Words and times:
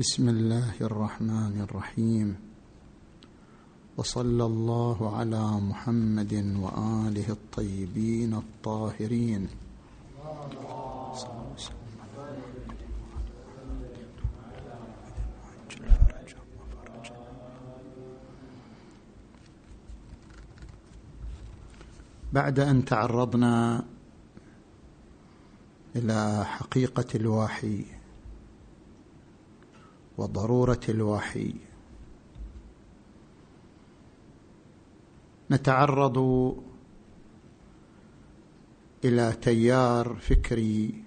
بسم 0.00 0.28
الله 0.28 0.80
الرحمن 0.80 1.60
الرحيم. 1.60 2.28
وصلى 3.96 4.44
الله 4.44 4.98
على 5.16 5.44
محمد 5.60 6.32
وآله 6.56 7.28
الطيبين 7.28 8.32
الطاهرين. 8.34 9.42
بعد 22.32 22.58
أن 22.60 22.84
تعرضنا 22.84 23.84
إلى 25.96 26.44
حقيقة 26.44 27.10
الوحي 27.14 27.99
وضرورة 30.20 30.80
الوحي. 30.88 31.54
نتعرض 35.50 36.18
إلى 39.04 39.32
تيار 39.42 40.16
فكري 40.20 41.04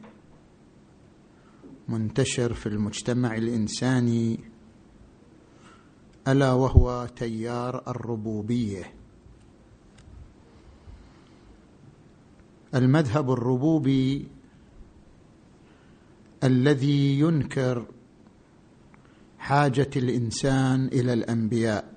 منتشر 1.87 2.53
في 2.53 2.65
المجتمع 2.65 3.35
الإنساني 3.35 4.39
ألا 6.27 6.53
وهو 6.53 7.07
تيار 7.15 7.83
الربوبية. 7.87 8.93
المذهب 12.75 13.31
الربوبي 13.31 14.27
الذي 16.43 17.19
ينكر 17.19 17.85
حاجة 19.43 19.89
الإنسان 19.95 20.87
إلى 20.87 21.13
الأنبياء. 21.13 21.93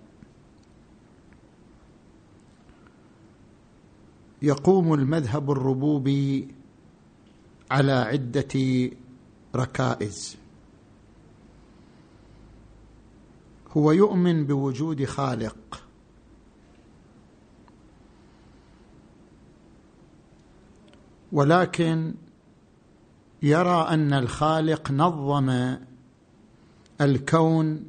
يقوم 4.42 4.94
المذهب 4.94 5.50
الربوبي 5.50 6.54
على 7.70 7.92
عدة 7.92 8.90
ركائز. 9.54 10.36
هو 13.76 13.92
يؤمن 13.92 14.46
بوجود 14.46 15.04
خالق. 15.04 15.82
ولكن 21.32 22.14
يرى 23.42 23.88
أن 23.90 24.12
الخالق 24.12 24.90
نظم 24.90 25.76
الكون 27.00 27.84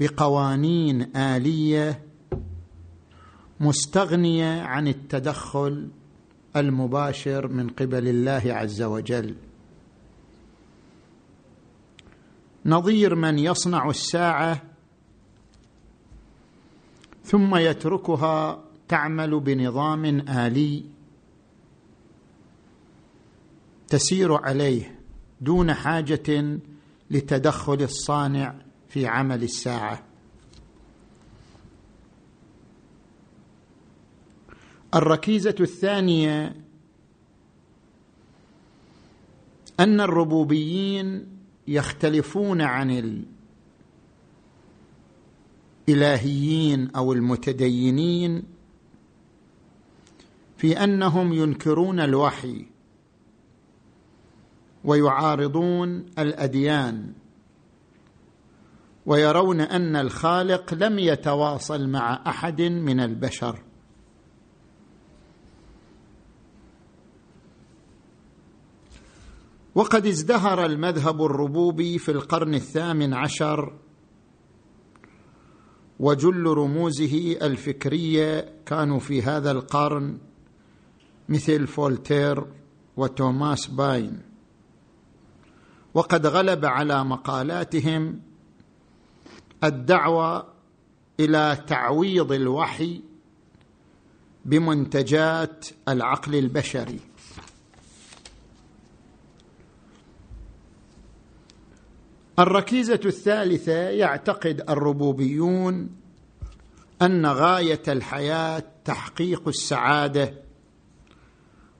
بقوانين 0.00 1.16
آلية 1.16 2.02
مستغنية 3.60 4.62
عن 4.62 4.88
التدخل 4.88 5.88
المباشر 6.56 7.48
من 7.48 7.68
قبل 7.68 8.08
الله 8.08 8.42
عز 8.46 8.82
وجل. 8.82 9.34
نظير 12.66 13.14
من 13.14 13.38
يصنع 13.38 13.90
الساعة 13.90 14.62
ثم 17.24 17.56
يتركها 17.56 18.64
تعمل 18.88 19.40
بنظام 19.40 20.04
آلي 20.28 20.84
تسير 23.88 24.34
عليه 24.34 25.00
دون 25.40 25.74
حاجة 25.74 26.58
لتدخل 27.14 27.82
الصانع 27.82 28.54
في 28.88 29.06
عمل 29.06 29.42
الساعة. 29.42 30.02
الركيزة 34.94 35.54
الثانية 35.60 36.56
أن 39.80 40.00
الربوبيين 40.00 41.26
يختلفون 41.68 42.60
عن 42.60 43.24
الإلهيين 45.88 46.90
أو 46.90 47.12
المتدينين 47.12 48.42
في 50.56 50.84
أنهم 50.84 51.32
ينكرون 51.32 52.00
الوحي. 52.00 52.73
ويعارضون 54.84 56.06
الأديان. 56.18 57.12
ويرون 59.06 59.60
أن 59.60 59.96
الخالق 59.96 60.74
لم 60.74 60.98
يتواصل 60.98 61.88
مع 61.88 62.22
أحد 62.26 62.62
من 62.62 63.00
البشر. 63.00 63.62
وقد 69.74 70.06
ازدهر 70.06 70.64
المذهب 70.64 71.24
الربوبي 71.24 71.98
في 71.98 72.10
القرن 72.10 72.54
الثامن 72.54 73.14
عشر 73.14 73.78
وجل 76.00 76.44
رموزه 76.46 77.36
الفكرية 77.42 78.54
كانوا 78.66 78.98
في 78.98 79.22
هذا 79.22 79.50
القرن 79.50 80.18
مثل 81.28 81.66
فولتير 81.66 82.46
وتوماس 82.96 83.66
باين. 83.66 84.33
وقد 85.94 86.26
غلب 86.26 86.64
على 86.64 87.04
مقالاتهم 87.04 88.20
الدعوة 89.64 90.46
إلى 91.20 91.64
تعويض 91.66 92.32
الوحي 92.32 93.02
بمنتجات 94.44 95.66
العقل 95.88 96.34
البشري. 96.34 97.00
الركيزة 102.38 103.00
الثالثة 103.04 103.72
يعتقد 103.72 104.64
الربوبيون 104.70 105.90
أن 107.02 107.26
غاية 107.26 107.82
الحياة 107.88 108.64
تحقيق 108.84 109.48
السعادة 109.48 110.34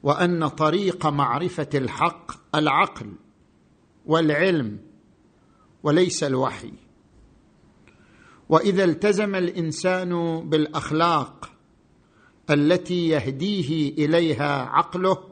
وأن 0.03 0.49
طريق 0.49 1.07
معرفة 1.07 1.69
الحق 1.75 2.57
العقل. 2.57 3.13
والعلم 4.07 4.79
وليس 5.83 6.25
الوحي. 6.25 6.73
وإذا 8.49 8.85
التزم 8.85 9.35
الإنسان 9.35 10.41
بالأخلاق 10.49 11.51
التي 12.51 13.09
يهديه 13.09 14.05
إليها 14.07 14.63
عقله 14.63 15.29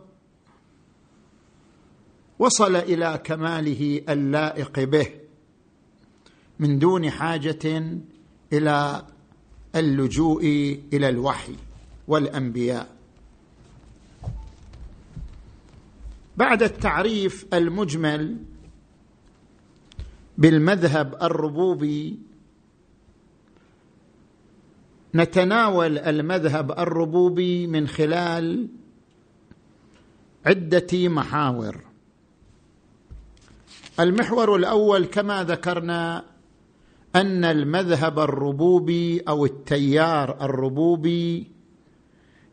وصل 2.39 2.77
إلى 2.77 3.21
كماله 3.25 4.01
اللائق 4.09 4.81
به 4.81 5.07
من 6.59 6.79
دون 6.79 7.11
حاجة 7.11 7.93
إلى 8.53 9.07
اللجوء 9.77 10.45
إلى 10.93 11.09
الوحي 11.09 11.57
والأنبياء. 12.09 12.97
بعد 16.37 16.63
التعريف 16.63 17.47
المجمل 17.55 18.37
بالمذهب 20.39 21.15
الربوبي 21.23 22.19
نتناول 25.15 25.99
المذهب 25.99 26.73
الربوبي 26.73 27.67
من 27.67 27.89
خلال 27.89 28.69
عدة 30.47 31.09
محاور. 31.09 31.81
المحور 34.01 34.57
الأول 34.57 35.05
كما 35.05 35.45
ذكرنا 35.45 36.25
أن 37.17 37.45
المذهب 37.45 38.19
الربوبي 38.19 39.21
أو 39.21 39.45
التيار 39.45 40.45
الربوبي 40.45 41.47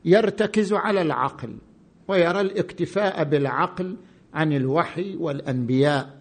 يرتكز 0.06 0.74
على 0.74 1.02
العقل 1.02 1.58
ويرى 2.08 2.42
الاكتفاء 2.42 3.24
بالعقل 3.24 3.98
عن 4.34 4.54
الوحي 4.54 5.16
والأنبياء. 5.16 6.19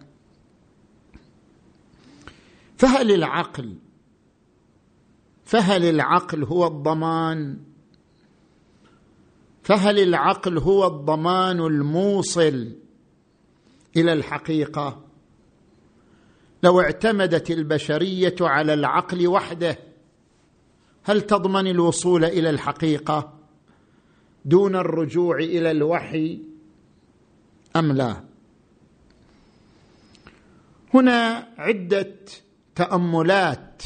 فهل 2.79 3.11
العقل 3.11 3.75
فهل 5.45 5.85
العقل 5.85 6.43
هو 6.43 6.67
الضمان؟ 6.67 7.57
فهل 9.63 9.99
العقل 9.99 10.57
هو 10.57 10.87
الضمان 10.87 11.59
الموصل 11.59 12.75
إلى 13.97 14.13
الحقيقة؟ 14.13 15.05
لو 16.63 16.81
اعتمدت 16.81 17.51
البشرية 17.51 18.35
على 18.41 18.73
العقل 18.73 19.27
وحده 19.27 19.79
هل 21.03 21.21
تضمن 21.21 21.67
الوصول 21.67 22.25
إلى 22.25 22.49
الحقيقة 22.49 23.39
دون 24.45 24.75
الرجوع 24.75 25.37
إلى 25.37 25.71
الوحي 25.71 26.39
أم 27.75 27.91
لا؟ 27.91 28.23
هنا 30.93 31.47
عدة 31.57 32.15
تأملات 32.79 33.83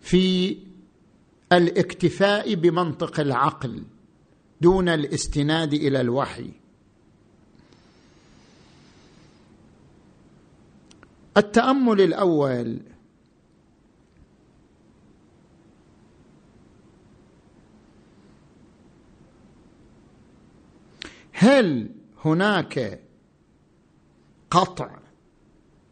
في 0.00 0.58
الاكتفاء 1.52 2.54
بمنطق 2.54 3.20
العقل 3.20 3.84
دون 4.60 4.88
الاستناد 4.88 5.74
إلى 5.74 6.00
الوحي. 6.00 6.50
التأمل 11.36 12.00
الأول 12.00 12.80
هل 21.32 21.90
هناك 22.24 23.00
قطع 24.50 24.98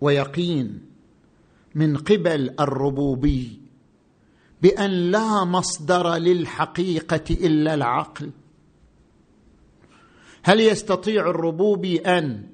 ويقين 0.00 0.93
من 1.74 1.96
قبل 1.96 2.54
الربوبي 2.60 3.60
بأن 4.62 4.90
لا 4.90 5.44
مصدر 5.44 6.14
للحقيقة 6.14 7.24
إلا 7.30 7.74
العقل. 7.74 8.30
هل 10.42 10.60
يستطيع 10.60 11.30
الربوبي 11.30 11.98
أن 11.98 12.46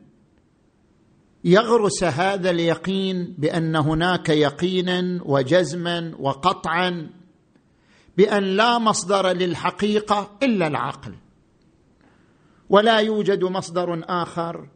يغرس 1.44 2.05
هذا 2.05 2.50
اليقين 2.50 3.34
بأن 3.38 3.76
هناك 3.76 4.28
يقينا 4.28 5.20
وجزما 5.25 6.14
وقطعا 6.19 7.11
بأن 8.16 8.43
لا 8.43 8.78
مصدر 8.78 9.26
للحقيقة 9.26 10.31
إلا 10.43 10.66
العقل 10.66 11.14
ولا 12.69 12.99
يوجد 12.99 13.44
مصدر 13.44 14.05
آخر؟ 14.08 14.69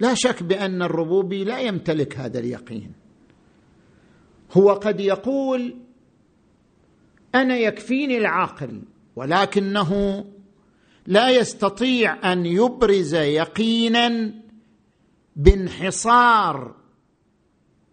لا 0.00 0.14
شك 0.14 0.42
بأن 0.42 0.82
الربوبي 0.82 1.44
لا 1.44 1.60
يمتلك 1.60 2.18
هذا 2.18 2.38
اليقين. 2.38 2.92
هو 4.52 4.72
قد 4.72 5.00
يقول 5.00 5.76
أنا 7.34 7.56
يكفيني 7.56 8.18
العقل 8.18 8.82
ولكنه 9.16 10.24
لا 11.06 11.30
يستطيع 11.30 12.32
أن 12.32 12.46
يبرز 12.46 13.14
يقينا 13.14 14.34
بانحصار 15.36 16.74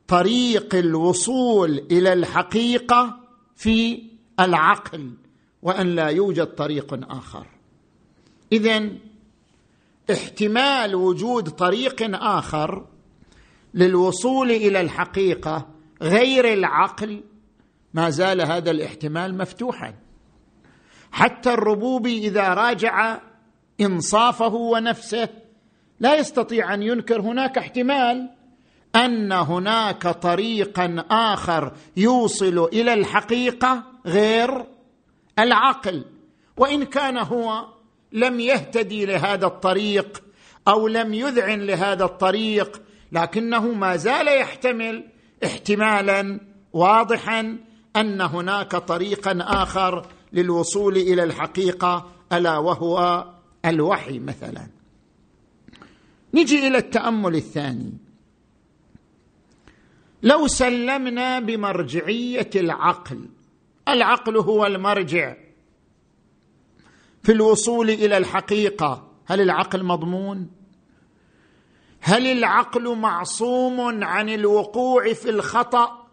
طريق 0.07 0.75
الوصول 0.75 1.85
إلى 1.91 2.13
الحقيقة 2.13 3.19
في 3.55 4.03
العقل 4.39 5.11
وأن 5.61 5.87
لا 5.87 6.07
يوجد 6.07 6.45
طريق 6.45 7.11
آخر. 7.11 7.47
اذا 8.51 8.89
احتمال 10.11 10.95
وجود 10.95 11.49
طريق 11.49 11.95
آخر 12.23 12.85
للوصول 13.73 14.51
إلى 14.51 14.81
الحقيقة 14.81 15.67
غير 16.01 16.53
العقل 16.53 17.23
ما 17.93 18.09
زال 18.09 18.41
هذا 18.41 18.71
الاحتمال 18.71 19.37
مفتوحا. 19.37 19.93
حتى 21.11 21.53
الربوبي 21.53 22.27
إذا 22.27 22.53
راجع 22.53 23.19
إنصافه 23.81 24.53
ونفسه 24.53 25.29
لا 25.99 26.15
يستطيع 26.15 26.73
أن 26.73 26.83
ينكر 26.83 27.21
هناك 27.21 27.57
احتمال 27.57 28.29
أن 28.95 29.31
هناك 29.31 30.07
طريقا 30.07 31.05
آخر 31.09 31.73
يوصل 31.97 32.69
إلى 32.73 32.93
الحقيقة 32.93 33.83
غير 34.05 34.65
العقل. 35.39 36.05
وإن 36.57 36.83
كان 36.83 37.17
هو 37.17 37.76
لم 38.11 38.39
يهتدي 38.39 39.05
لهذا 39.05 39.45
الطريق 39.45 40.23
أو 40.67 40.87
لم 40.87 41.13
يذعن 41.13 41.61
لهذا 41.61 42.05
الطريق 42.05 42.81
لكنه 43.11 43.73
ما 43.73 43.95
زال 43.95 44.27
يحتمل 44.27 45.03
احتمالا 45.45 46.39
واضحا 46.73 47.57
أن 47.95 48.21
هناك 48.21 48.71
طريقا 48.71 49.37
آخر 49.41 50.05
للوصول 50.33 50.97
إلى 50.97 51.23
الحقيقة 51.23 52.11
ألا 52.33 52.57
وهو 52.57 53.25
الوحي 53.65 54.19
مثلا. 54.19 54.67
نجي 56.33 56.67
إلى 56.67 56.77
التأمل 56.77 57.35
الثاني. 57.35 57.93
لو 60.23 60.47
سلمنا 60.47 61.39
بمرجعية 61.39 62.49
العقل 62.55 63.25
العقل 63.87 64.37
هو 64.37 64.65
المرجع 64.65 65.35
في 67.23 67.31
الوصول 67.31 67.89
إلى 67.89 68.17
الحقيقة. 68.17 69.11
هل 69.25 69.41
العقل 69.41 69.83
مضمون؟ 69.83 70.49
هل 72.01 72.27
العقل 72.27 72.95
معصوم 72.95 74.03
عن 74.03 74.29
الوقوع 74.29 75.13
في 75.13 75.29
الخطأ 75.29 76.07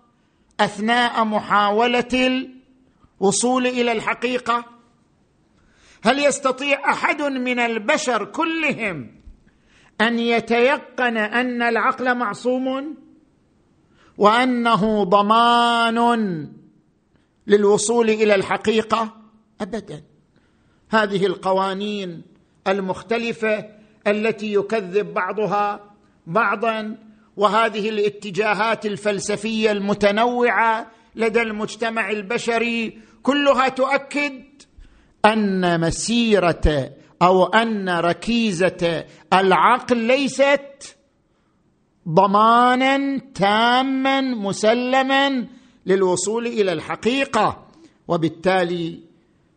أثناء 0.61 1.25
محاولة 1.25 2.49
الوصول 3.21 3.67
إلى 3.67 3.93
الحقيقة؟ 3.93 4.65
هل 6.05 6.19
يستطيع 6.19 6.91
أحد 6.91 7.23
من 7.23 7.59
البشر 7.59 8.25
كلهم 8.25 9.15
أن 10.01 10.19
يتيقن 10.19 11.17
أن 11.17 11.63
العقل 11.63 12.19
معصوم؟ 12.19 12.97
وأنه 14.19 15.05
ضمان 15.05 16.49
للوصول 17.47 18.11
إلى 18.11 18.35
الحقيقة؟ 18.35 19.17
ابدا. 19.61 20.14
هذه 20.91 21.27
القوانين 21.27 22.23
المختلفة 22.69 23.67
التي 24.07 24.55
يكذب 24.55 25.15
بعضها 25.15 25.81
بعضا 26.27 26.97
وهذه 27.37 27.89
الاتجاهات 27.89 28.87
الفلسفية 28.87 29.73
المتنوعة 29.73 30.91
لدى 31.17 31.43
المجتمع 31.43 32.11
البشري 32.11 32.99
كلها 33.23 33.69
تؤكد 33.69 34.43
أن 35.25 35.81
مسيرة 35.81 36.91
أو 37.23 37.45
أن 37.45 37.89
ركيزة 37.89 39.05
العقل 39.33 39.97
ليست 39.97 40.97
ضمانا 42.09 43.19
تاما 43.35 44.21
مسلما 44.21 45.47
للوصول 45.87 46.47
إلى 46.47 46.73
الحقيقة 46.73 47.67
وبالتالي 48.09 49.01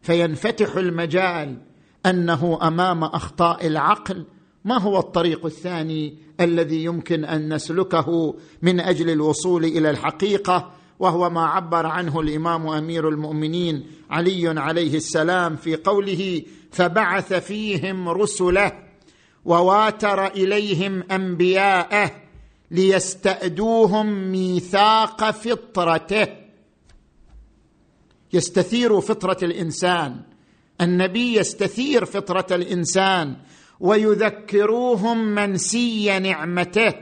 فينفتح 0.01 0.75
المجال 0.75 1.57
أنه 2.05 2.59
أمام 2.61 3.03
أخطاء 3.03 3.67
العقل. 3.67 4.25
ما 4.65 4.81
هو 4.81 4.99
الطريق 4.99 5.45
الثاني 5.45 6.17
الذي 6.39 6.83
يمكن 6.83 7.25
أن 7.25 7.53
نسلكه 7.53 8.35
من 8.61 8.79
أجل 8.79 9.09
الوصول 9.09 9.65
إلى 9.65 9.89
الحقيقة؟ 9.89 10.71
وهو 10.99 11.29
ما 11.29 11.45
عبر 11.45 11.85
عنه 11.85 12.19
الإمام 12.19 12.67
أمير 12.67 13.09
المؤمنين 13.09 13.85
علي 14.09 14.59
عليه 14.59 14.97
السلام 14.97 15.55
في 15.55 15.75
قوله 15.75 16.41
فبعث 16.71 17.33
فيهم 17.33 18.09
رسله 18.09 18.71
وواتر 19.45 20.27
إليهم 20.27 21.03
أنبياءه 21.11 22.11
ليستأدوهم 22.71 24.31
ميثاق 24.31 25.31
فطرته 25.31 26.27
يستثير 28.33 29.01
فطرة 29.01 29.37
الإنسان. 29.43 30.21
النبي 30.81 31.37
يستثير 31.37 32.05
فطرة 32.05 32.55
الإنسان 32.55 33.35
ويذكروهم 33.79 35.17
منسي 35.17 36.19
نعمته 36.19 36.93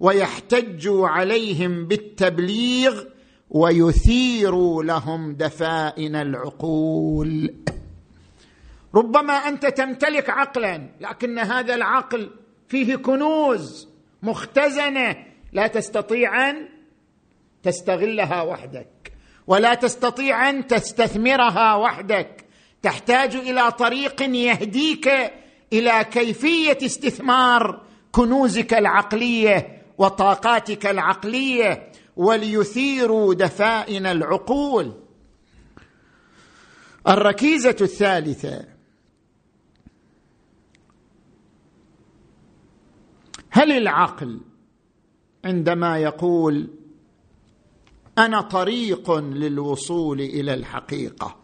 ويحتج 0.00 0.88
عليهم 0.88 1.86
بالتبليغ 1.86 3.04
ويثير 3.50 4.82
لهم 4.82 5.34
دفائن 5.34 6.16
العقول. 6.16 7.54
ربما 8.94 9.32
أنت 9.32 9.66
تمتلك 9.66 10.30
عقلا 10.30 10.90
لكن 11.00 11.38
هذا 11.38 11.74
العقل 11.74 12.30
فيه 12.68 12.96
كنوز 12.96 13.88
مختزنة 14.22 15.16
لا 15.52 15.66
تستطيع 15.66 16.50
أن 16.50 16.68
تستغلها 17.62 18.42
وحدك. 18.42 19.07
ولا 19.48 19.74
تستطيع 19.74 20.50
أن 20.50 20.66
تستثمرها 20.66 21.74
وحدك. 21.74 22.44
تحتاج 22.82 23.34
إلى 23.34 23.70
طريق 23.70 24.22
يهديك 24.22 25.08
إلى 25.72 26.04
كيفية 26.10 26.78
استثمار 26.82 27.82
كنوزك 28.12 28.74
العقلية 28.74 29.82
وطاقاتك 29.98 30.86
العقلية 30.86 31.92
وليثيروا 32.16 33.34
دفائن 33.34 34.06
العقول. 34.06 34.92
الركيزة 37.08 37.76
الثالثة. 37.80 38.64
هل 43.50 43.72
العقل 43.72 44.40
عندما 45.44 45.98
يقول 45.98 46.77
أنا 48.18 48.40
طريق 48.40 49.10
للوصول 49.18 50.20
إلى 50.20 50.54
الحقيقة. 50.54 51.36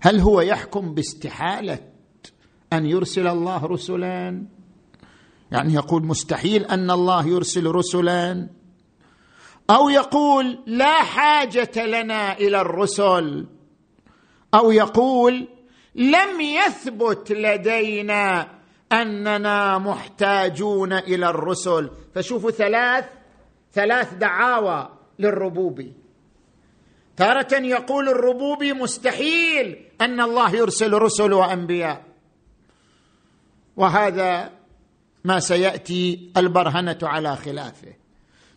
هل 0.00 0.20
هو 0.20 0.40
يحكم 0.40 0.94
باستحالة 0.94 1.78
أن 2.72 2.86
يرسل 2.86 3.26
الله 3.26 3.66
رسلا؟ 3.66 4.46
يعني 5.52 5.74
يقول 5.74 6.06
مستحيل 6.06 6.64
أن 6.64 6.90
الله 6.90 7.26
يرسل 7.26 7.66
رسلا. 7.66 8.48
أو 9.70 9.88
يقول 9.88 10.58
لا 10.66 11.02
حاجة 11.02 11.86
لنا 11.86 12.38
إلى 12.38 12.60
الرسل. 12.60 13.46
أو 14.54 14.70
يقول 14.70 15.48
لم 15.94 16.40
يثبت 16.40 17.32
لدينا 17.32 18.48
أننا 18.92 19.78
محتاجون 19.78 20.92
إلى 20.92 21.30
الرسل. 21.30 21.90
فشوفوا 22.14 22.50
ثلاث 22.50 23.04
ثلاث 23.72 24.14
دعاوى. 24.14 24.97
للربوبي. 25.18 25.92
تارة 27.16 27.54
يقول 27.54 28.08
الربوبي 28.08 28.72
مستحيل 28.72 29.84
أن 30.00 30.20
الله 30.20 30.56
يرسل 30.56 30.92
رسل 30.92 31.32
وأنبياء. 31.32 32.04
وهذا 33.76 34.50
ما 35.24 35.40
سيأتي 35.40 36.30
البرهنة 36.36 36.98
على 37.02 37.36
خلافه. 37.36 37.94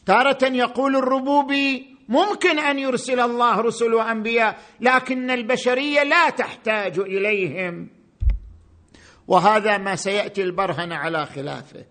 تارة 0.06 0.46
يقول 0.46 0.96
الربوبي 0.96 1.98
ممكن 2.10 2.60
أن 2.60 2.80
يرسل 2.80 3.20
الله 3.20 3.62
رسل 3.62 3.94
وأنبياء 3.94 4.60
لكن 4.82 5.32
البشرية 5.32 6.04
لا 6.04 6.30
تحتاج 6.30 7.00
إليهم. 7.00 7.90
وهذا 9.28 9.78
ما 9.78 9.96
سيأتي 9.96 10.44
البرهنة 10.44 10.96
على 10.96 11.26
خلافه. 11.26 11.86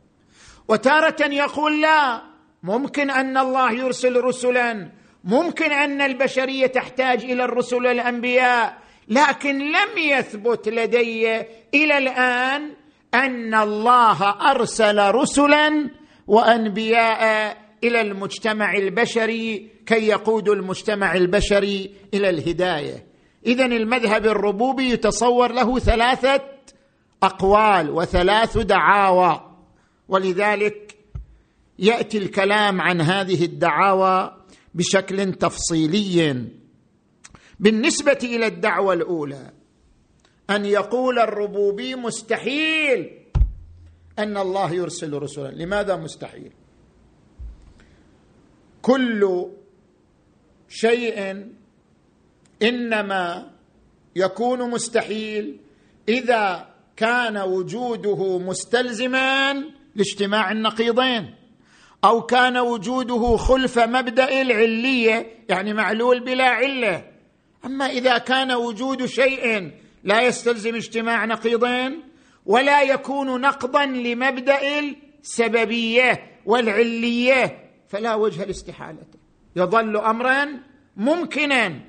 وتارة 0.68 1.26
يقول 1.26 1.82
لا 1.82 2.29
ممكن 2.62 3.10
أن 3.10 3.36
الله 3.36 3.72
يرسل 3.72 4.16
رسلا. 4.16 4.92
ممكن 5.24 5.72
أن 5.72 6.00
البشرية 6.00 6.66
تحتاج 6.66 7.24
إلى 7.24 7.44
الرسل 7.44 7.76
والانبياء 7.76 8.78
لكن 9.08 9.58
لم 9.58 9.98
يثبت 9.98 10.68
لدي 10.68 11.40
إلى 11.74 11.98
الآن 11.98 12.70
أن 13.14 13.54
الله 13.54 14.30
أرسل 14.50 15.10
رسلا 15.10 15.90
وأنبياء 16.26 17.56
إلى 17.84 18.00
المجتمع 18.00 18.74
البشري 18.74 19.70
كي 19.86 20.06
يقودوا 20.08 20.54
المجتمع 20.54 21.14
البشري 21.14 21.90
إلى 22.14 22.30
الهداية. 22.30 23.06
اذا 23.46 23.64
المذهب 23.64 24.26
الربوبي 24.26 24.90
يتصور 24.90 25.52
له 25.52 25.78
ثلاثة 25.78 26.40
أقوال 27.22 27.90
وثلاث 27.90 28.58
دعاوى. 28.58 29.40
ولذلك 30.08 30.89
يأتي 31.80 32.18
الكلام 32.18 32.80
عن 32.80 33.00
هذه 33.00 33.44
الدعاوى 33.44 34.36
بشكل 34.74 35.32
تفصيلي. 35.32 36.46
بالنسبة 37.60 38.18
إلى 38.22 38.46
الدعوة 38.46 38.92
الأولى 38.92 39.52
أن 40.50 40.64
يقول 40.64 41.18
الربوبي 41.18 41.94
مستحيل 41.94 43.10
أن 44.18 44.36
الله 44.36 44.72
يرسل 44.72 45.12
رسلا. 45.12 45.48
لماذا 45.48 45.96
مستحيل؟ 45.96 46.52
كل 48.82 49.46
شيء 50.68 51.46
إنما 52.62 53.50
يكون 54.16 54.70
مستحيل 54.70 55.60
إذا 56.08 56.74
كان 56.96 57.38
وجوده 57.38 58.38
مستلزما 58.38 59.52
لاجتماع 59.94 60.52
النقيضين. 60.52 61.39
أو 62.04 62.22
كان 62.22 62.58
وجوده 62.58 63.36
خلف 63.36 63.78
مبدأ 63.78 64.40
العلية 64.40 65.26
يعني 65.48 65.74
معلول 65.74 66.20
بلا 66.20 66.48
علة. 66.48 67.04
أما 67.64 67.86
إذا 67.86 68.18
كان 68.18 68.52
وجود 68.52 69.06
شيء 69.06 69.70
لا 70.04 70.22
يستلزم 70.22 70.74
اجتماع 70.74 71.24
نقيضين 71.24 72.02
ولا 72.46 72.82
يكون 72.82 73.40
نقضا 73.40 73.84
لمبدأ 73.86 74.60
السببية 74.78 76.26
والعلية 76.46 77.70
فلا 77.88 78.14
وجه 78.14 78.44
لاستحالته. 78.44 79.18
يظل 79.56 79.96
امرا 79.96 80.46
ممكنا. 80.96 81.80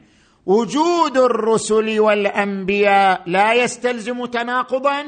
وجود 0.46 1.18
الرسل 1.18 2.00
والأنبياء 2.00 3.24
لا 3.26 3.54
يستلزم 3.54 4.26
تناقضا 4.26 5.06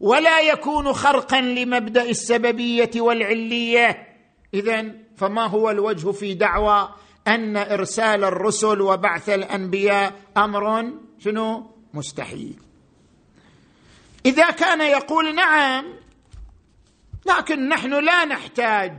ولا 0.00 0.40
يكون 0.40 0.92
خرقا 0.92 1.40
لمبدأ 1.40 2.02
السببية 2.02 2.90
والعلية. 2.96 4.13
اذا 4.54 4.84
فما 5.16 5.46
هو 5.46 5.70
الوجه 5.70 6.12
في 6.12 6.34
دعوى 6.34 6.88
أن 7.28 7.56
إرسال 7.56 8.24
الرسل 8.24 8.80
وبعث 8.80 9.28
الأنبياء 9.28 10.12
أمر 10.36 10.92
شنو؟ 11.18 11.70
مستحيل. 11.94 12.56
إذا 14.26 14.50
كان 14.50 14.80
يقول 14.80 15.34
نعم 15.34 15.84
لكن 17.26 17.68
نحن 17.68 18.04
لا 18.04 18.24
نحتاج 18.24 18.92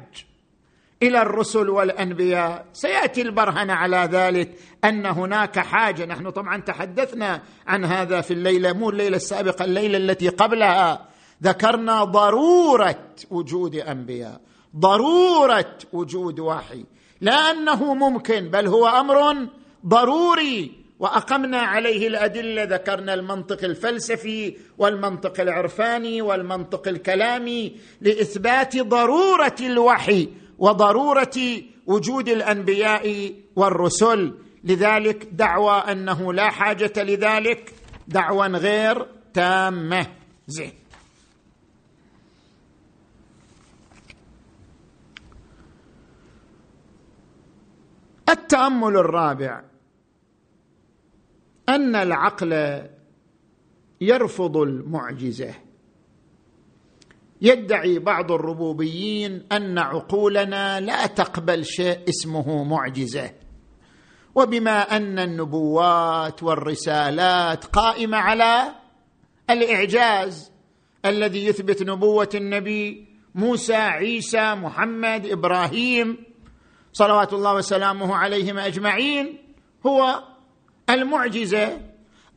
إلى 1.03 1.21
الرسل 1.21 1.69
والأنبياء. 1.69 2.65
سيأتي 2.74 3.21
البرهنه 3.21 3.74
على 3.74 4.09
ذلك 4.12 4.59
أن 4.83 5.05
هناك 5.05 5.59
حاجة. 5.59 6.05
نحن 6.05 6.29
طبعا 6.29 6.62
تحدثنا 6.62 7.41
عن 7.67 7.85
هذا 7.85 8.21
في 8.21 8.31
الليلة 8.33 8.74
مو 8.74 8.89
الليلة 8.89 9.15
السابقة 9.15 9.65
الليلة 9.65 9.97
التي 9.97 10.29
قبلها. 10.29 11.09
ذكرنا 11.43 12.03
ضرورة 12.03 13.15
وجود 13.31 13.75
أنبياء. 13.75 14.41
ضرورة 14.77 15.77
وجود 15.94 16.39
وحي. 16.39 16.86
لا 17.22 17.51
أنه 17.51 17.94
ممكن 17.94 18.50
بل 18.50 18.67
هو 18.67 18.88
أمر 18.88 19.48
ضروري. 19.86 20.86
وأقمنا 21.00 21.58
عليه 21.58 22.08
الأدلة 22.08 22.63
ذكرنا 22.63 23.13
المنطق 23.13 23.63
الفلسفي 23.63 24.58
والمنطق 24.77 25.41
العرفاني 25.41 26.22
والمنطق 26.22 26.88
الكلامي 26.88 27.75
لإثبات 28.01 28.77
ضرورة 28.77 29.55
الوحي 29.62 30.29
وضرورة 30.60 31.38
وجود 31.88 32.29
الأنبياء 32.29 33.34
والرسل. 33.55 34.34
لذلك 34.63 35.27
دعوى 35.32 35.77
أنه 35.77 36.34
لا 36.34 36.50
حاجة 36.50 36.94
لذلك 36.98 37.74
دعوى 38.08 38.48
غير 38.48 39.08
تامة. 39.34 40.08
زين. 40.48 40.85
التأمل 48.29 48.98
الرابع 48.98 49.63
أن 51.70 51.96
العقل 51.96 52.82
يرفض 54.01 54.58
المعجزة. 54.58 55.53
يدعي 57.41 58.00
بعض 58.00 58.32
الربوبيين 58.32 59.46
أن 59.51 59.77
عقولنا 59.77 60.79
لا 60.79 61.05
تقبل 61.08 61.65
شيء 61.65 62.00
اسمه 62.10 62.63
معجزة. 62.63 63.32
وبما 64.36 64.98
أن 64.98 65.20
النبوات 65.20 66.44
والرسالات 66.44 67.65
قائمة 67.65 68.17
على 68.17 68.75
الإعجاز 69.50 70.51
الذي 71.05 71.46
يثبت 71.46 71.84
نبوة 71.84 72.29
النبي 72.36 73.08
موسى 73.36 73.75
عيسى 73.75 74.55
محمد 74.55 75.25
إبراهيم 75.25 76.17
صلوات 76.95 77.33
الله 77.33 77.53
وسلامه 77.53 78.15
عليهم 78.15 78.57
أجمعين 78.57 79.37
هو 79.85 80.23
المعجزة. 80.89 81.81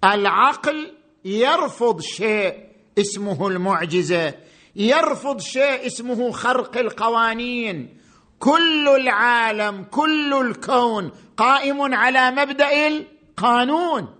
العقل 0.05 0.95
يرفض 1.25 2.01
شيء 2.01 2.55
اسمه 2.99 3.49
المعجزة. 3.49 4.35
يرفض 4.77 5.41
شيء 5.41 5.87
اسمه 5.87 6.31
خرق 6.31 6.79
القوانين. 6.79 7.99
كل 8.39 8.89
العالم 8.89 9.85
كل 9.85 10.35
الكون 10.35 11.13
قائم 11.37 11.95
على 11.95 12.31
مبدأ 12.31 12.87
القانون. 12.87 14.15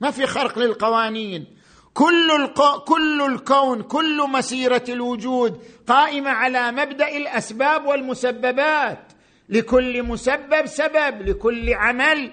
ما 0.00 0.10
في 0.10 0.26
خرق 0.26 0.58
للقوانين. 0.58 1.46
كل 1.94 2.30
الق... 2.30 2.84
كل 2.84 3.22
الكون 3.22 3.82
كل 3.82 4.28
مسيرة 4.28 4.84
الوجود 4.88 5.62
قائمة 5.86 6.30
على 6.30 6.72
مبدأ 6.72 7.16
الأسباب 7.16 7.86
والمسببات. 7.86 9.09
لكل 9.50 10.02
مسبب 10.02 10.66
سبب 10.66 11.22
لكل 11.28 11.74
عمل. 11.74 12.30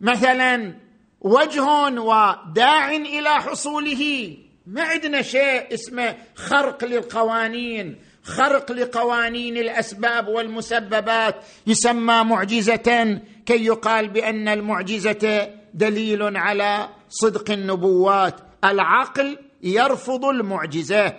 مثلا 0.00 0.74
وجه 1.20 1.64
وداع 1.98 2.90
إلى 2.96 3.28
حصوله. 3.28 4.36
ما 4.66 4.82
عندنا 4.82 5.22
شيء 5.22 5.74
اسمه 5.74 6.16
خرق 6.34 6.84
للقوانين. 6.84 7.96
خرق 8.22 8.72
لقوانين 8.72 9.56
الأسباب 9.56 10.28
والمسببات. 10.28 11.44
يسمى 11.66 12.24
معجزة 12.24 13.20
كي 13.46 13.64
يقال 13.64 14.08
بأن 14.08 14.48
المعجزة 14.48 15.50
دليل 15.74 16.36
على 16.36 16.88
صدق 17.08 17.50
النبوات. 17.50 18.40
العقل 18.64 19.38
يرفض 19.62 20.24
المعجزة. 20.24 21.14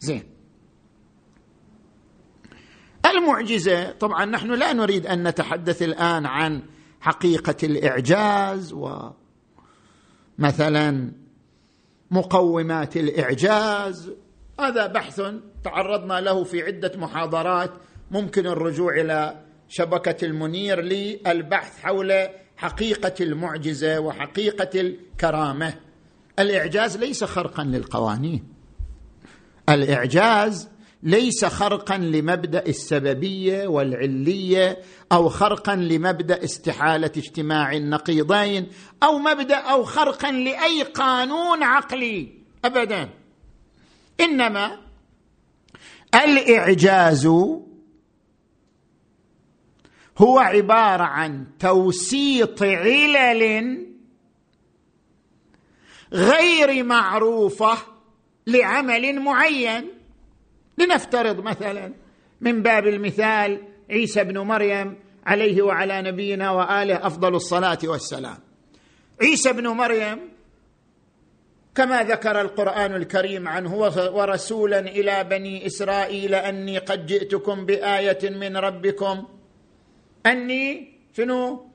زين. 0.00 0.37
المعجزة. 3.18 3.90
طبعا 3.90 4.24
نحن 4.24 4.50
لا 4.50 4.72
نريد 4.72 5.06
أن 5.06 5.28
نتحدث 5.28 5.82
الآن 5.82 6.26
عن 6.26 6.62
حقيقة 7.00 7.56
الإعجاز 7.62 8.74
ومثلا 10.38 11.12
مقومات 12.10 12.96
الإعجاز. 12.96 14.12
هذا 14.60 14.86
بحث 14.86 15.22
تعرضنا 15.64 16.20
له 16.20 16.44
في 16.44 16.62
عدة 16.62 16.92
محاضرات. 16.96 17.70
ممكن 18.10 18.46
الرجوع 18.46 19.00
إلى 19.00 19.44
شبكة 19.68 20.24
المنير 20.26 20.80
للبحث 20.80 21.80
حول 21.80 22.28
حقيقة 22.56 23.14
المعجزة 23.20 24.00
وحقيقة 24.00 24.80
الكرامة. 24.80 25.74
الإعجاز 26.38 26.96
ليس 26.96 27.24
خرقا 27.24 27.64
للقوانين. 27.64 28.44
الإعجاز 29.68 30.68
ليس 31.02 31.44
خرقا 31.44 31.98
لمبدأ 31.98 32.66
السببية 32.66 33.66
والعلية 33.66 34.78
أو 35.12 35.28
خرقا 35.28 35.76
لمبدأ 35.76 36.44
استحالة 36.44 37.12
اجتماع 37.16 37.72
النقيضين 37.72 38.68
أو 39.02 39.18
مبدأ 39.18 39.56
أو 39.56 39.84
خرقا 39.84 40.32
لأي 40.32 40.82
قانون 40.82 41.62
عقلي. 41.62 42.28
ابدا. 42.64 43.10
إنما 44.20 44.78
الإعجاز 46.14 47.26
هو 50.18 50.38
عبارة 50.38 51.02
عن 51.02 51.46
توسيط 51.58 52.62
علل 52.62 53.86
غير 56.12 56.84
معروفة 56.84 57.78
لعمل 58.46 59.20
معين. 59.20 59.97
لنفترض 60.78 61.40
مثلا 61.40 61.92
من 62.40 62.62
باب 62.62 62.86
المثال 62.86 63.62
عيسى 63.90 64.24
بن 64.24 64.38
مريم 64.38 64.96
عليه 65.26 65.62
وعلى 65.62 66.02
نبينا 66.02 66.50
وآله 66.50 67.06
أفضل 67.06 67.34
الصلاة 67.34 67.78
والسلام. 67.84 68.38
عيسى 69.22 69.52
بن 69.52 69.68
مريم 69.68 70.18
كما 71.74 72.02
ذكر 72.02 72.40
القرآن 72.40 72.94
الكريم 72.94 73.48
عنه 73.48 73.74
ورسولا 74.14 74.78
إلى 74.78 75.24
بني 75.24 75.66
إسرائيل 75.66 76.34
أني 76.34 76.78
قد 76.78 77.06
جئتكم 77.06 77.66
بآية 77.66 78.30
من 78.30 78.56
ربكم 78.56 79.26
أني 80.26 80.92
شنو؟ 81.16 81.68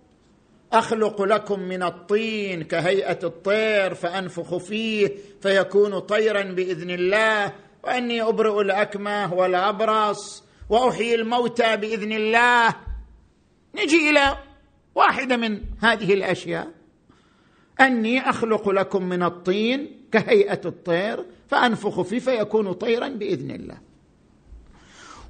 أخلق 0.74 1.22
لكم 1.22 1.60
من 1.60 1.84
الطين 1.84 2.64
كهيئة 2.64 3.20
الطير 3.24 3.94
فأنفخ 3.94 4.58
فيه 4.58 5.12
فيكون 5.42 6.00
طيرا 6.00 6.42
بإذن 6.42 6.90
الله 6.90 7.54
وإني 7.84 8.22
أبرئ 8.22 8.62
الأكمه 8.62 9.34
والأبرص 9.34 10.44
وأحيي 10.70 11.16
الموتى 11.16 11.78
بإذن 11.78 12.12
الله. 12.12 12.76
نجي 13.76 14.10
إلى 14.10 14.38
واحدة 14.96 15.38
من 15.38 15.62
هذه 15.82 16.14
الأشياء. 16.14 16.72
أني 17.82 18.30
أخلق 18.30 18.70
لكم 18.70 19.04
من 19.04 19.24
الطين 19.24 20.02
كهيئة 20.12 20.62
الطير 20.66 21.26
فأنفخ 21.48 22.02
فيه 22.02 22.20
فيكون 22.20 22.74
طيرا 22.74 23.08
بإذن 23.08 23.52
الله. 23.52 23.78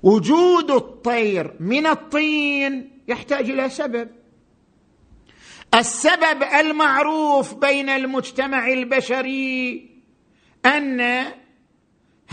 وجود 0.03 0.71
الطير 0.71 1.55
من 1.59 1.85
الطين 1.87 2.99
يحتاج 3.07 3.49
إلى 3.49 3.69
سبب. 3.69 4.09
السبب 5.75 6.43
المعروف 6.59 7.53
بين 7.53 7.89
المجتمع 7.89 8.67
البشري 8.67 9.89
أن 10.65 11.25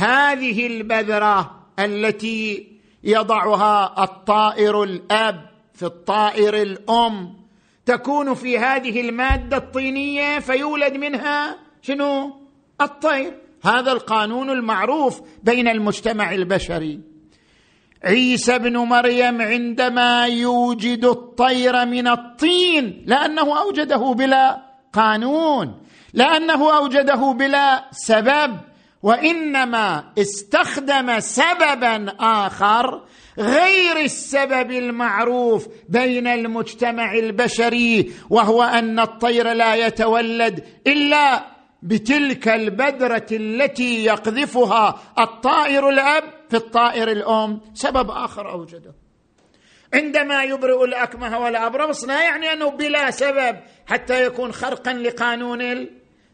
هذه 0.00 0.66
البذرة 0.66 1.60
التي 1.78 2.66
يضعها 3.04 4.04
الطائر 4.04 4.82
الأب 4.82 5.50
في 5.74 5.82
الطائر 5.82 6.62
الأم 6.62 7.34
تكون 7.86 8.34
في 8.34 8.58
هذه 8.58 9.00
المادة 9.00 9.56
الطينية 9.56 10.38
فيولد 10.38 10.96
منها 10.96 11.56
شنو؟ 11.82 12.36
الطير. 12.80 13.38
هذا 13.64 13.92
القانون 13.92 14.50
المعروف 14.50 15.20
بين 15.42 15.68
المجتمع 15.68 16.32
البشري. 16.32 17.00
عيسى 18.04 18.58
بن 18.58 18.76
مريم 18.76 19.42
عندما 19.42 20.26
يوجد 20.26 21.04
الطير 21.04 21.86
من 21.86 22.08
الطين 22.08 23.04
لأنه 23.06 23.60
أوجده 23.60 24.12
بلا 24.12 24.62
قانون 24.92 25.82
لأنه 26.14 26.76
أوجده 26.76 27.32
بلا 27.32 27.84
سبب 27.90 28.69
وإنما 29.02 30.12
استخدم 30.18 31.20
سببا 31.20 32.06
آخر 32.20 33.02
غير 33.38 33.96
السبب 33.96 34.70
المعروف 34.70 35.68
بين 35.88 36.26
المجتمع 36.26 37.14
البشري 37.14 38.12
وهو 38.30 38.62
أن 38.62 39.00
الطير 39.00 39.52
لا 39.52 39.74
يتولد 39.74 40.64
إلا 40.86 41.46
بتلك 41.82 42.48
البذره 42.48 43.26
التي 43.32 44.04
يقذفها 44.04 45.00
الطائر 45.18 45.88
الأب 45.88 46.24
في 46.50 46.56
الطائر 46.56 47.10
الأم. 47.10 47.60
سبب 47.74 48.10
آخر 48.10 48.50
أوجده. 48.50 48.94
عندما 49.94 50.42
يبرئ 50.42 50.84
الأكمه 50.84 51.38
والأبرص 51.38 52.04
لا 52.04 52.22
يعني 52.22 52.52
أنه 52.52 52.70
بلا 52.70 53.10
سبب 53.10 53.56
حتى 53.86 54.24
يكون 54.24 54.52
خرقا 54.52 54.92
لقانون 54.92 55.88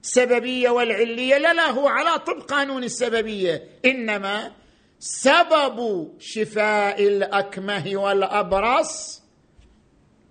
السببية 0.07 0.71
والعلية. 0.71 1.38
لا 1.38 1.55
لا 1.55 1.71
هو 1.71 1.88
على 1.88 2.19
طب 2.19 2.40
قانون 2.49 2.85
السببية. 2.85 3.62
إنما 3.85 4.51
سبب 4.99 6.09
شفاء 6.19 7.07
الأكمه 7.07 7.92
والأبرص 7.95 9.23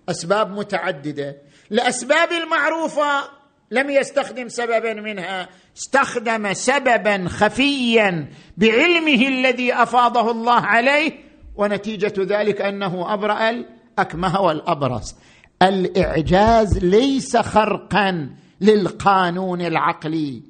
أسباب 0.08 0.50
متعددة. 0.50 1.36
الاسباب 1.72 2.32
المعروفة 2.32 3.28
لم 3.70 3.90
يستخدم 3.90 4.48
سببا 4.48 4.94
منها. 4.94 5.48
استخدم 5.76 6.52
سببا 6.52 7.28
خفيا 7.28 8.28
بعلمه 8.56 9.28
الذي 9.28 9.74
أفاضه 9.74 10.30
الله 10.30 10.60
عليه 10.60 11.12
ونتيجة 11.56 12.14
ذلك 12.18 12.60
أنه 12.60 13.14
أبرأ 13.14 13.50
الأكمه 13.50 14.40
والأبرص. 14.40 15.14
الإعجاز 15.62 16.78
ليس 16.78 17.36
خرقا. 17.36 18.30
للقانون 18.60 19.60
العقلي. 19.60 20.42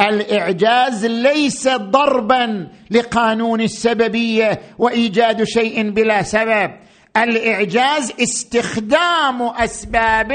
الإعجاز 0.00 1.06
ليس 1.06 1.68
ضربا 1.68 2.68
لقانون 2.90 3.60
السببية 3.60 4.60
وإيجاد 4.78 5.44
شيء 5.44 5.90
بلا 5.90 6.22
سبب. 6.22 6.70
الإعجاز 7.16 8.12
استخدام 8.22 9.42
أسباب 9.42 10.32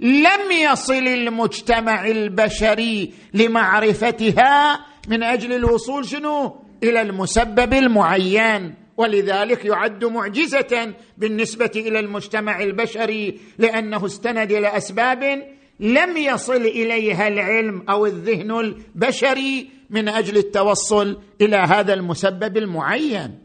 لم 0.00 0.52
يصل 0.72 1.06
المجتمع 1.06 2.06
البشري 2.06 3.14
لمعرفتها 3.34 4.80
من 5.08 5.22
أجل 5.22 5.52
الوصول 5.52 6.04
شنو؟ 6.08 6.56
إلى 6.82 7.02
المسبب 7.02 7.74
المعين. 7.74 8.74
ولذلك 8.96 9.64
يعد 9.64 10.04
معجزة 10.04 10.94
بالنسبة 11.18 11.70
إلى 11.76 11.98
المجتمع 11.98 12.62
البشري 12.62 13.40
لأنه 13.58 14.06
استند 14.06 14.52
إلى 14.52 14.76
أسباب 14.76 15.42
لم 15.80 16.16
يصل 16.16 16.56
إليها 16.56 17.28
العلم 17.28 17.84
أو 17.90 18.06
الذهن 18.06 18.50
البشري 18.50 19.70
من 19.90 20.08
أجل 20.08 20.36
التوصل 20.36 21.20
إلى 21.40 21.56
هذا 21.56 21.94
المسبب 21.94 22.56
المعين. 22.56 23.38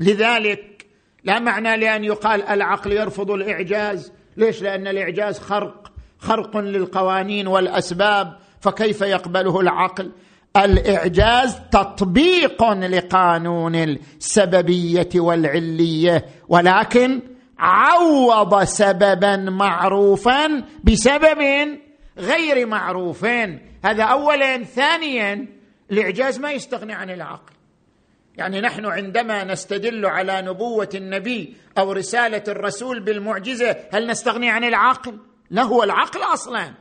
لذلك 0.00 0.86
لا 1.24 1.38
معنى 1.38 1.76
لأن 1.76 2.04
يقال 2.04 2.42
العقل 2.42 2.92
يرفض 2.92 3.30
الإعجاز. 3.30 4.12
ليش؟ 4.36 4.62
لأن 4.62 4.86
الإعجاز 4.86 5.38
خرق 5.38 5.92
خرق 6.18 6.56
للقوانين 6.56 7.46
والأسباب. 7.46 8.36
فكيف 8.60 9.00
يقبله 9.00 9.60
العقل؟ 9.60 10.12
الإعجاز 10.56 11.60
تطبيق 11.72 12.72
لقانون 12.72 13.74
السببية 13.74 15.08
والعلية. 15.14 16.26
ولكن 16.48 17.20
عوض 17.58 18.64
سببا 18.64 19.36
معروفا 19.36 20.64
بسبب 20.84 21.42
غير 22.18 22.66
معروف. 22.66 23.24
هذا 23.84 24.02
اولا. 24.02 24.64
ثانيا 24.64 25.46
الإعجاز 25.90 26.38
ما 26.38 26.52
يستغني 26.52 26.92
عن 26.92 27.10
العقل. 27.10 27.52
يعني 28.36 28.60
نحن 28.60 28.86
عندما 28.86 29.44
نستدل 29.44 30.06
على 30.06 30.42
نبوة 30.42 30.88
النبي 30.94 31.56
أو 31.78 31.92
رسالة 31.92 32.42
الرسول 32.48 33.00
بالمعجزة 33.00 33.76
هل 33.92 34.06
نستغني 34.06 34.50
عن 34.50 34.64
العقل؟ 34.64 35.18
لا 35.50 35.62
هو 35.62 35.82
العقل 35.82 36.20
أصلا. 36.22 36.74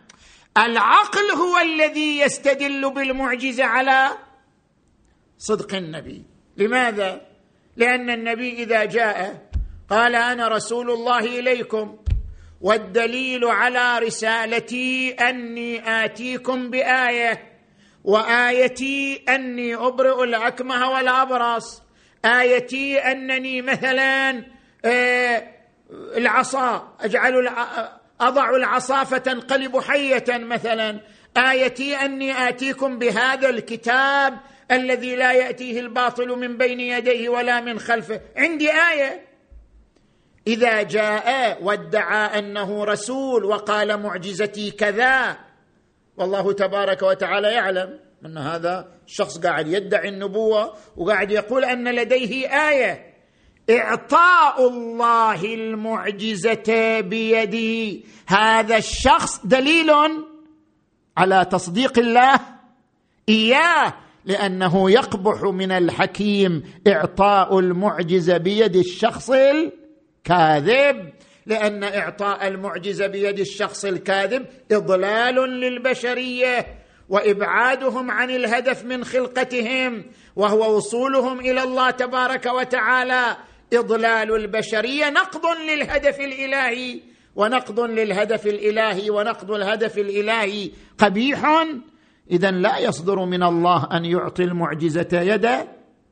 العقل 0.57 1.31
هو 1.31 1.57
الذي 1.57 2.19
يستدل 2.19 2.93
بالمعجزة 2.93 3.65
على 3.65 4.09
صدق 5.37 5.75
النبي. 5.75 6.25
لماذا؟ 6.57 7.21
لأن 7.75 8.09
النبي 8.09 8.63
إذا 8.63 8.85
جاء 8.85 9.46
قال 9.89 10.15
أنا 10.15 10.47
رسول 10.47 10.91
الله 10.91 11.19
إليكم 11.19 11.97
والدليل 12.61 13.45
على 13.45 13.99
رسالتي 13.99 15.11
أني 15.11 16.05
آتيكم 16.05 16.69
بآية 16.69 17.57
وآيتي 18.03 19.23
أني 19.29 19.75
أبرئ 19.75 20.23
الأكمه 20.23 20.89
والأبرص 20.89 21.81
آيتي 22.25 22.99
أنني 22.99 23.61
مثلا 23.61 24.43
آه، 24.85 25.43
العصا 25.91 26.95
أجعل 27.01 27.49
أضع 28.21 28.49
العصا 28.55 29.03
فتنقلب 29.03 29.79
حية 29.79 30.25
مثلا 30.29 30.99
آيتي 31.37 31.95
أني 31.95 32.49
آتيكم 32.49 32.99
بهذا 32.99 33.49
الكتاب 33.49 34.37
الذي 34.71 35.15
لا 35.15 35.31
يأتيه 35.31 35.79
الباطل 35.79 36.27
من 36.27 36.57
بين 36.57 36.79
يديه 36.79 37.29
ولا 37.29 37.61
من 37.61 37.79
خلفه. 37.79 38.21
عندي 38.37 38.71
آية. 38.71 39.26
إذا 40.47 40.81
جاء 40.81 41.63
وادعى 41.63 42.39
أنه 42.39 42.83
رسول 42.83 43.45
وقال 43.45 44.01
معجزتي 44.01 44.71
كذا 44.71 45.37
والله 46.17 46.53
تبارك 46.53 47.01
وتعالى 47.01 47.47
يعلم 47.47 47.99
أن 48.25 48.37
هذا 48.37 48.87
الشخص 49.07 49.37
قاعد 49.37 49.67
يدعي 49.67 50.09
النبوة 50.09 50.73
وقاعد 50.97 51.31
يقول 51.31 51.65
أن 51.65 51.95
لديه 51.95 52.47
آية. 52.69 53.17
إعطاء 53.69 54.67
الله 54.67 55.53
المعجزة 55.53 56.99
بيد 56.99 57.55
هذا 58.27 58.77
الشخص 58.77 59.45
دليل 59.45 59.91
على 61.17 61.45
تصديق 61.51 61.99
الله 61.99 62.39
إياه 63.29 63.93
لأنه 64.25 64.91
يقبح 64.91 65.43
من 65.43 65.71
الحكيم 65.71 66.63
إعطاء 66.87 67.59
المعجزة 67.59 68.37
بيد 68.37 68.75
الشخص 68.75 69.31
الكاذب 70.27 71.09
لأن 71.45 71.83
إعطاء 71.83 72.47
المعجزة 72.47 73.07
بيد 73.07 73.39
الشخص 73.39 73.85
الكاذب 73.85 74.45
إضلال 74.71 75.35
للبشرية 75.35 76.65
وإبعادهم 77.09 78.11
عن 78.11 78.29
الهدف 78.29 78.85
من 78.85 79.03
خلقتهم 79.03 80.05
وهو 80.35 80.75
وصولهم 80.75 81.39
إلى 81.39 81.63
الله 81.63 81.89
تبارك 81.91 82.45
وتعالى. 82.45 83.37
إضلال 83.73 84.35
البشرية 84.35 85.09
نقض 85.09 85.45
للهدف 85.69 86.19
الإلهي 86.19 86.99
ونقض 87.35 87.79
للهدف 87.79 88.47
الإلهي 88.47 89.09
ونقض 89.09 89.51
الهدف 89.51 89.97
الإلهي 89.97 90.71
قبيح. 90.97 91.65
اذا 92.31 92.51
لا 92.51 92.79
يصدر 92.79 93.25
من 93.25 93.43
الله 93.43 93.87
أن 93.91 94.05
يعطي 94.05 94.43
المعجزة 94.43 95.21
يد 95.21 95.47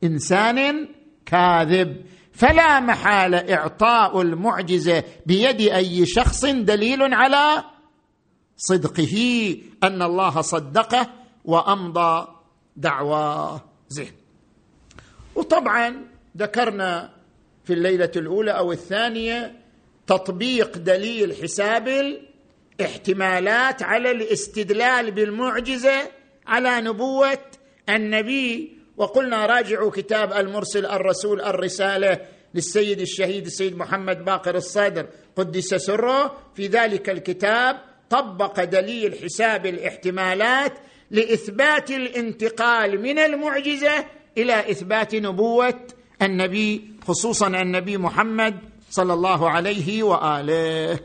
إنسان 0.04 0.88
كاذب. 1.26 1.96
فلا 2.36 2.80
محاله 2.80 3.54
إعطاء 3.54 4.20
المعجزة 4.22 5.04
بيد 5.26 5.60
أي 5.60 6.06
شخص 6.06 6.44
دليل 6.44 7.14
على 7.14 7.64
صدقه 8.56 9.56
أن 9.82 10.02
الله 10.02 10.40
صدقه 10.40 11.06
وأمضى 11.44 12.28
دعواه 12.76 13.60
زين 13.88 14.12
وطبعا 15.34 16.04
ذكرنا 16.36 17.10
في 17.64 17.72
الليلة 17.72 18.10
الأولى 18.16 18.50
أو 18.50 18.72
الثانية 18.72 19.60
تطبيق 20.06 20.78
دليل 20.78 21.34
حساب 21.42 22.16
الاحتمالات 22.80 23.82
على 23.82 24.10
الاستدلال 24.10 25.10
بالمعجزة 25.10 26.10
على 26.46 26.80
نبوة 26.80 27.38
النبي 27.88 28.75
وقلنا 28.96 29.46
راجعوا 29.46 29.90
كتاب 29.90 30.32
المرسل 30.32 30.86
الرسول 30.86 31.40
الرسالة 31.40 32.20
للسيد 32.54 33.00
الشهيد 33.00 33.46
السيد 33.46 33.76
محمد 33.76 34.24
باقر 34.24 34.54
الصدر 34.54 35.06
قدس 35.36 35.74
سره. 35.74 36.36
في 36.54 36.66
ذلك 36.66 37.10
الكتاب 37.10 37.76
طبق 38.10 38.64
دليل 38.64 39.14
حساب 39.24 39.66
الاحتمالات 39.66 40.72
لإثبات 41.10 41.90
الانتقال 41.90 43.02
من 43.02 43.18
المعجزة 43.18 44.04
إلى 44.38 44.70
إثبات 44.70 45.14
نبوة 45.14 45.80
النبي 46.22 46.90
خصوصا 47.06 47.46
النبي 47.46 47.96
محمد 47.96 48.58
صلى 48.90 49.14
الله 49.14 49.50
عليه 49.50 50.02
وآله. 50.02 51.00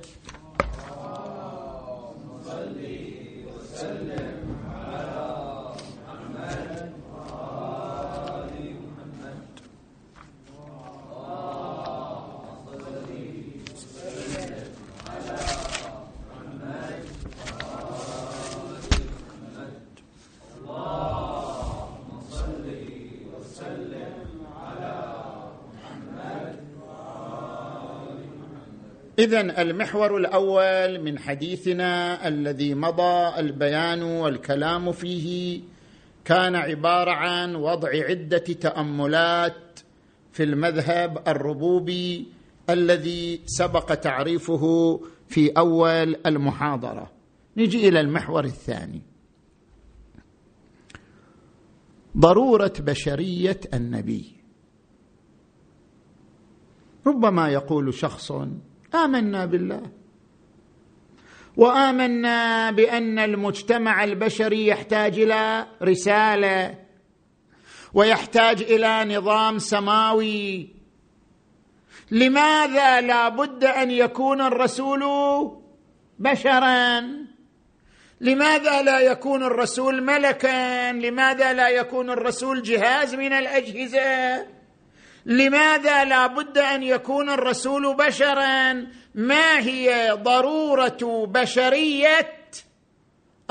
اذا 29.21 29.61
المحور 29.61 30.17
الأول 30.17 31.03
من 31.03 31.19
حديثنا 31.19 32.27
الذي 32.27 32.73
مضى 32.73 33.39
البيان 33.39 34.03
والكلام 34.03 34.91
فيه 34.91 35.61
كان 36.25 36.55
عبارة 36.55 37.11
عن 37.11 37.55
وضع 37.55 37.89
عدة 37.89 38.37
تأملات 38.37 39.79
في 40.31 40.43
المذهب 40.43 41.23
الربوبي 41.27 42.27
الذي 42.69 43.41
سبق 43.45 43.93
تعريفه 43.93 44.99
في 45.27 45.49
أول 45.49 46.15
المحاضرة. 46.25 47.11
نجي 47.57 47.87
إلى 47.87 47.99
المحور 47.99 48.45
الثاني. 48.45 49.01
ضرورة 52.17 52.73
بشرية 52.79 53.59
النبي. 53.73 54.35
ربما 57.07 57.49
يقول 57.49 57.93
شخص 57.93 58.31
آمنا 58.95 59.45
بالله. 59.45 59.81
وآمنا 61.57 62.71
بأن 62.71 63.19
المجتمع 63.19 64.03
البشري 64.03 64.67
يحتاج 64.67 65.19
إلى 65.19 65.67
رسالة 65.83 66.75
ويحتاج 67.93 68.61
إلى 68.61 69.17
نظام 69.17 69.59
سماوي. 69.59 70.69
لماذا 72.11 73.01
لا 73.01 73.29
بد 73.29 73.63
أن 73.63 73.91
يكون 73.91 74.41
الرسول 74.41 75.03
بشرا؟ 76.19 77.01
لماذا 78.21 78.81
لا 78.81 78.99
يكون 78.99 79.43
الرسول 79.43 80.03
ملكا؟ 80.03 80.91
لماذا 80.91 81.53
لا 81.53 81.69
يكون 81.69 82.09
الرسول 82.09 82.61
جهاز 82.61 83.15
من 83.15 83.33
الأجهزة؟ 83.33 84.60
لماذا 85.25 86.03
لا 86.03 86.27
بد 86.27 86.57
أن 86.57 86.83
يكون 86.83 87.29
الرسول 87.29 87.95
بشرا؟ 87.95 88.73
ما 89.15 89.59
هي 89.59 90.11
ضرورة 90.11 91.27
بشرية 91.27 92.33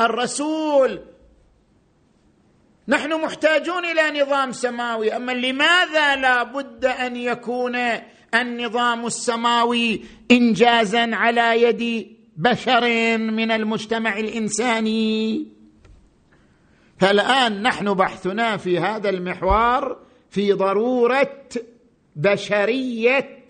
الرسول؟ 0.01 1.01
نحن 2.89 3.21
محتاجون 3.23 3.85
إلى 3.85 4.21
نظام 4.21 4.53
سماوي 4.53 5.17
أما 5.17 5.33
لماذا 5.33 6.17
لا 6.17 6.43
بد 6.43 6.85
أن 6.85 7.17
يكون 7.17 7.77
النظام 8.35 9.07
السماوي 9.07 10.03
انجازا 10.31 11.11
على 11.13 11.63
يد 11.63 12.17
بشر 12.37 12.89
من 13.19 13.51
المجتمع 13.51 14.19
الإنساني؟ 14.19 15.47
فالآن 16.99 17.63
نحن 17.63 17.95
بحثنا 17.95 18.57
في 18.57 18.79
هذا 18.79 19.09
المحور 19.11 20.10
في 20.31 20.53
ضرورة 20.53 21.47
بشرية 22.17 23.47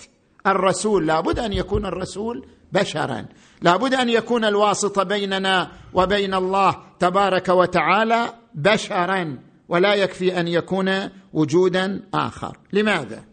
الرسول. 0.46 1.06
لابد 1.06 1.38
أن 1.38 1.52
يكون 1.52 1.86
الرسول 1.86 2.46
بشرا. 2.72 3.26
لابد 3.62 3.94
أن 3.94 4.08
يكون 4.08 4.44
الواسطه 4.44 5.02
بيننا 5.02 5.70
وبين 5.94 6.34
الله 6.34 6.76
تبارك 6.98 7.48
وتعالى 7.48 8.34
بشرا 8.54 9.38
ولا 9.68 9.94
يكفي 9.94 10.40
أن 10.40 10.48
يكون 10.48 10.90
وجودا 11.32 12.02
آخر. 12.14 12.58
لماذا؟ 12.72 13.24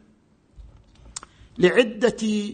لعدة 1.57 2.53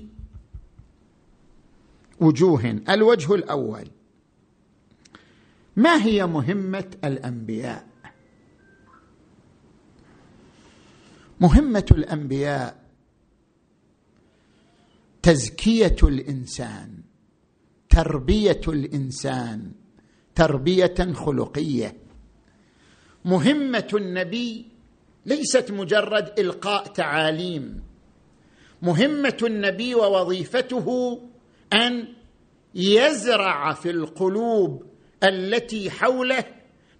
وجوه. 2.20 2.80
الوجه 2.90 3.36
الأول 3.36 3.88
ما 5.76 6.04
هي 6.04 6.26
مهمة 6.26 6.92
الأنبياء؟ 7.04 7.93
مهمة 11.40 11.86
الأنبياء. 11.92 12.84
تزكية 15.22 15.96
الإنسان. 16.04 17.04
تربية 17.90 18.62
الإنسان. 18.68 19.72
تربية 20.36 21.14
خلقية. 21.14 21.98
مهمة 23.26 23.88
النبي 23.94 24.66
ليست 25.26 25.72
مجرد 25.72 26.40
إلقاء 26.40 26.88
تعاليم. 26.88 27.84
مهمة 28.82 29.38
النبي 29.44 29.96
ووظيفته 29.96 31.20
أن 31.74 32.08
يزرع 32.76 33.74
في 33.74 33.90
القلوب 33.90 34.84
التي 35.24 35.92
حوله 35.92 36.46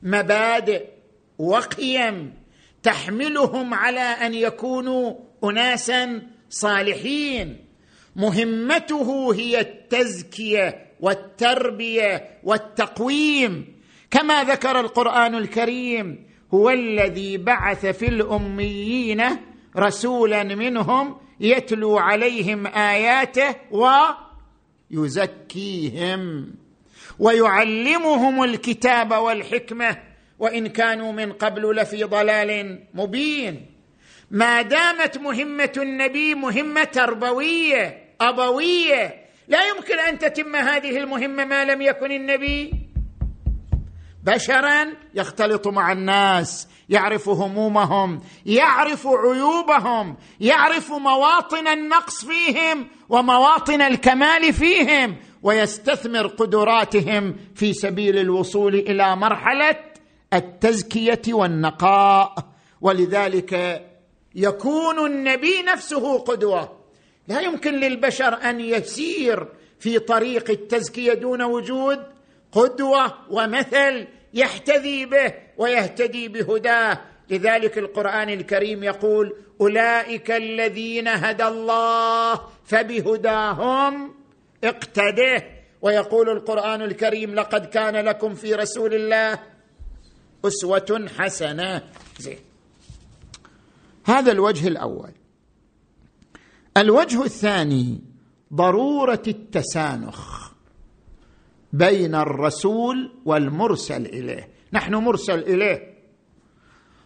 مبادئ 0.04 0.90
وقيم. 1.38 2.43
تحملهم 2.84 3.74
على 3.74 4.00
أن 4.00 4.34
يكونوا 4.34 5.14
اناسا 5.44 6.22
صالحين. 6.50 7.66
مهمته 8.16 9.34
هي 9.36 9.60
التزكية 9.60 10.86
والتربية 11.00 12.40
والتقويم. 12.44 13.80
كما 14.12 14.44
ذكر 14.44 14.80
القرآن 14.80 15.36
الكريم 15.36 16.28
هو 16.54 16.70
الذي 16.70 17.38
بعث 17.38 17.86
في 17.86 18.08
الأميين 18.08 19.24
رسولا 19.78 20.44
منهم 20.44 21.18
يتلو 21.40 21.98
عليهم 21.98 22.68
آياته 22.68 23.56
ويزكيهم. 24.92 26.54
ويعلمهم 27.20 28.44
الكتاب 28.44 29.12
والحكمة 29.12 30.13
وإن 30.40 30.68
كانوا 30.68 31.12
من 31.12 31.32
قبل 31.34 31.76
لفي 31.76 32.04
ضلال 32.04 32.80
مبين. 32.94 33.66
ما 34.32 34.62
دامت 34.62 35.18
مهمة 35.18 35.72
النبي 35.78 36.36
مهمة 36.36 36.84
تربوية 36.84 38.16
أبوية. 38.22 39.24
لا 39.48 39.60
يمكن 39.68 40.00
أن 40.00 40.20
تتم 40.20 40.56
هذه 40.56 40.98
المهمة 40.98 41.46
ما 41.46 41.66
لم 41.66 41.82
يكن 41.82 42.12
النبي. 42.12 42.74
بشرا 44.24 44.94
يختلط 45.14 45.68
مع 45.68 45.92
الناس 45.92 46.68
يعرف 46.90 47.30
همومهم 47.30 48.22
يعرف 48.46 49.08
عيوبهم 49.08 50.18
يعرف 50.40 50.92
مواطن 50.92 51.68
النقص 51.68 52.26
فيهم 52.26 52.88
ومواطن 53.10 53.82
الكمال 53.82 54.54
فيهم 54.54 55.18
ويستثمر 55.44 56.28
قدراتهم 56.28 57.36
في 57.56 57.74
سبيل 57.74 58.18
الوصول 58.18 58.76
إلى 58.76 59.16
مرحلة 59.16 59.76
التزكية 60.34 61.22
والنقاء 61.28 62.36
ولذلك 62.82 63.82
يكون 64.36 65.06
النبي 65.06 65.62
نفسه 65.62 66.18
قدوة. 66.18 66.80
لا 67.28 67.42
يمكن 67.42 67.74
للبشر 67.74 68.34
أن 68.34 68.60
يسير 68.60 69.48
في 69.80 70.00
طريق 70.00 70.50
التزكية 70.50 71.14
دون 71.14 71.42
وجود 71.42 72.04
قدوة 72.52 73.14
ومثل 73.30 74.08
يحتذي 74.34 75.06
به 75.06 75.34
ويهتدي 75.58 76.28
بهداه. 76.28 77.02
لذلك 77.30 77.78
القرآن 77.78 78.30
الكريم 78.30 78.84
يقول 78.84 79.36
أولئك 79.62 80.32
الذين 80.32 81.08
هدى 81.08 81.44
الله 81.44 82.42
فبهداهم 82.66 84.16
اقتده 84.64 85.44
ويقول 85.82 86.30
القرآن 86.30 86.82
الكريم 86.82 87.36
لقد 87.36 87.66
كان 87.66 87.96
لكم 87.96 88.34
في 88.34 88.56
رسول 88.56 88.94
الله 88.94 89.40
أسوة 90.46 91.10
حسنة. 91.18 91.82
زين. 92.20 92.38
هذا 94.06 94.32
الوجه 94.32 94.68
الأول. 94.68 95.12
الوجه 96.78 97.24
الثاني 97.24 98.02
ضرورة 98.54 99.24
التسانخ 99.28 100.52
بين 101.74 102.16
الرسول 102.16 103.12
والمرسل 103.26 104.06
إليه. 104.06 104.50
نحن 104.74 104.96
مرسل 104.96 105.40
إليه. 105.40 105.94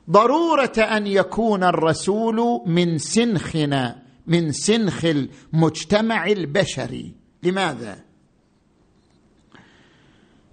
ضرورة 0.10 0.73
أن 0.78 1.08
يكون 1.08 1.63
الرسول 1.63 2.62
من 2.65 2.97
سنخنا 2.97 4.04
من 4.28 4.52
سنخ 4.52 5.06
المجتمع 5.06 6.28
البشري. 6.28 7.13
لماذا؟ 7.43 8.04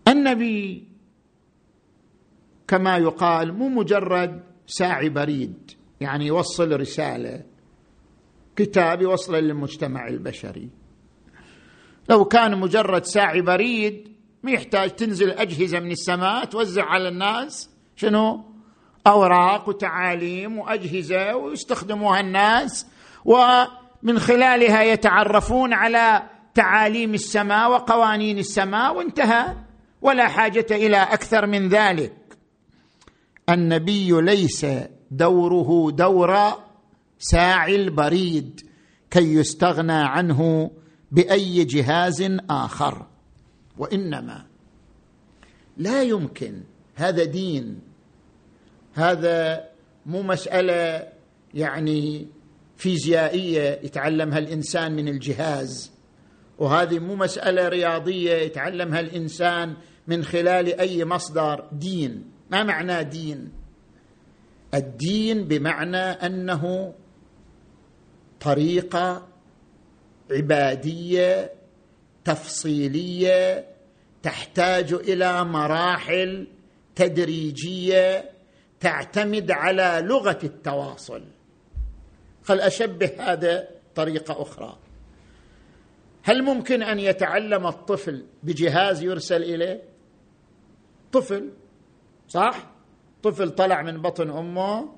النبي 0.08 0.88
كما 2.68 2.96
يقال 2.96 3.53
مو 3.53 3.68
مجرد 3.68 4.42
ساعي 4.66 5.09
بريد 5.09 5.70
يعني 6.00 6.27
يوصل 6.27 6.81
رسالة 6.81 7.42
كتاب 8.57 9.03
يوصل 9.03 9.35
للمجتمع 9.35 10.09
البشري. 10.09 10.68
لو 12.11 12.24
كان 12.24 12.59
مجرد 12.61 13.05
ساعي 13.05 13.40
بريد 13.40 14.12
ما 14.42 14.50
يحتاج 14.50 14.90
تنزل 14.90 15.31
أجهزة 15.31 15.81
من 15.81 15.90
السماء 15.90 16.44
توزع 16.44 16.85
على 16.85 17.09
الناس 17.09 17.70
شنو؟ 17.96 18.44
أوراق 19.07 19.68
وتعاليم 19.68 20.59
وأجهزة 20.59 21.37
ويستخدموها 21.37 22.20
الناس 22.20 22.87
ومن 23.24 24.18
خلالها 24.18 24.83
يتعرفون 24.83 25.72
على 25.72 26.22
تعاليم 26.55 27.14
السماء 27.14 27.70
وقوانين 27.70 28.38
السماء 28.38 28.96
وانتهى. 28.96 29.57
ولا 30.03 30.29
حاجة 30.29 30.66
إلى 30.70 30.96
أكثر 30.96 31.46
من 31.46 31.68
ذلك. 31.68 32.12
النبي 33.48 34.20
ليس 34.20 34.66
دوره 35.11 35.90
دور 35.90 36.37
ساعي 37.18 37.76
البريد 37.76 38.61
كي 39.11 39.35
يستغنى 39.35 39.92
عنه 39.92 40.70
بأي 41.12 41.64
جهاز 41.64 42.22
آخر. 42.50 43.07
وإنما 43.78 44.46
لا 45.76 46.02
يمكن 46.02 46.62
هذا 46.94 47.24
دين 47.24 47.80
هذا 48.94 49.68
مو 50.07 50.22
مسألة 50.22 51.09
يعني 51.54 52.28
فيزيائية 52.76 53.80
يتعلمها 53.83 54.38
الإنسان 54.38 54.96
من 54.96 55.09
الجهاز 55.09 55.92
وهذه 56.59 56.98
مو 56.98 57.16
مسألة 57.16 57.68
رياضية 57.68 58.35
يتعلمها 58.35 59.00
الإنسان 59.00 59.74
من 60.07 60.24
خلال 60.24 60.80
أي 60.80 61.04
مصدر 61.04 61.68
دين. 61.72 62.33
ما 62.50 62.62
معنى 62.62 63.04
دين؟ 63.04 63.52
الدين 64.74 65.48
بمعنى 65.48 65.96
أنه 65.96 66.94
طريقة 68.40 69.28
عبادية 70.30 71.52
تفصيلية 72.24 73.68
تحتاج 74.22 74.92
إلى 74.92 75.44
مراحل 75.44 76.46
تدريجية 76.94 78.30
تعتمد 78.80 79.50
على 79.50 80.07
لغة 80.07 80.38
التواصل. 80.44 81.24
خل 82.42 82.61
أشبه 82.61 83.11
هذا 83.18 83.68
طريقة 83.94 84.42
أخرى. 84.42 84.78
هل 86.22 86.42
ممكن 86.42 86.83
أن 86.83 86.98
يتعلم 87.00 87.66
الطفل 87.66 88.26
بجهاز 88.42 89.02
يرسل 89.02 89.42
إليه؟ 89.42 89.83
طفل. 91.12 91.50
صح 92.34 92.66
طفل 93.22 93.50
طلع 93.50 93.82
من 93.82 94.02
بطن 94.02 94.30
أمه 94.30 94.88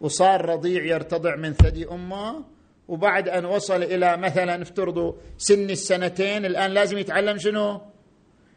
وصار 0.00 0.44
رضيع 0.44 0.84
يرتضع 0.84 1.36
من 1.36 1.52
ثدي 1.52 1.88
أمه 1.88 2.44
وبعد 2.88 3.28
أن 3.28 3.44
وصل 3.44 3.82
إلى 3.82 4.16
مثلا 4.16 4.62
افترضوا 4.62 5.12
سن 5.38 5.70
السنتين 5.70 6.44
الآن 6.44 6.70
لازم 6.70 6.98
يتعلم 6.98 7.38
شنو؟ 7.38 7.80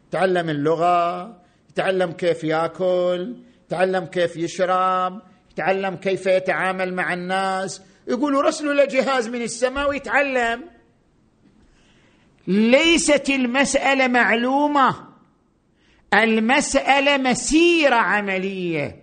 يتعلم 0.08 0.50
اللغة، 0.50 1.36
يتعلم 1.70 2.12
كيف 2.12 2.44
يأكل، 2.44 3.36
يتعلم 3.66 4.04
كيف 4.04 4.36
يشرب، 4.36 5.22
يتعلم 5.50 5.96
كيف 5.96 6.26
يتعامل 6.26 6.94
مع 6.94 7.14
الناس، 7.14 7.82
يقولوا 8.08 8.42
رسلوا 8.42 8.74
له 8.74 8.84
جهاز 8.84 9.28
من 9.28 9.42
السماء 9.42 9.88
ويتعلم. 9.88 10.64
ليست 12.46 13.30
المسألة 13.30 14.08
معلومة 14.08 15.11
المسألة 16.14 17.16
مسيره 17.16 17.96
عملية. 17.96 19.02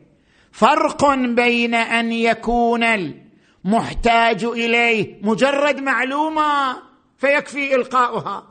فرق 0.52 1.13
بين 1.13 1.76
أن 1.76 2.12
يكون 2.12 2.84
المحتاج 2.84 4.43
إليه 4.43 5.19
مجرد 5.22 5.80
معلومة 5.80 6.78
فيكفي 7.17 7.76
إلقاؤها 7.76 8.43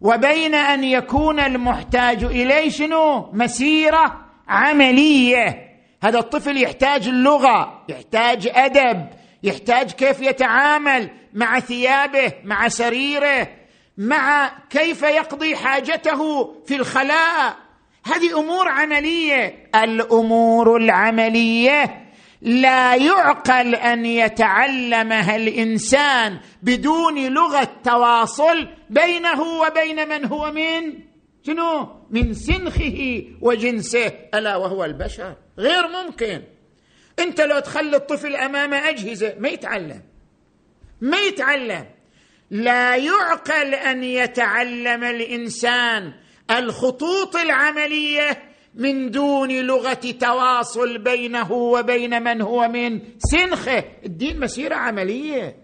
وبين 0.00 0.54
أن 0.54 0.84
يكون 0.84 1.40
المحتاج 1.40 2.24
إليه 2.24 2.70
شنو؟ 2.70 3.30
مسيرة 3.32 4.26
عملية. 4.48 5.70
هذا 6.02 6.18
الطفل 6.18 6.62
يحتاج 6.62 7.08
اللغة 7.08 7.84
يحتاج 7.88 8.48
أدب 8.54 9.06
يحتاج 9.42 9.92
كيف 9.92 10.20
يتعامل 10.20 11.10
مع 11.34 11.60
ثيابه 11.60 12.32
مع 12.44 12.68
سريره 12.68 13.48
مع 13.98 14.52
كيف 14.70 15.02
يقضي 15.02 15.56
حاجته 15.56 16.52
في 16.66 16.76
الخلاء. 16.76 17.69
هذه 18.12 18.38
أمور 18.38 18.68
عملية. 18.68 19.70
الأمور 19.74 20.76
العملية 20.76 22.10
لا 22.42 22.94
يعقل 22.94 23.74
أن 23.74 24.06
يتعلمها 24.06 25.36
الإنسان 25.36 26.40
بدون 26.62 27.34
لغة 27.34 27.68
تواصل 27.84 28.68
بينه 28.90 29.42
وبين 29.42 30.08
من 30.08 30.24
هو 30.24 30.52
من؟ 30.52 30.94
شنو؟ 31.46 31.88
من 32.10 32.34
سنخه 32.34 33.24
وجنسه 33.40 34.12
ألا 34.34 34.56
وهو 34.56 34.84
البشر. 34.84 35.36
غير 35.58 35.88
ممكن. 35.88 36.42
أنت 37.18 37.40
لو 37.40 37.58
تخلي 37.58 37.96
الطفل 37.96 38.36
أمام 38.36 38.74
أجهزة 38.74 39.34
ما 39.38 39.48
يتعلم. 39.48 40.02
ما 41.00 41.20
يتعلم. 41.20 41.86
لا 42.50 42.96
يعقل 42.96 43.74
أن 43.74 44.04
يتعلم 44.04 45.04
الإنسان 45.04 46.12
الخطوط 46.58 47.36
العملية 47.36 48.42
من 48.74 49.10
دون 49.10 49.60
لغة 49.60 50.14
تواصل 50.20 50.98
بينه 50.98 51.52
وبين 51.52 52.22
من 52.22 52.42
هو 52.42 52.68
من 52.68 53.00
سنخه. 53.18 53.84
الدين 54.04 54.40
مسيرة 54.40 54.74
عملية. 54.74 55.56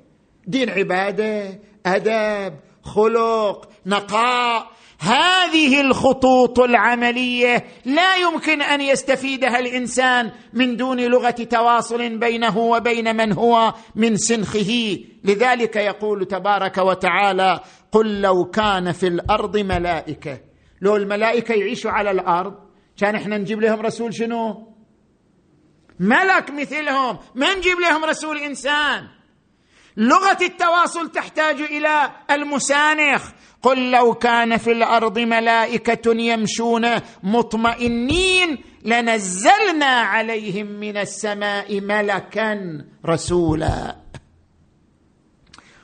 دين 0.47 0.71
عبادة 0.71 1.61
ادب 1.87 2.55
خلق 2.83 3.69
نقاء. 3.87 4.77
هذه 5.01 5.81
الخطوط 5.81 6.61
العملية 6.61 7.65
لا 7.85 8.17
يمكن 8.17 8.63
أن 8.63 8.81
يستفيدها 8.81 9.59
الإنسان 9.59 10.31
من 10.53 10.77
دون 10.77 11.01
لغة 11.01 11.31
تواصل 11.31 12.19
بينه 12.19 12.59
وبين 12.59 13.17
من 13.17 13.33
هو 13.33 13.75
من 13.95 14.17
سنخه. 14.17 14.99
لذلك 15.25 15.77
يقول 15.77 16.25
تبارك 16.25 16.79
وتعالى 16.79 17.61
قل 17.93 18.21
لو 18.21 18.45
كان 18.45 18.93
في 18.93 19.07
الأرض 19.07 19.57
ملائكة 19.57 20.46
لو 20.81 20.97
الملائكة 20.97 21.55
يعيشوا 21.55 21.91
على 21.91 22.11
الأرض 22.11 22.55
كان 22.97 23.15
إحنا 23.15 23.39
نجيب 23.39 23.61
لهم 23.61 23.81
رسول 23.81 24.15
شنو؟ 24.15 24.73
ملك 26.01 26.51
مثلهم. 26.51 27.19
ما 27.35 27.55
نجيب 27.55 27.81
لهم 27.81 28.05
رسول 28.05 28.39
إنسان؟ 28.39 29.09
لغة 29.97 30.39
التواصل 30.43 31.11
تحتاج 31.11 31.61
إلى 31.61 32.13
المسانخ. 32.31 33.31
قل 33.63 33.91
لو 33.91 34.15
كان 34.15 34.57
في 34.57 34.73
الأرض 34.73 35.19
ملائكة 35.19 36.15
يمشون 36.15 36.87
مطمئنين 37.23 38.59
لنزلنا 38.85 39.87
عليهم 39.87 40.67
من 40.67 40.97
السماء 40.97 41.81
ملكا 41.81 42.85
رسولا. 43.07 43.97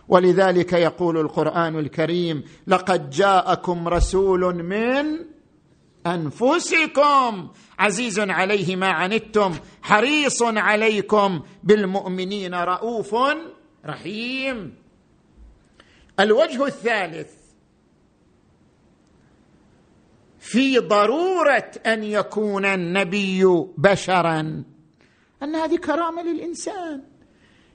ولذلك 0.09 0.73
يقول 0.73 1.19
القرآن 1.19 1.79
الكريم 1.79 2.45
لقد 2.67 3.11
جاءكم 3.11 3.88
رسول 3.88 4.55
من 4.55 5.33
أنفسكم. 6.07 7.49
عزيز 7.79 8.21
عليه 8.21 8.77
ما 8.77 8.88
عنتم 8.88 9.55
حريص 9.83 10.43
عليكم 10.43 11.43
بالمؤمنين 11.62 12.55
رؤوف 12.55 13.17
رحيم. 13.87 14.75
الوجه 16.21 16.67
الثالث 16.67 17.31
في 20.38 20.79
ضرورة 20.79 21.71
أن 21.87 22.03
يكون 22.05 22.65
النبي 22.65 23.45
بشرا. 23.79 24.65
أن 25.43 25.55
هذه 25.55 25.77
كرامة 25.77 26.23
للإنسان. 26.23 27.12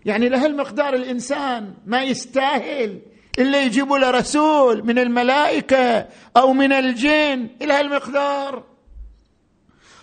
يعني 0.08 0.30
لهالمقدار 0.30 0.94
الإنسان 0.94 1.74
ما 1.86 2.04
يستاهل 2.04 3.02
إلا 3.40 3.64
يجيبوا 3.64 3.98
له 3.98 4.10
رسول 4.10 4.84
من 4.84 5.00
الملائكة 5.00 6.08
أو 6.38 6.54
من 6.54 6.74
الجن 6.74 7.50
إلى 7.62 7.74
هالمقدار 7.74 8.64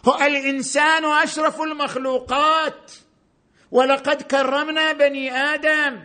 هو 0.08 0.18
الإنسان 0.26 1.04
أشرف 1.04 1.60
المخلوقات 1.60 2.92
ولقد 3.70 4.22
كرمنا 4.22 4.92
بني 4.92 5.32
آدم. 5.36 6.00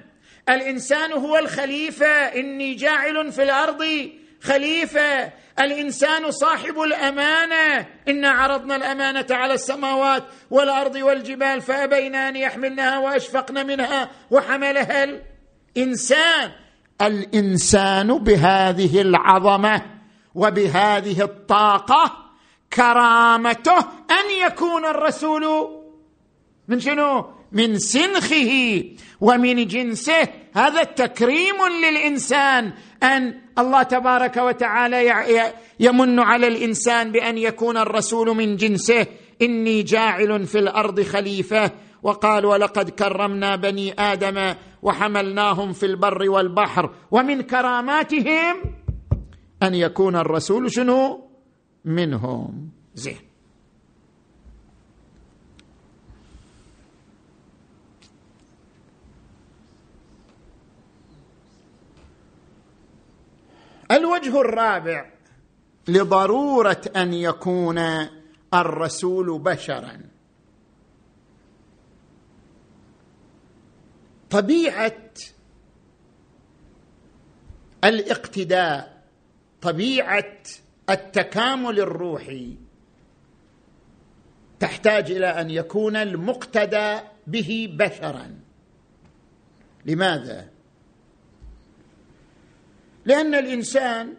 الإنسان 0.49 1.11
هو 1.11 1.37
الخليفة 1.37 2.07
إني 2.07 2.73
جاعل 2.73 3.31
في 3.31 3.43
الأرض 3.43 4.09
خليفة 4.41 5.31
الإنسان 5.59 6.31
صاحب 6.31 6.79
الأمانة. 6.79 7.87
انا 8.07 8.29
عرضنا 8.29 8.75
الأمانة 8.75 9.25
على 9.31 9.53
السماوات 9.53 10.23
والأرض 10.51 10.95
والجبال 10.95 11.61
فابين 11.61 12.15
ان 12.15 12.35
يحملنها 12.35 12.97
وأشفقن 12.97 13.67
منها 13.67 14.09
وحملها 14.31 15.03
الإنسان. 15.03 16.51
الإنسان 17.01 18.17
بهذه 18.17 19.01
العظمة 19.01 19.81
وبهذه 20.35 21.21
الطاقة 21.21 22.29
كرامته 22.73 23.79
أن 24.11 24.31
يكون 24.45 24.85
الرسول 24.85 25.69
من 26.67 26.79
شنو؟ 26.79 27.25
من 27.51 27.79
سنخه 27.79 28.83
ومن 29.21 29.67
جنسه. 29.67 30.27
هذا 30.53 30.83
تكريم 30.83 31.55
للإنسان. 31.83 32.73
أن 33.03 33.41
الله 33.59 33.83
تبارك 33.83 34.37
وتعالى 34.37 35.53
يمن 35.79 36.19
على 36.19 36.47
الإنسان 36.47 37.11
بأن 37.11 37.37
يكون 37.37 37.77
الرسول 37.77 38.35
من 38.35 38.55
جنسه. 38.55 39.07
إني 39.41 39.83
جاعل 39.83 40.45
في 40.45 40.59
الأرض 40.59 41.01
خليفة. 41.01 41.71
وقال 42.03 42.45
ولقد 42.45 42.89
كرمنا 42.89 43.55
بني 43.55 43.93
آدم 43.99 44.53
وحملناهم 44.81 45.73
في 45.73 45.85
البر 45.85 46.29
والبحر. 46.29 46.89
ومن 47.11 47.41
كراماتهم 47.41 48.55
أن 49.63 49.75
يكون 49.75 50.15
الرسول 50.15 50.71
شنو؟ 50.71 51.29
منهم. 51.85 52.69
زين. 52.95 53.28
الوجه 63.91 64.41
الرابع 64.41 65.11
لضرورة 65.87 66.81
أن 66.95 67.13
يكون 67.13 67.79
الرسول 68.53 69.39
بشرا. 69.39 70.01
طبيعة 74.29 75.01
الاقتداء 77.83 79.03
طبيعة 79.61 80.37
التكامل 80.89 81.79
الروحي 81.79 82.57
تحتاج 84.59 85.11
إلى 85.11 85.27
أن 85.27 85.49
يكون 85.49 85.95
المقتدى 85.95 86.99
به 87.27 87.69
بشرا. 87.79 88.39
لماذا؟ 89.85 90.58
لأن 93.05 93.35
الإنسان 93.35 94.13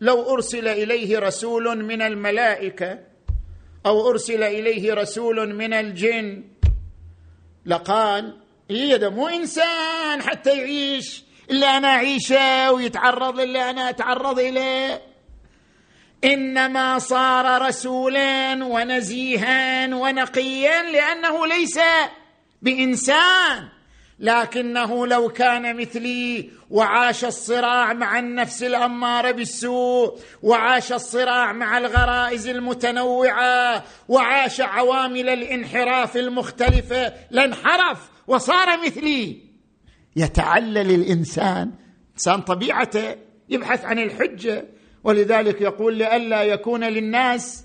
لو 0.00 0.34
أرسل 0.34 0.68
إليه 0.68 1.18
رسول 1.18 1.84
من 1.84 2.02
الملائكة 2.02 2.98
أو 3.86 4.10
أرسل 4.10 4.42
إليه 4.42 4.94
رسول 4.94 5.54
من 5.54 5.72
الجن 5.72 6.44
لقال 7.66 8.36
إيه 8.70 8.96
ده 8.96 9.10
مو 9.10 9.28
إنسان 9.28 10.22
حتى 10.22 10.58
يعيش 10.58 11.24
إلا 11.50 11.66
أنا 11.76 11.88
أعيشه 11.88 12.72
ويتعرض 12.72 13.40
للي 13.40 13.70
أنا 13.70 13.90
أتعرض 13.90 14.38
إليه. 14.38 15.02
إنما 16.24 16.98
صار 16.98 17.62
رسولا 17.62 18.64
ونزيها 18.64 19.86
ونقيا 19.94 20.82
لأنه 20.82 21.46
ليس 21.46 21.78
بإنسان. 22.62 23.68
لكنه 24.18 25.06
لو 25.06 25.28
كان 25.28 25.76
مثلي 25.76 26.50
وعاش 26.70 27.24
الصراع 27.24 27.92
مع 27.92 28.18
النفس 28.18 28.62
الأمارة 28.62 29.30
بالسوء 29.30 30.18
وعاش 30.42 30.92
الصراع 30.92 31.52
مع 31.52 31.78
الغرائز 31.78 32.48
المتنوعة 32.48 33.84
وعاش 34.08 34.60
عوامل 34.60 35.28
الانحراف 35.28 36.16
المختلفة 36.16 37.12
لانحرف 37.30 38.10
وصار 38.26 38.86
مثلي. 38.86 39.38
يتعلل 40.16 40.90
الإنسان. 40.94 41.70
إنسان 42.12 42.40
طبيعته 42.40 43.16
يبحث 43.48 43.84
عن 43.84 43.98
الحجة 43.98 44.64
ولذلك 45.04 45.60
يقول 45.60 45.98
لئلا 45.98 46.42
يكون 46.42 46.84
للناس 46.84 47.64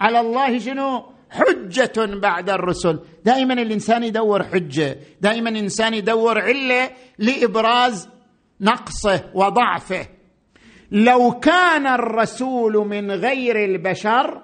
على 0.00 0.20
الله 0.20 0.58
شنو؟ 0.58 1.04
حجة 1.30 1.92
بعد 1.96 2.50
الرسل. 2.50 2.98
دائما 3.26 3.54
الإنسان 3.54 4.02
يدور 4.02 4.44
حجة 4.44 4.98
دائما 5.20 5.50
الإنسان 5.50 5.94
يدور 5.94 6.38
علة 6.38 6.90
لإبراز 7.18 8.08
نقصه 8.60 9.30
وضعفه. 9.34 10.06
لو 10.90 11.32
كان 11.40 11.86
الرسول 11.86 12.72
من 12.72 13.10
غير 13.10 13.64
البشر 13.64 14.42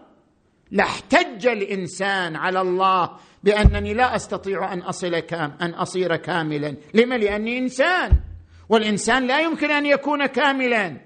لاحتج 0.71 1.47
الإنسان 1.47 2.37
على 2.37 2.61
الله 2.61 3.11
بأنني 3.45 3.95
لا 3.95 4.17
أستطيع 4.17 4.73
أن 4.73 4.79
أصل 4.79 5.19
كام 5.19 5.57
أن 5.61 5.71
أصير 5.71 6.17
كاملا. 6.17 6.77
لما؟ 6.95 7.15
لأني 7.15 7.59
إنسان 7.59 8.11
والإنسان 8.69 9.27
لا 9.27 9.41
يمكن 9.41 9.71
أن 9.71 9.87
يكون 9.87 10.27
كاملا. 10.27 10.97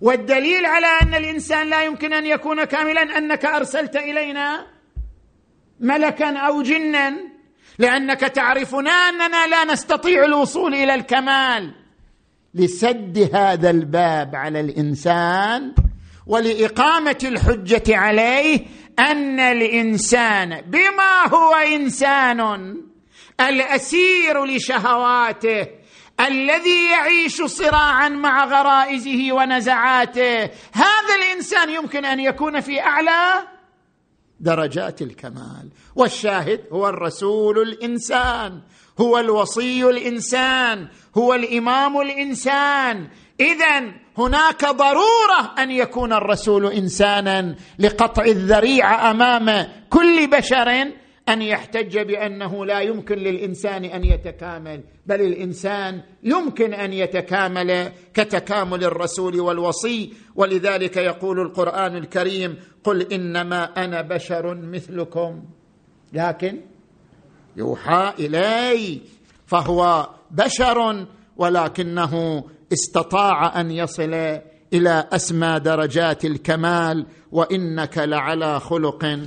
والدليل 0.00 0.66
على 0.66 0.86
أن 1.02 1.14
الإنسان 1.14 1.70
لا 1.70 1.84
يمكن 1.84 2.12
أن 2.12 2.26
يكون 2.26 2.64
كاملا 2.64 3.02
أنك 3.02 3.44
أرسلت 3.44 3.96
إلينا 3.96 4.77
ملكا 5.80 6.38
أو 6.38 6.62
جنا 6.62 7.16
لأنك 7.78 8.20
تعرفنا 8.20 8.90
أننا 8.90 9.46
لا 9.46 9.64
نستطيع 9.64 10.24
الوصول 10.24 10.74
إلى 10.74 10.94
الكمال. 10.94 11.74
لسد 12.54 13.30
هذا 13.34 13.70
الباب 13.70 14.36
على 14.36 14.60
الإنسان 14.60 15.74
ولإقامة 16.26 17.18
الحجة 17.24 17.96
عليه 17.96 18.66
أن 18.98 19.40
الإنسان 19.40 20.60
بما 20.60 21.28
هو 21.34 21.54
إنسان 21.54 22.76
الأسير 23.40 24.44
لشهواته 24.44 25.66
الذي 26.20 26.90
يعيش 26.90 27.42
صراعا 27.42 28.08
مع 28.08 28.44
غرائزه 28.44 29.32
ونزعاته. 29.32 30.42
هذا 30.72 31.14
الإنسان 31.18 31.70
يمكن 31.70 32.04
أن 32.04 32.20
يكون 32.20 32.60
في 32.60 32.80
أعلى 32.80 33.48
درجات 34.40 35.02
الكمال. 35.02 35.68
والشاهد 35.96 36.60
هو 36.72 36.88
الرسول 36.88 37.58
الإنسان 37.58 38.60
هو 39.00 39.18
الوصي 39.18 39.84
الإنسان 39.90 40.88
هو 41.18 41.34
الإمام 41.34 42.00
الإنسان. 42.00 43.08
اذا 43.40 43.92
هناك 44.18 44.64
ضرورة 44.64 45.54
أن 45.58 45.70
يكون 45.70 46.12
الرسول 46.12 46.66
إنسانا 46.66 47.56
لقطع 47.78 48.24
الذريعة 48.24 49.10
أمام 49.10 49.68
كل 49.90 50.26
بشر 50.26 50.92
أن 51.28 51.42
يحتج 51.42 51.98
بأنه 51.98 52.66
لا 52.66 52.80
يمكن 52.80 53.18
للإنسان 53.18 53.84
أن 53.84 54.04
يتكامل 54.04 54.82
بل 55.06 55.20
الإنسان 55.20 56.02
يمكن 56.22 56.74
أن 56.74 56.92
يتكامل 56.92 57.92
كتكامل 58.14 58.84
الرسول 58.84 59.40
والوصي. 59.40 60.12
ولذلك 60.34 60.96
يقول 60.96 61.40
القرآن 61.40 61.96
الكريم 61.96 62.56
قل 62.84 63.12
إنما 63.12 63.64
أنا 63.84 64.02
بشر 64.02 64.54
مثلكم. 64.54 65.42
لكن 66.12 66.60
يوحى 67.56 68.12
إلي 68.18 69.00
فهو 69.46 70.08
بشر 70.30 71.06
ولكنه 71.36 72.44
استطاع 72.72 73.60
أن 73.60 73.70
يصل 73.70 74.40
إلى 74.72 75.08
أسمى 75.12 75.60
درجات 75.60 76.24
الكمال 76.24 77.06
وإنك 77.32 77.98
لعلى 77.98 78.60
خلق 78.60 79.18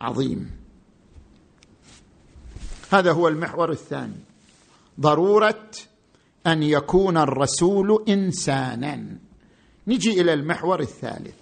عظيم. 0.00 0.57
هذا 2.90 3.12
هو 3.12 3.28
المحور 3.28 3.70
الثاني. 3.70 4.20
ضرورة 5.00 5.70
أن 6.46 6.62
يكون 6.62 7.16
الرسول 7.16 8.04
إنسانا. 8.08 9.04
نجي 9.86 10.20
إلى 10.20 10.32
المحور 10.32 10.80
الثالث. 10.80 11.34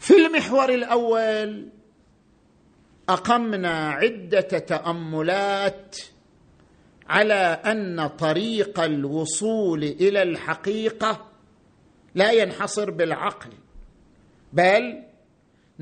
في 0.00 0.16
المحور 0.16 0.74
الأول 0.74 1.68
أقمنا 3.08 3.90
عدة 3.90 4.40
تأملات 4.40 5.96
على 7.08 7.34
أن 7.66 8.06
طريق 8.06 8.80
الوصول 8.80 9.84
إلى 9.84 10.22
الحقيقة 10.22 11.26
لا 12.14 12.32
ينحصر 12.32 12.90
بالعقل 12.90 13.50
بل 14.52 15.02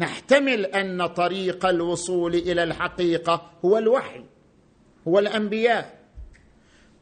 نحتمل 0.01 0.66
أن 0.66 1.07
طريق 1.07 1.66
الوصول 1.66 2.34
إلى 2.34 2.62
الحقيقة 2.62 3.51
هو 3.64 3.78
الوحي 3.78 4.24
هو 5.09 5.18
الأنبياء. 5.18 6.01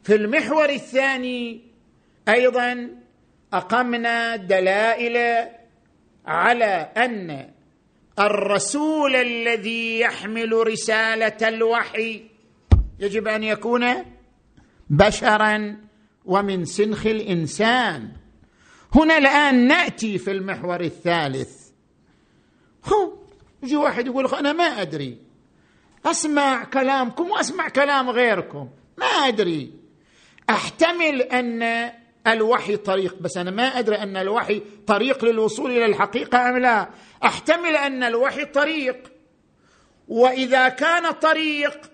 في 0.02 0.14
المحور 0.14 0.70
الثاني 0.70 1.60
أيضا 2.28 2.88
أقمنا 3.52 4.36
دلائل 4.36 5.46
على 6.26 6.92
أن 6.96 7.50
الرسول 8.18 9.16
الذي 9.16 10.00
يحمل 10.00 10.52
رسالة 10.66 11.48
الوحي 11.48 12.22
يجب 13.00 13.28
أن 13.28 13.42
يكون 13.42 13.84
بشرا 14.90 15.76
ومن 16.24 16.64
سنخ 16.64 17.06
الإنسان. 17.06 18.08
هنا 18.94 19.18
الآن 19.18 19.66
نأتي 19.66 20.18
في 20.18 20.30
المحور 20.30 20.80
الثالث. 20.80 21.57
هو 22.84 23.12
يجي 23.62 23.76
واحد 23.76 24.06
يقول 24.06 24.26
أنا 24.26 24.52
ما 24.52 24.64
أدري. 24.64 25.18
أسمع 26.06 26.64
كلامكم 26.64 27.30
وأسمع 27.30 27.68
كلام 27.68 28.10
غيركم. 28.10 28.68
ما 28.98 29.06
أدري. 29.06 29.72
أحتمل 30.50 31.22
أن 31.22 31.90
الوحي 32.26 32.76
طريق 32.76 33.16
بس 33.20 33.36
أنا 33.36 33.50
ما 33.50 33.62
أدري 33.62 33.96
أن 33.96 34.16
الوحي 34.16 34.62
طريق 34.86 35.24
للوصول 35.24 35.70
إلى 35.70 35.86
الحقيقة 35.86 36.48
أم 36.48 36.58
لا. 36.58 36.88
أحتمل 37.24 37.76
أن 37.76 38.02
الوحي 38.02 38.44
طريق. 38.44 39.12
وإذا 40.08 40.68
كان 40.68 41.10
طريق 41.10 41.90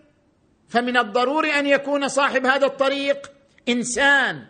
فمن 0.68 0.96
الضروري 0.96 1.50
أن 1.50 1.66
يكون 1.66 2.08
صاحب 2.08 2.46
هذا 2.46 2.66
الطريق 2.66 3.30
إنسان. 3.68 4.46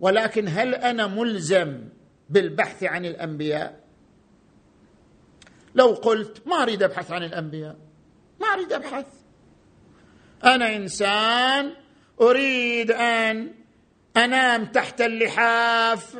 ولكن 0.00 0.48
هل 0.48 0.74
أنا 0.74 1.06
ملزم 1.06 1.78
بالبحث 2.30 2.84
عن 2.84 3.04
الأنبياء؟ 3.06 3.79
لو 5.74 5.86
قلت 5.86 6.46
ما 6.46 6.62
أريد 6.62 6.82
أبحث 6.82 7.10
عن 7.12 7.22
الأنبياء. 7.22 7.76
ما 8.40 8.46
أريد 8.46 8.72
أبحث. 8.72 9.06
أنا 10.44 10.76
إنسان 10.76 11.72
أريد 12.20 12.90
أن 12.90 13.54
أنام 14.16 14.64
تحت 14.64 15.00
اللحاف 15.00 16.16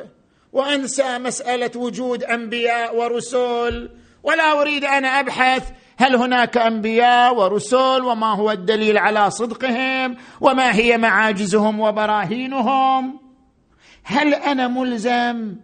وأنسى 0.53 1.17
مسألة 1.17 1.71
وجود 1.75 2.23
أنبياء 2.23 2.95
ورسل 2.95 3.89
ولا 4.23 4.61
أريد 4.61 4.85
أن 4.85 5.05
أبحث 5.05 5.71
هل 5.97 6.15
هناك 6.15 6.57
أنبياء 6.57 7.35
ورسل 7.35 8.01
وما 8.03 8.33
هو 8.33 8.51
الدليل 8.51 8.97
على 8.97 9.31
صدقهم 9.31 10.17
وما 10.41 10.75
هي 10.75 10.97
معاجزهم 10.97 11.79
وبراهينهم. 11.79 13.19
هل 14.03 14.33
أنا 14.33 14.67
ملزم؟ 14.67 15.55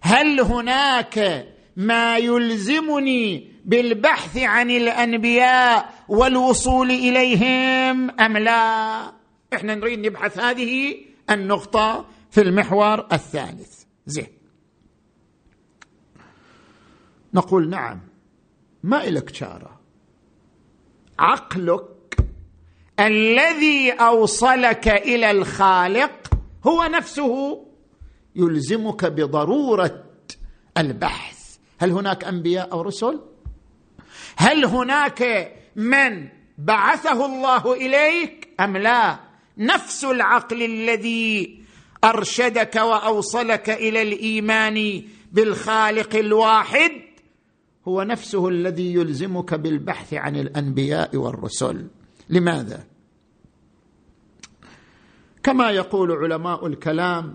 هل 0.00 0.40
هناك 0.40 1.46
ما 1.80 2.18
يلزمني 2.18 3.52
بالبحث 3.64 4.36
عن 4.38 4.70
الأنبياء 4.70 5.94
والوصول 6.08 6.90
إليهم 6.90 8.10
أم 8.20 8.36
لا؟ 8.36 9.12
إحنا 9.54 9.74
نريد 9.74 10.06
نبحث 10.06 10.38
هذه 10.38 10.96
النقطة 11.30 12.06
في 12.30 12.40
المحور 12.40 13.06
الثالث. 13.12 13.82
زين. 14.06 14.26
نقول 17.34 17.68
نعم 17.70 18.00
ما 18.82 19.04
إلك 19.04 19.34
شارة. 19.34 19.80
عقلك 21.18 22.16
الذي 23.00 23.92
أوصلك 23.92 24.88
إلى 24.88 25.30
الخالق 25.30 26.34
هو 26.66 26.84
نفسه 26.84 27.66
يلزمك 28.36 29.04
بضرورة 29.04 30.04
البحث. 30.78 31.39
هل 31.80 31.90
هناك 31.90 32.24
أنبياء 32.24 32.72
أو 32.72 32.82
رسل؟ 32.82 33.20
هل 34.36 34.64
هناك 34.64 35.52
من 35.76 36.28
بعثه 36.58 37.26
الله 37.26 37.72
إليك 37.74 38.48
أم 38.60 38.76
لا؟ 38.76 39.20
نفس 39.58 40.04
العقل 40.04 40.62
الذي 40.62 41.60
أرشدك 42.04 42.76
وأوصلك 42.76 43.70
إلى 43.70 44.02
الإيمان 44.02 45.02
بالخالق 45.32 46.16
الواحد 46.16 46.92
هو 47.88 48.02
نفسه 48.02 48.48
الذي 48.48 48.94
يلزمك 48.94 49.54
بالبحث 49.54 50.14
عن 50.14 50.36
الأنبياء 50.36 51.16
والرسل. 51.16 51.86
لماذا؟ 52.30 52.84
كما 55.42 55.70
يقول 55.70 56.12
علماء 56.12 56.66
الكلام 56.66 57.34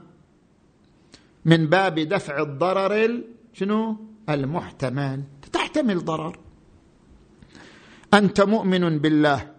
من 1.46 1.68
باب 1.68 2.00
دفع 2.00 2.42
الضرر 2.42 3.22
شنو؟ 3.54 4.15
المحتمل 4.30 5.24
تحتمل 5.54 6.06
ضرر. 6.06 6.40
أنت 8.14 8.42
مؤمن 8.42 9.00
بالله 9.00 9.52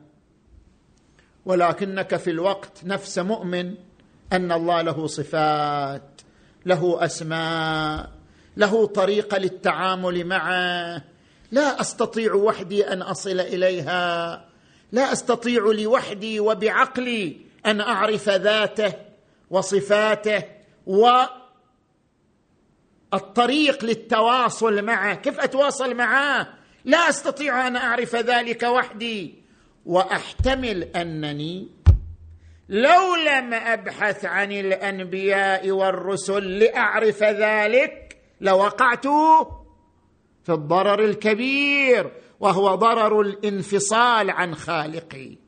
ولكنك 1.47 2.17
في 2.17 2.31
الوقت 2.31 2.85
نفس 2.85 3.19
مؤمن 3.19 3.75
أن 4.33 4.53
الله 4.53 4.83
له 4.83 5.07
صفات 5.07 6.21
له 6.67 7.05
أسماء 7.05 8.13
له 8.57 8.87
طريقة 8.87 9.39
للتعامل 9.39 10.27
معه. 10.27 11.03
لا 11.53 11.81
أستطيع 11.81 12.35
وحدي 12.35 12.93
أن 12.93 13.03
أصل 13.03 13.41
إليها. 13.41 14.45
لا 14.93 15.13
أستطيع 15.13 15.63
لوحدي 15.73 16.41
وبعقلي 16.41 17.37
أن 17.67 17.81
أعرف 17.81 18.29
ذاته 18.29 18.93
وصفاته 19.51 20.43
والطريق 23.13 23.85
للتواصل 23.85 24.85
معه. 24.85 25.15
كيف 25.15 25.41
أتواصل 25.41 25.95
معه؟ 25.95 26.49
لا 26.85 27.09
أستطيع 27.09 27.67
أن 27.67 27.77
أعرف 27.77 28.17
ذلك 28.17 28.63
وحدي. 28.63 29.35
وأحتمل 29.87 30.83
أنني 30.83 31.69
لو 32.69 33.15
لم 33.15 33.55
أبحث 33.55 34.25
عن 34.25 34.53
الأنبياء 34.53 35.71
والرسل 35.71 36.59
لأعرف 36.59 37.23
ذلك 37.23 38.19
لوقعت 38.41 39.07
في 40.45 40.53
الضرر 40.53 41.05
الكبير 41.05 42.13
وهو 42.41 42.75
ضرر 42.75 43.21
الانفصال 43.21 44.31
عن 44.31 44.55
خالقي. 44.55 45.39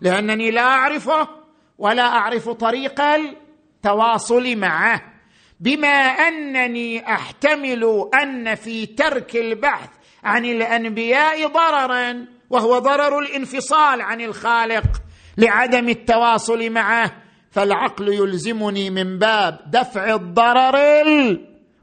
لأنني 0.00 0.50
لا 0.50 0.62
أعرفه 0.62 1.28
ولا 1.78 2.02
أعرف 2.02 2.48
طريق 2.48 3.00
التواصل 3.00 4.56
معه. 4.56 5.17
بما 5.60 5.88
أنني 6.28 7.12
أحتمل 7.12 8.08
أن 8.22 8.54
في 8.54 8.86
ترك 8.86 9.36
البحث 9.36 9.88
عن 10.24 10.44
الأنبياء 10.44 11.46
ضررا 11.46 12.26
وهو 12.50 12.78
ضرر 12.78 13.18
الانفصال 13.18 14.00
عن 14.00 14.20
الخالق 14.20 14.84
لعدم 15.38 15.88
التواصل 15.88 16.70
معه 16.70 17.12
فالعقل 17.50 18.08
يلزمني 18.08 18.90
من 18.90 19.18
باب 19.18 19.58
دفع 19.70 20.14
الضرر 20.14 21.02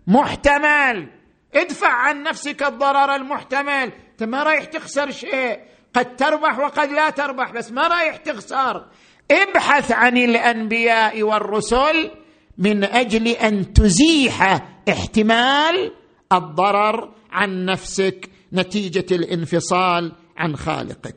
المحتمل. 0.07 1.07
ادفع 1.55 1.87
عن 1.87 2.23
نفسك 2.23 2.63
الضرر 2.63 3.15
المحتمل. 3.15 3.91
أنت 4.11 4.23
ما 4.23 4.43
رايح 4.43 4.65
تخسر 4.65 5.11
شيء. 5.11 5.59
قد 5.93 6.15
تربح 6.15 6.59
وقد 6.59 6.89
لا 6.89 7.09
تربح 7.09 7.51
بس 7.51 7.71
ما 7.71 7.87
رايح 7.87 8.15
تخسر. 8.15 8.85
ابحث 9.31 9.91
عن 9.91 10.17
الأنبياء 10.17 11.23
والرسل 11.23 12.11
من 12.57 12.83
أجل 12.83 13.27
أن 13.27 13.73
تزيح 13.73 14.67
احتمال 14.89 15.91
الضرر 16.31 17.13
عن 17.31 17.65
نفسك 17.65 18.29
نتيجة 18.53 19.15
الانفصال 19.15 20.11
عن 20.37 20.55
خالقك. 20.55 21.15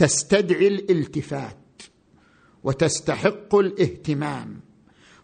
تستدعي 0.00 0.68
الالتفات 0.68 1.82
وتستحق 2.64 3.54
الاهتمام 3.54 4.60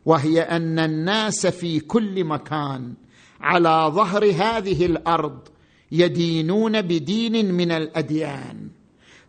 وهي 0.04 0.42
أن 0.42 0.78
الناس 0.78 1.46
في 1.46 1.80
كل 1.80 2.24
مكان 2.24 2.94
على 3.40 3.92
ظهر 3.94 4.24
هذه 4.24 4.86
الأرض 4.86 5.48
يدينون 5.92 6.82
بدين 6.82 7.54
من 7.54 7.72
الأديان. 7.72 8.68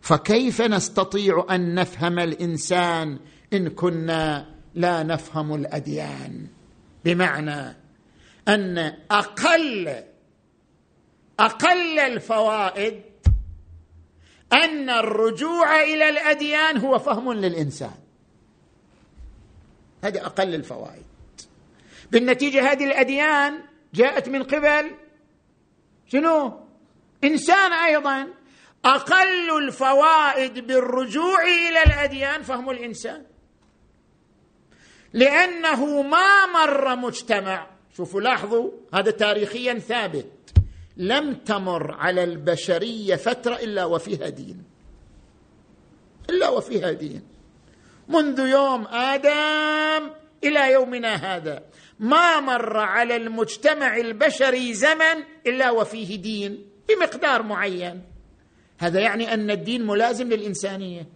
فكيف 0.00 0.62
نستطيع 0.62 1.46
أن 1.50 1.74
نفهم 1.74 2.18
الإنسان 2.18 3.18
إن 3.52 3.68
كنا 3.68 4.54
لا 4.74 5.02
نفهم 5.02 5.54
الأديان؟ 5.54 6.46
بمعنى 7.04 7.76
أن 8.48 8.92
أقل 9.10 9.94
أقل 11.40 11.98
الفوائد 11.98 13.07
أن 14.52 14.90
الرجوع 14.90 15.82
إلى 15.82 16.08
الأديان 16.08 16.76
هو 16.76 16.98
فهم 16.98 17.32
للإنسان. 17.32 17.94
هذه 20.04 20.26
أقل 20.26 20.54
الفوائد. 20.54 21.02
بالنتيجة 22.10 22.72
هذه 22.72 22.84
الأديان 22.84 23.60
جاءت 23.94 24.28
من 24.28 24.42
قبل 24.42 24.90
شنو؟ 26.06 26.60
إنسان 27.24 27.72
أيضا 27.72 28.28
أقل 28.84 29.64
الفوائد 29.64 30.66
بالرجوع 30.66 31.42
إلى 31.42 31.82
الأديان 31.82 32.42
فهم 32.42 32.70
الإنسان. 32.70 33.24
لأنه 35.12 36.02
ما 36.02 36.46
مر 36.46 36.96
مجتمع. 36.96 37.66
شوفوا 37.96 38.20
لاحظوا 38.20 38.70
هذا 38.94 39.10
تاريخيا 39.10 39.78
ثابت. 39.78 40.37
لم 40.98 41.34
تمر 41.34 41.94
على 41.94 42.24
البشرية 42.24 43.16
فترة 43.16 43.54
إلا 43.54 43.84
وفيها 43.84 44.28
دين. 44.28 44.62
إلا 46.30 46.48
وفيها 46.48 46.92
دين. 46.92 47.22
منذ 48.08 48.38
يوم 48.38 48.86
آدم 48.86 50.10
إلى 50.44 50.72
يومنا 50.72 51.14
هذا 51.14 51.62
ما 52.00 52.40
مر 52.40 52.76
على 52.76 53.16
المجتمع 53.16 53.96
البشري 53.96 54.74
زمن 54.74 55.24
إلا 55.46 55.70
وفيه 55.70 56.16
دين 56.16 56.66
بمقدار 56.88 57.42
معين. 57.42 58.02
هذا 58.78 59.00
يعني 59.00 59.34
أن 59.34 59.50
الدين 59.50 59.86
ملازم 59.86 60.28
للإنسانية. 60.28 61.06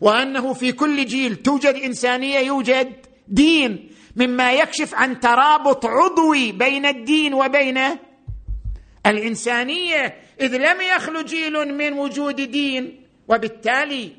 وأنه 0.00 0.52
في 0.52 0.72
كل 0.72 1.06
جيل 1.06 1.36
توجد 1.36 1.74
إنسانية 1.74 2.38
يوجد 2.38 2.92
دين 3.28 3.90
مما 4.16 4.52
يكشف 4.52 4.94
عن 4.94 5.20
ترابط 5.20 5.86
عضوي 5.86 6.52
بين 6.52 6.86
الدين 6.86 7.34
وبين 7.34 7.78
الإنسانية 9.06 10.16
إذ 10.40 10.56
لم 10.56 10.80
يخلو 10.80 11.22
جيل 11.22 11.74
من 11.74 11.92
وجود 11.92 12.36
دين 12.36 13.06
وبالتالي 13.28 14.12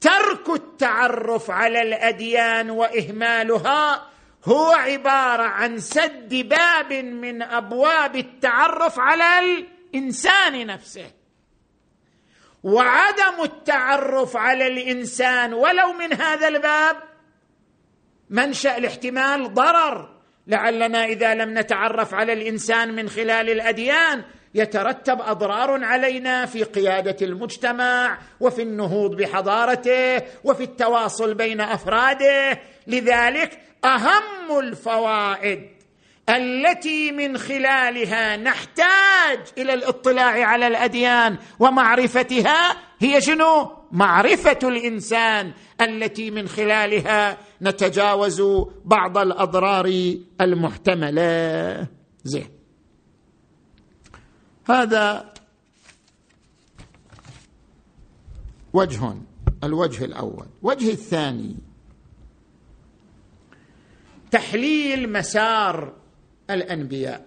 ترك 0.00 0.50
التعرف 0.50 1.50
على 1.50 1.82
الأديان 1.82 2.70
وإهمالها 2.70 4.06
هو 4.44 4.72
عبارة 4.72 5.42
عن 5.42 5.78
سد 5.78 6.34
باب 6.34 6.92
من 6.92 7.42
أبواب 7.42 8.16
التعرف 8.16 8.98
على 8.98 9.38
الإنسان 9.38 10.66
نفسه. 10.66 11.10
وعدم 12.62 13.42
التعرف 13.42 14.36
على 14.36 14.66
الإنسان 14.66 15.52
ولو 15.54 15.92
من 15.92 16.12
هذا 16.12 16.48
الباب 16.48 16.96
منشأ 18.30 18.76
الاحتمال 18.76 19.54
ضرر. 19.54 20.19
لعلنا 20.50 21.04
إذا 21.04 21.34
لم 21.34 21.58
نتعرف 21.58 22.14
على 22.14 22.32
الإنسان 22.32 22.94
من 22.94 23.08
خلال 23.08 23.50
الأديان 23.50 24.24
يترتب 24.54 25.20
أضرار 25.20 25.84
علينا 25.84 26.46
في 26.46 26.62
قيادة 26.62 27.16
المجتمع 27.22 28.18
وفي 28.40 28.62
النهوض 28.62 29.16
بحضارته 29.16 30.22
وفي 30.44 30.62
التواصل 30.62 31.34
بين 31.34 31.60
أفراده. 31.60 32.60
لذلك 32.86 33.58
أهم 33.84 34.58
الفوائد 34.58 35.68
التي 36.28 37.12
من 37.12 37.38
خلالها 37.38 38.36
نحتاج 38.36 39.40
إلى 39.58 39.74
الاطلاع 39.74 40.44
على 40.46 40.66
الأديان 40.66 41.36
ومعرفتها 41.58 42.76
هي 43.00 43.20
شنو؟ 43.20 43.76
معرفة 43.92 44.58
الإنسان 44.62 45.52
التي 45.80 46.30
من 46.30 46.48
خلالها 46.48 47.38
نتجاوز 47.62 48.42
بعض 48.84 49.18
الأضرار 49.18 50.14
المحتملة. 50.40 51.86
زين. 52.24 52.48
هذا 54.68 55.34
وجه 58.72 59.14
الوجه 59.64 60.04
الأول. 60.04 60.46
وجه 60.62 60.90
الثاني. 60.90 61.56
تحليل 64.30 65.12
مسار 65.12 65.92
الأنبياء. 66.50 67.26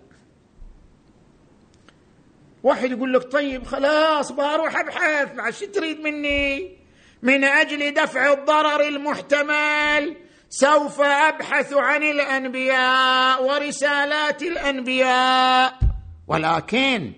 واحد 2.64 2.92
يقول 2.92 3.14
لك 3.14 3.32
طيب 3.32 3.64
خلاص 3.64 4.32
بروح 4.32 4.80
أبحث 4.80 5.60
شو 5.60 5.66
تريد 5.66 6.00
مني؟ 6.00 6.83
من 7.24 7.44
أجل 7.44 7.94
دفع 7.94 8.34
الضرر 8.34 8.88
المحتمل 8.88 10.18
سوف 10.50 11.02
أبحث 11.02 11.74
عن 11.74 12.04
الأنبياء 12.04 13.44
ورسالات 13.44 14.42
الأنبياء. 14.42 15.80
ولكن 16.28 17.14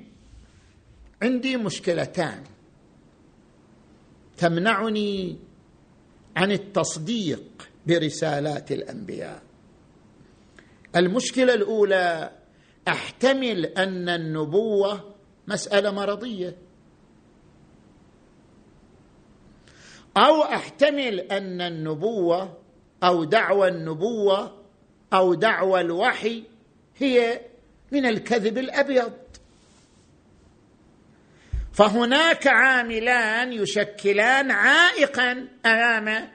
عندي 1.21 1.57
مشكلتان 1.57 2.43
تمنعني 4.37 5.39
عن 6.37 6.51
التصديق 6.51 7.69
برسالات 7.87 8.71
الأنبياء. 8.71 9.41
المشكلة 10.95 11.53
الأولى 11.53 12.31
أحتمل 12.87 13.65
أن 13.65 14.09
النبوة 14.09 15.15
مسألة 15.47 15.91
مرضية. 15.91 16.64
أو 20.17 20.43
أحتمل 20.43 21.19
أن 21.19 21.61
النبوة 21.61 22.57
أو 23.03 23.23
دعوى 23.23 23.67
النبوة 23.67 24.65
أو 25.13 25.33
دعوى 25.33 25.81
الوحي 25.81 26.43
هي 26.97 27.41
من 27.91 28.05
الكذب 28.05 28.57
الأبيض. 28.57 29.13
فهناك 31.73 32.47
عاملان 32.47 33.53
يشكلان 33.53 34.51
عائقا 34.51 35.47
أمام 35.65 36.31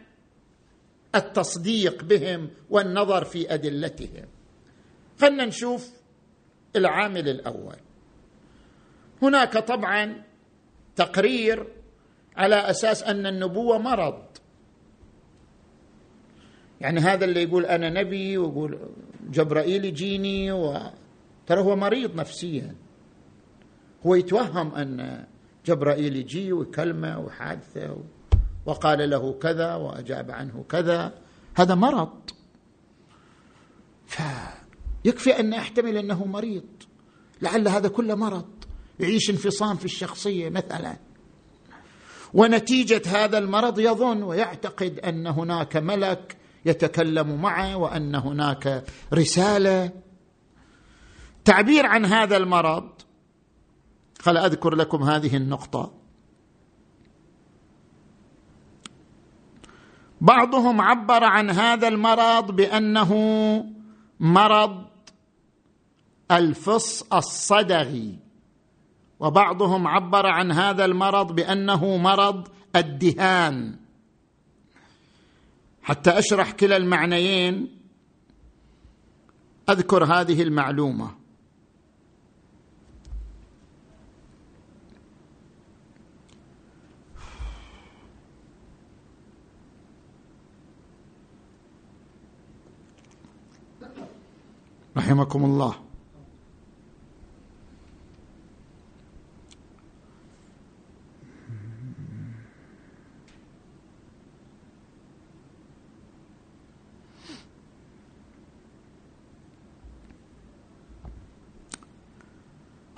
التصديق 1.15 2.05
بهم 2.05 2.51
والنظر 2.71 3.25
في 3.25 3.55
أدلتهم. 3.55 4.27
خلنا 5.21 5.45
نشوف 5.45 5.91
العامل 6.77 7.29
الأول. 7.29 7.77
هناك 9.23 9.59
طبعا 9.59 10.23
تقرير 10.97 11.80
على 12.37 12.57
أساس 12.57 13.03
أن 13.03 13.27
النبوة 13.27 13.79
مرض. 13.79 14.23
يعني 16.81 17.01
هذا 17.01 17.25
اللي 17.25 17.43
يقول 17.43 17.67
أنا 17.67 17.91
نبي 18.03 18.39
ويقول 18.39 18.79
جبرائيل 19.31 19.85
يجيني 19.85 20.53
و... 20.53 20.81
ترى 21.47 21.61
هو 21.61 21.77
مريض 21.77 22.15
نفسيا. 22.15 22.75
هو 24.07 24.15
يتوهم 24.15 24.75
أن 24.75 25.27
جبرائيل 25.67 26.17
يجي 26.17 26.53
ويكلمه 26.53 27.19
وحادثة 27.19 27.97
وقال 28.67 29.11
له 29.11 29.33
كذا 29.33 29.75
وأجاب 29.75 30.31
عنه 30.31 30.65
كذا. 30.69 31.13
هذا 31.55 31.75
مرض. 31.75 32.31
فيكفي 34.07 35.41
أن 35.41 35.53
أحتمل 35.53 35.97
أنه 35.97 36.25
مريض. 36.25 36.69
لعل 37.43 37.69
هذا 37.69 37.89
كله 37.89 38.15
مرض. 38.15 38.49
يعيش 39.01 39.31
انفصام 39.31 39.77
في 39.77 39.85
الشخصية 39.85 40.49
مثلا. 40.49 40.97
ونتيجة 42.35 43.03
هذا 43.07 43.39
المرض 43.39 43.79
يظن 43.79 44.23
ويعتقد 44.23 44.99
أن 44.99 45.27
هناك 45.27 45.77
ملك 45.77 46.37
يتكلم 46.65 47.43
معه 47.43 47.77
وأن 47.77 48.15
هناك 48.15 48.85
رسالة. 49.15 49.91
تعبير 51.45 51.87
عن 51.87 52.05
هذا 52.05 52.37
المرض 52.37 52.91
خل 54.21 54.37
أذكر 54.37 54.75
لكم 54.75 55.03
هذه 55.03 55.37
النقطة. 55.37 55.93
بعضهم 60.21 60.81
عبر 60.81 61.25
عن 61.25 61.51
هذا 61.51 61.89
المرض 61.89 62.57
بأنه 62.57 63.15
مرض 64.21 64.87
الفص 66.31 67.03
الصدغي 67.13 68.19
وبعضهم 69.21 69.87
عبر 69.87 70.27
عن 70.27 70.53
هذا 70.53 70.85
المرض 70.85 71.35
بأنه 71.35 71.97
مرض 71.97 72.49
الدهان. 72.77 73.77
حتى 75.83 76.19
أشرح 76.19 76.51
كلا 76.51 76.77
المعنيين 76.77 77.79
أذكر 79.69 80.05
هذه 80.05 80.43
المعلومة. 80.43 81.11
رحمكم 94.97 95.45
الله. 95.45 95.90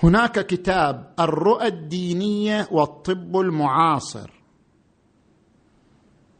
هناك 0.02 0.46
كتاب 0.46 1.14
الرؤى 1.20 1.66
الدينية 1.66 2.68
والطب 2.70 3.36
المعاصر. 3.36 4.30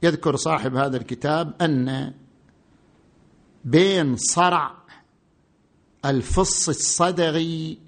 يذكر 0.03 0.37
صاحب 0.37 0.77
هذا 0.77 0.97
الكتاب 0.97 1.63
أن 1.63 2.13
بين 3.65 4.17
صرع 4.17 4.75
الفص 6.05 6.69
الصدغي 6.69 7.79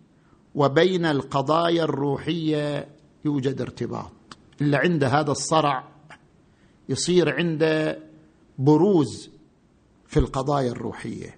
وبين 0.55 1.07
القضايا 1.07 1.85
الروحية 1.85 2.89
يوجد 3.25 3.61
ارتباط. 3.61 4.13
إلا 4.61 4.79
عند 4.79 5.05
هذا 5.05 5.31
الصرع 5.31 5.89
يصير 6.89 7.37
عنده 7.37 7.99
بروز 8.59 9.31
في 10.07 10.17
القضايا 10.17 10.71
الروحية. 10.71 11.37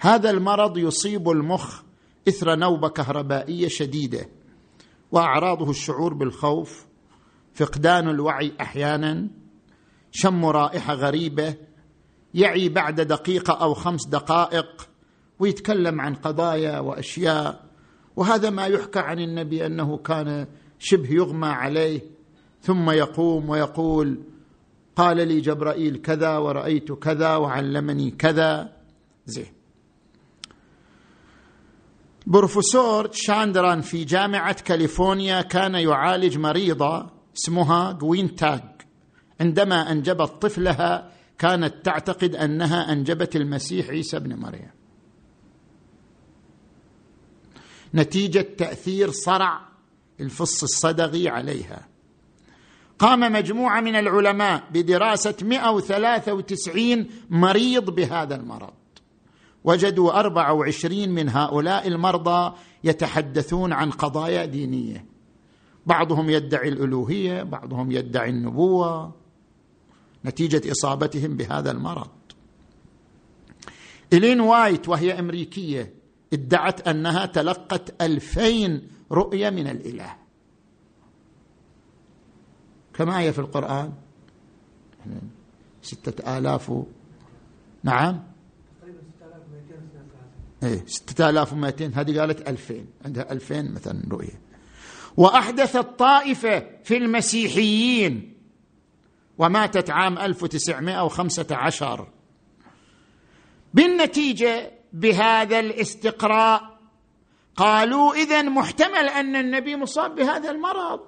هذا 0.00 0.30
المرض 0.30 0.78
يصيب 0.78 1.30
المخ 1.30 1.82
إثر 2.28 2.56
نوبه 2.56 2.88
كهربائية 2.88 3.68
شديدة 3.68 4.28
وأعراضه 5.12 5.70
الشعور 5.70 6.14
بالخوف 6.14 6.86
فقدان 7.54 8.08
الوعي 8.08 8.52
أحيانا 8.60 9.28
شم 10.10 10.46
رائحة 10.46 10.94
غريبة 10.94 11.54
يعي 12.34 12.68
بعد 12.68 13.00
دقيقة 13.00 13.52
أو 13.62 13.74
خمس 13.74 14.06
دقائق 14.06 14.88
ويتكلم 15.38 16.00
عن 16.00 16.14
قضايا 16.14 16.78
وأشياء 16.78 17.64
وهذا 18.16 18.50
ما 18.50 18.66
يحكى 18.66 18.98
عن 18.98 19.18
النبي 19.18 19.66
أنه 19.66 19.96
كان 19.96 20.46
شبه 20.78 21.10
يغمى 21.10 21.48
عليه 21.48 22.00
ثم 22.60 22.90
يقوم 22.90 23.50
ويقول 23.50 24.22
قال 24.96 25.28
لي 25.28 25.40
جبرائيل 25.40 25.96
كذا 25.96 26.38
ورأيت 26.38 26.92
كذا 26.92 27.36
وعلمني 27.36 28.10
كذا 28.10 28.72
زين. 29.26 29.53
بروفيسور 32.26 33.10
شاندران 33.12 33.80
في 33.80 34.04
جامعة 34.04 34.62
كاليفورنيا 34.62 35.42
كان 35.42 35.74
يعالج 35.74 36.38
مريضة 36.38 37.10
اسمها 37.36 37.92
جوين 37.92 38.36
تاج 38.36 38.62
عندما 39.40 39.92
أنجبت 39.92 40.42
طفلها 40.42 41.12
كانت 41.38 41.74
تعتقد 41.84 42.36
أنها 42.36 42.92
أنجبت 42.92 43.36
المسيح 43.36 43.88
عيسى 43.88 44.16
ابن 44.16 44.34
مريم. 44.34 44.70
نتيجة 47.94 48.40
تأثير 48.58 49.10
صرع 49.10 49.68
الفص 50.20 50.62
الصدغي 50.62 51.28
عليها. 51.28 51.88
قام 52.98 53.20
مجموعة 53.20 53.80
من 53.80 53.96
العلماء 53.96 54.64
بدراسة 54.70 55.34
193 55.42 57.10
مريض 57.30 57.90
بهذا 57.90 58.34
المرض. 58.34 58.83
وجدوا 59.64 60.20
24 60.20 61.08
من 61.08 61.28
هؤلاء 61.28 61.88
المرضى 61.88 62.56
يتحدثون 62.84 63.72
عن 63.72 63.90
قضايا 63.90 64.44
دينية. 64.44 65.06
بعضهم 65.86 66.30
يدعي 66.30 66.68
الألوهية 66.68 67.42
بعضهم 67.42 67.92
يدعي 67.92 68.30
النبوة 68.30 69.14
نتيجة 70.24 70.72
إصابتهم 70.72 71.36
بهذا 71.36 71.70
المرض. 71.70 72.08
إلين 74.12 74.40
وايت 74.40 74.88
وهي 74.88 75.18
أمريكية 75.18 75.94
ادعت 76.32 76.88
أنها 76.88 77.26
تلقت 77.26 78.02
ألفين 78.02 78.88
رؤية 79.12 79.50
من 79.50 79.66
الإله. 79.66 80.16
كما 82.94 83.20
هي 83.20 83.32
في 83.32 83.38
القرآن؟ 83.38 83.92
ستة 85.82 86.38
آلاف 86.38 86.72
نعم. 87.82 88.33
إيه 90.64 90.86
ستة 90.86 91.30
آلاف 91.30 91.52
ومائتين 91.52 91.94
هذه 91.94 92.20
قالت 92.20 92.48
ألفين. 92.48 92.86
عندها 93.04 93.32
ألفين 93.32 93.74
مثلا 93.74 94.02
رؤية. 94.10 94.40
وأحدثت 95.16 95.98
طائفة 95.98 96.66
في 96.84 96.96
المسيحيين 96.96 98.34
وماتت 99.38 99.90
عام 99.90 100.18
1915 100.18 102.08
بالنتيجة 103.74 104.70
بهذا 104.92 105.60
الاستقراء 105.60 106.78
قالوا 107.56 108.14
إذا 108.14 108.42
محتمل 108.42 109.08
أن 109.08 109.36
النبي 109.36 109.76
مصاب 109.76 110.14
بهذا 110.14 110.50
المرض. 110.50 111.00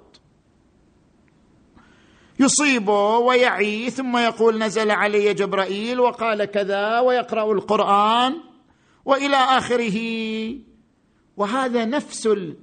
يصيبه 2.39 3.17
ويعي 3.17 3.89
ثم 3.89 4.17
يقول 4.17 4.57
نزل 4.59 4.91
علي 4.91 5.33
جبرائيل 5.33 5.99
وقال 5.99 6.45
كذا 6.45 6.99
ويقرأ 6.99 7.53
القرآن. 7.53 8.46
وإلى 9.07 9.35
آخره. 9.35 9.97
وهذا 11.37 11.85
نفس 11.85 12.27
ال... 12.27 12.55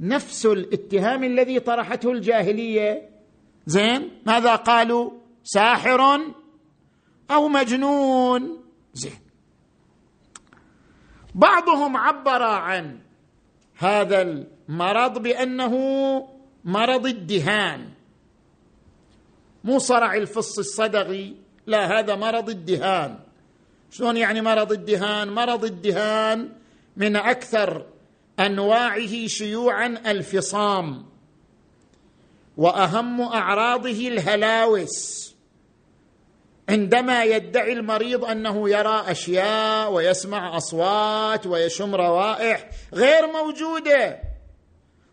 نفس 0.00 0.46
الاتهام 0.46 1.24
الذي 1.24 1.60
طرحته 1.60 2.12
الجاهلية. 2.12 3.08
زين؟ 3.66 4.10
ماذا 4.26 4.54
قالوا؟ 4.56 5.10
ساحر 5.44 6.00
أو 7.30 7.48
مجنون. 7.48 8.64
زين. 8.94 9.20
بعضهم 11.34 11.96
عبر 11.96 12.42
عن 12.42 12.98
هذا 13.76 14.22
المرض 14.22 15.22
بأنه 15.22 15.74
مرض 16.64 17.06
الدهان. 17.06 17.88
مو 19.64 19.78
صرع 19.78 20.14
الفص 20.14 20.58
الصدغي 20.58 21.36
لا 21.66 21.98
هذا 21.98 22.16
مرض 22.16 22.48
الدهان. 22.48 23.27
شلون 23.90 24.16
يعني 24.16 24.40
مرض 24.40 24.72
الدهان؟ 24.72 25.28
مرض 25.28 25.64
الدهان 25.64 26.48
من 26.96 27.16
أكثر 27.16 27.86
أنواعه 28.40 29.26
شيوعا 29.26 29.86
الفصام 29.86 31.06
وأهم 32.56 33.20
أعراضه 33.20 34.08
الهلاوس. 34.08 35.28
عندما 36.68 37.24
يدعي 37.24 37.72
المريض 37.72 38.24
أنه 38.24 38.70
يرى 38.70 39.04
أشياء 39.06 39.92
ويسمع 39.92 40.56
أصوات 40.56 41.46
ويشم 41.46 41.94
روائح 41.94 42.70
غير 42.94 43.26
موجودة 43.26 44.20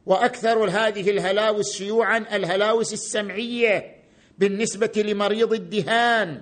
وأكثر 0.06 0.70
هذه 0.70 1.10
الهلاوس 1.10 1.78
شيوعا 1.78 2.18
الهلاوس 2.18 2.94
السمعية 2.94 3.96
بالنسبة 4.38 4.92
لمريض 4.96 5.54
الدهان 5.54 6.42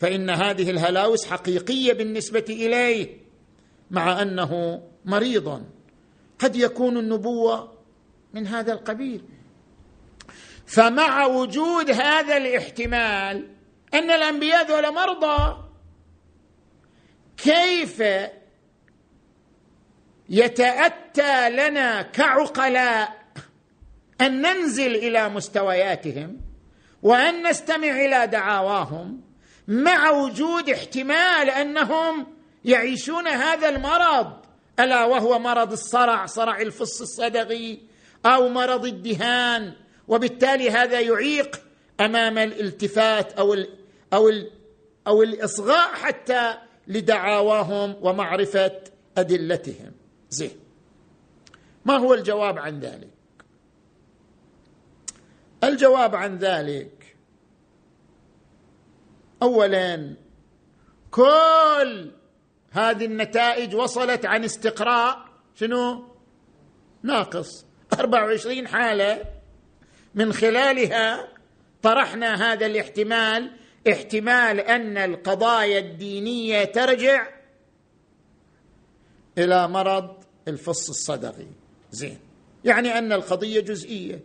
فإن 0.00 0.30
هذه 0.30 0.70
الهلاوس 0.70 1.26
حقيقية 1.26 1.92
بالنسبة 1.92 2.44
إليه 2.48 3.16
مع 3.90 4.22
أنه 4.22 4.82
مريض. 5.04 5.66
قد 6.38 6.56
يكون 6.56 6.98
النبوة 6.98 7.72
من 8.34 8.46
هذا 8.46 8.72
القبيل. 8.72 9.24
فمع 10.66 11.26
وجود 11.26 11.90
هذا 11.90 12.36
الاحتمال 12.36 13.48
أن 13.94 14.10
الأنبياء 14.10 14.66
ذولا 14.66 14.90
مرضى 14.90 15.64
كيف 17.36 18.02
يتأتى 20.28 21.50
لنا 21.50 22.02
كعقلاء 22.02 23.18
أن 24.20 24.42
ننزل 24.42 24.94
إلى 24.94 25.28
مستوياتهم 25.28 26.40
وأن 27.02 27.48
نستمع 27.48 27.90
إلى 27.90 28.26
دعاواهم 28.26 29.27
مع 29.68 30.10
وجود 30.10 30.70
احتمال 30.70 31.50
أنهم 31.50 32.26
يعيشون 32.64 33.28
هذا 33.28 33.68
المرض 33.68 34.32
ألا 34.80 35.04
وهو 35.04 35.38
مرض 35.38 35.72
الصرع 35.72 36.26
صرع 36.26 36.60
الفص 36.60 37.00
الصدغي 37.00 37.82
أو 38.26 38.48
مرض 38.48 38.86
الدهان 38.86 39.72
وبالتالي 40.08 40.70
هذا 40.70 41.00
يعيق 41.00 41.60
أمام 42.00 42.38
الالتفات 42.38 43.32
أو 43.32 43.54
ال 43.54 43.68
أو 44.12 44.28
ال 44.28 44.50
أو 45.06 45.22
الإصغاء 45.22 45.94
حتى 45.94 46.54
لدعاواهم 46.86 47.96
ومعرفة 48.00 48.80
أدلتهم. 49.18 49.92
زين. 50.30 50.56
ما 51.84 51.96
هو 51.96 52.14
الجواب 52.14 52.58
عن 52.58 52.80
ذلك؟ 52.80 53.08
الجواب 55.64 56.14
عن 56.14 56.38
ذلك 56.38 56.97
اولا 59.42 60.14
كل 61.10 62.10
هذه 62.70 63.04
النتائج 63.04 63.74
وصلت 63.74 64.26
عن 64.26 64.44
استقراء 64.44 65.28
شنو؟ 65.54 66.04
ناقص. 67.02 67.64
24 67.92 68.68
حالة. 68.68 69.24
من 70.14 70.32
خلالها 70.32 71.28
طرحنا 71.82 72.52
هذا 72.52 72.66
الاحتمال 72.66 73.50
احتمال 73.90 74.60
أن 74.60 74.98
القضايا 74.98 75.78
الدينية 75.78 76.64
ترجع 76.64 77.28
إلى 79.38 79.68
مرض 79.68 80.16
الفص 80.48 80.88
الصدغي 80.88 81.48
زين. 81.90 82.18
يعني 82.64 82.98
أن 82.98 83.12
القضية 83.12 83.60
جزئية. 83.60 84.20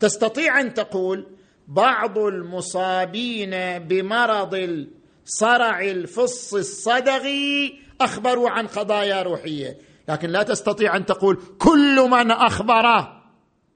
تستطيع 0.00 0.60
أن 0.60 0.74
تقول 0.74 1.26
بعض 1.68 2.18
المصابين 2.18 3.78
بمرض 3.78 4.86
صرع 5.24 5.80
الفص 5.80 6.54
الصدغي 6.54 7.80
أخبروا 8.00 8.50
عن 8.50 8.66
قضايا 8.66 9.22
روحية. 9.22 9.78
لكن 10.08 10.30
لا 10.30 10.42
تستطيع 10.42 10.96
أن 10.96 11.06
تقول 11.06 11.42
كل 11.58 12.08
من 12.10 12.30
أخبره. 12.30 13.22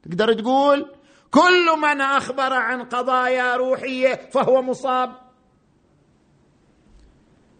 تقدر 0.03 0.33
تقول 0.33 0.87
كل 1.31 1.79
من 1.83 2.01
أخبر 2.01 2.53
عن 2.53 2.83
قضايا 2.83 3.57
روحية 3.57 4.29
فهو 4.33 4.63
مصاب 4.63 5.11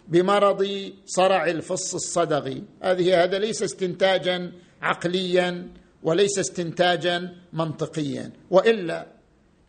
بمرض 0.09 0.93
صرع 1.07 1.47
الفص 1.47 1.95
الصدغي. 1.95 2.65
هذه 2.83 3.25
هذا 3.25 3.39
ليس 3.39 3.63
استنتاجا 3.63 4.53
عقليا 4.83 5.69
وليس 6.03 6.39
استنتاجا 6.39 7.37
منطقيا. 7.53 8.33
وإلا 8.51 9.18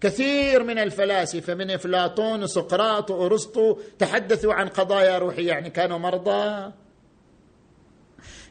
كثير 0.02 0.64
من 0.64 0.80
الفلاسفة 0.80 1.54
من 1.54 1.72
افلاطون 1.72 2.44
وسقراط 2.44 3.12
وأرسطو 3.12 3.78
تحدثوا 4.00 4.54
عن 4.54 4.68
قضايا 4.68 5.18
روحية 5.18 5.48
يعني 5.48 5.70
كانوا 5.70 5.98
مرضى. 5.98 6.72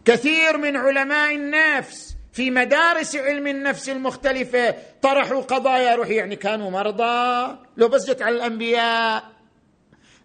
كثير 0.04 0.58
من 0.58 0.76
علماء 0.76 1.34
النفس 1.34 2.16
في 2.32 2.50
مدارس 2.50 3.16
علم 3.16 3.46
النفس 3.46 3.88
المختلفة 3.88 4.74
طرحوا 5.02 5.40
قضايا 5.40 5.94
روحية 5.94 6.16
يعني 6.16 6.36
كانوا 6.36 6.70
مرضى. 6.70 7.58
لو 7.76 7.88
بس 7.88 8.10
جت 8.10 8.22
على 8.22 8.36
الأنبياء 8.36 9.24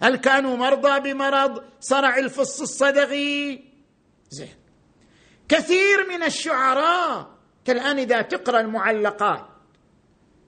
هل 0.01 0.15
كانوا 0.15 0.57
مرضى 0.57 0.99
بمرض 0.99 1.63
صرع 1.79 2.17
الفص 2.17 2.61
الصدغي؟ 2.61 3.63
زين. 4.29 4.55
كثير 5.49 6.07
من 6.09 6.23
الشعراء 6.23 7.27
كالآن 7.65 7.99
إذا 7.99 8.21
تقرأ 8.21 8.61
المعلقات 8.61 9.52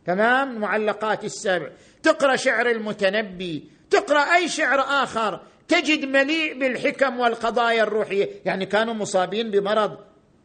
تمام؟ 0.05 0.51
المعلقات 0.51 1.25
السبع. 1.25 1.69
تقرأ 2.03 2.35
شعر 2.35 2.69
المتنبي. 2.69 3.69
تقرأ 3.89 4.35
أي 4.35 4.47
شعر 4.49 4.79
آخر. 4.79 5.41
تجد 5.67 6.05
مليء 6.05 6.59
بالحكم 6.59 7.19
والقضايا 7.19 7.83
الروحية. 7.83 8.29
يعني 8.45 8.65
كانوا 8.65 8.93
مصابين 8.93 9.51
بمرض 9.51 9.97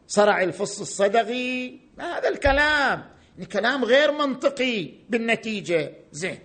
صرع 0.07 0.43
الفص 0.43 0.79
الصدغي. 0.79 1.79
هذا 1.99 2.29
الكلام. 2.29 3.05
يعني 3.37 3.45
كلام 3.51 3.85
غير 3.85 4.11
منطقي 4.11 4.91
بالنتيجة. 5.09 5.91
زين. 6.11 6.39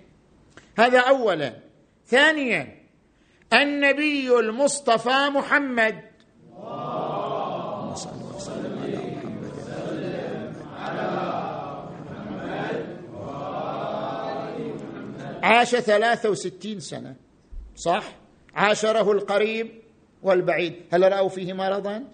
هذا 0.79 0.99
اولا. 0.99 1.53
ثانيا. 2.07 2.77
النبي 3.53 4.39
المصطفى 4.39 5.29
محمد. 5.31 6.16
عاش 15.47 15.77
ثلاثة 15.77 16.31
وستين 16.31 16.81
سنة 16.81 17.17
صح؟ 17.77 18.05
عاشره 18.55 19.13
القريب 19.13 19.71
والبعيد 20.23 20.75
هل 20.93 21.13
رأوا 21.13 21.29
فيه 21.29 21.53
مرضا؟ 21.53 22.05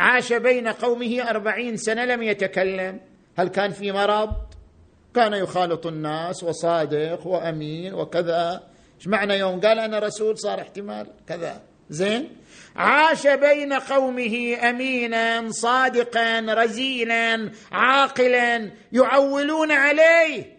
عاش 0.00 0.32
بين 0.32 0.68
قومه 0.68 1.30
أربعين 1.30 1.76
سنة 1.76 2.04
لم 2.04 2.22
يتكلم 2.22 3.00
هل 3.38 3.48
كان 3.48 3.70
في 3.70 3.92
مرض؟ 3.92 4.30
كان 5.14 5.32
يخالط 5.32 5.86
الناس 5.86 6.44
وصادق 6.44 7.26
وأمين 7.26 7.94
وكذا. 7.94 8.62
إيش 8.98 9.08
معنى 9.08 9.34
يوم؟ 9.34 9.60
قال 9.60 9.78
أنا 9.78 9.98
رسول 9.98 10.38
صار 10.38 10.60
احتمال 10.60 11.06
كذا. 11.26 11.62
زين؟ 11.90 12.36
عاش 12.76 13.26
بين 13.26 13.72
قومه 13.72 14.58
امينا 14.62 15.50
صادقا 15.50 16.40
رزينا 16.40 17.52
عاقلا 17.72 18.70
يعولون 18.92 19.72
عليه. 19.72 20.57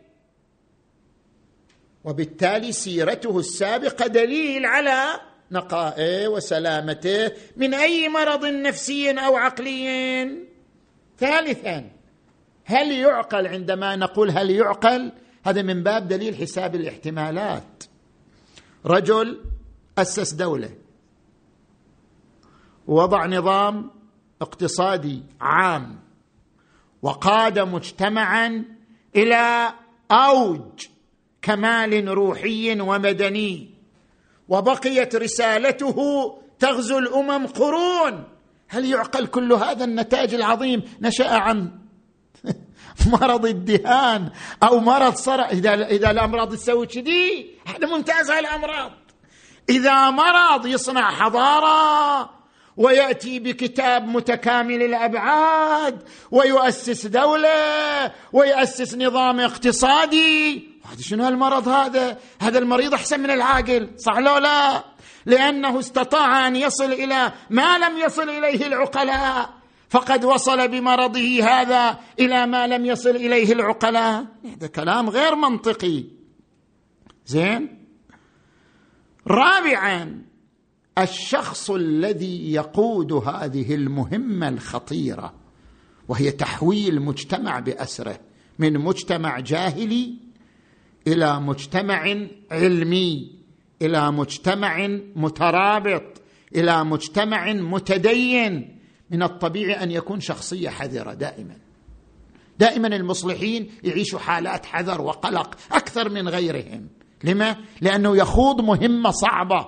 وبالتالي 2.03 2.71
سيرته 2.71 3.39
السابقة 3.39 4.07
دليل 4.07 4.65
على 4.65 5.19
نقائه 5.51 6.27
وسلامته 6.27 7.31
من 7.57 7.73
أي 7.73 8.09
مرض 8.09 8.45
نفسي 8.45 9.11
أو 9.11 9.35
عقلي. 9.35 10.29
ثالثا 11.19 11.89
هل 12.65 12.91
يعقل؟ 12.91 13.47
عندما 13.47 13.95
نقول 13.95 14.31
هل 14.31 14.51
يعقل 14.51 15.11
هذا 15.45 15.61
من 15.61 15.83
باب 15.83 16.07
دليل 16.07 16.35
حساب 16.35 16.75
الاحتمالات. 16.75 17.83
رجل 18.85 19.41
أسس 19.97 20.33
دولة 20.33 20.69
ووضع 22.87 23.25
نظام 23.25 23.91
اقتصادي 24.41 25.23
عام 25.41 25.99
وقاد 27.01 27.59
مجتمعا 27.59 28.65
إلى 29.15 29.73
أوج 30.11 30.87
كمال 31.41 32.07
روحي 32.07 32.81
ومدني. 32.81 33.69
وبقيت 34.49 35.15
رسالته 35.15 35.97
تغزو 36.59 36.97
الأمم 36.97 37.47
قرون. 37.47 38.23
هل 38.67 38.85
يعقل 38.85 39.27
كل 39.27 39.53
هذا 39.53 39.85
النتاج 39.85 40.33
العظيم؟ 40.33 40.83
نشأ 41.01 41.29
عن 41.29 41.71
مرض 43.11 43.45
الدهان 43.45 44.29
أو 44.63 44.79
مرض 44.79 45.15
صرع. 45.15 45.49
إذا 45.49 45.73
إذا 45.73 46.11
الأمراض 46.11 46.55
تسوي 46.55 46.87
كذي 46.87 47.55
هذا 47.65 47.87
ممتاز 47.87 48.31
هاي 48.31 48.39
الأمراض. 48.39 48.91
إذا 49.69 50.09
مرض 50.09 50.65
يصنع 50.65 51.11
حضارة 51.11 52.29
ويأتي 52.77 53.39
بكتاب 53.39 54.07
متكامل 54.07 54.83
الأبعاد 54.83 56.03
ويؤسس 56.31 57.05
دولة 57.05 58.11
ويؤسس 58.33 58.95
نظام 58.95 59.39
اقتصادي 59.39 60.69
شنو 60.99 61.23
هالمرض 61.23 61.67
هذا؟ 61.67 62.17
هذا 62.41 62.59
المريض 62.59 62.93
أحسن 62.93 63.19
من 63.19 63.31
العاقل 63.31 63.89
صح 63.97 64.17
لو 64.17 64.37
لا؟ 64.37 64.83
لأنه 65.25 65.79
استطاع 65.79 66.47
أن 66.47 66.55
يصل 66.55 66.91
إلى 66.91 67.33
ما 67.49 67.77
لم 67.77 67.97
يصل 67.97 68.29
إليه 68.29 68.67
العقلاء 68.67 69.49
فقد 69.89 70.25
وصل 70.25 70.67
بمرضه 70.67 71.43
هذا 71.43 71.99
إلى 72.19 72.47
ما 72.47 72.67
لم 72.67 72.85
يصل 72.85 73.09
إليه 73.09 73.53
العقلاء. 73.53 74.25
هذا 74.55 74.67
كلام 74.67 75.09
غير 75.09 75.35
منطقي. 75.35 76.03
زين؟ 77.25 77.79
رابعا 79.27 80.21
الشخص 80.97 81.69
الذي 81.71 82.53
يقود 82.53 83.11
هذه 83.13 83.75
المهمة 83.75 84.49
الخطيرة 84.49 85.33
وهي 86.07 86.31
تحويل 86.31 87.01
مجتمع 87.01 87.59
بأسره 87.59 88.19
من 88.59 88.77
مجتمع 88.77 89.39
جاهلي 89.39 90.28
إلى 91.13 91.39
مجتمع 91.39 92.15
علمي 92.51 93.39
إلى 93.81 94.11
مجتمع 94.11 94.87
مترابط 95.15 96.21
إلى 96.55 96.83
مجتمع 96.83 97.53
متدين. 97.53 98.79
من 99.11 99.23
الطبيعي 99.23 99.83
أن 99.83 99.91
يكون 99.91 100.19
شخصية 100.19 100.69
حذرة 100.69 101.13
دائما. 101.13 101.57
دائما 102.59 102.87
المصلحين 102.87 103.71
يعيشوا 103.83 104.19
حالات 104.19 104.65
حذر 104.65 105.01
وقلق 105.01 105.55
أكثر 105.71 106.09
من 106.09 106.29
غيرهم. 106.29 106.87
لما؟ 107.23 107.55
لأنه 107.81 108.17
يخوض 108.17 108.61
مهمة 108.61 109.11
صعبة. 109.11 109.67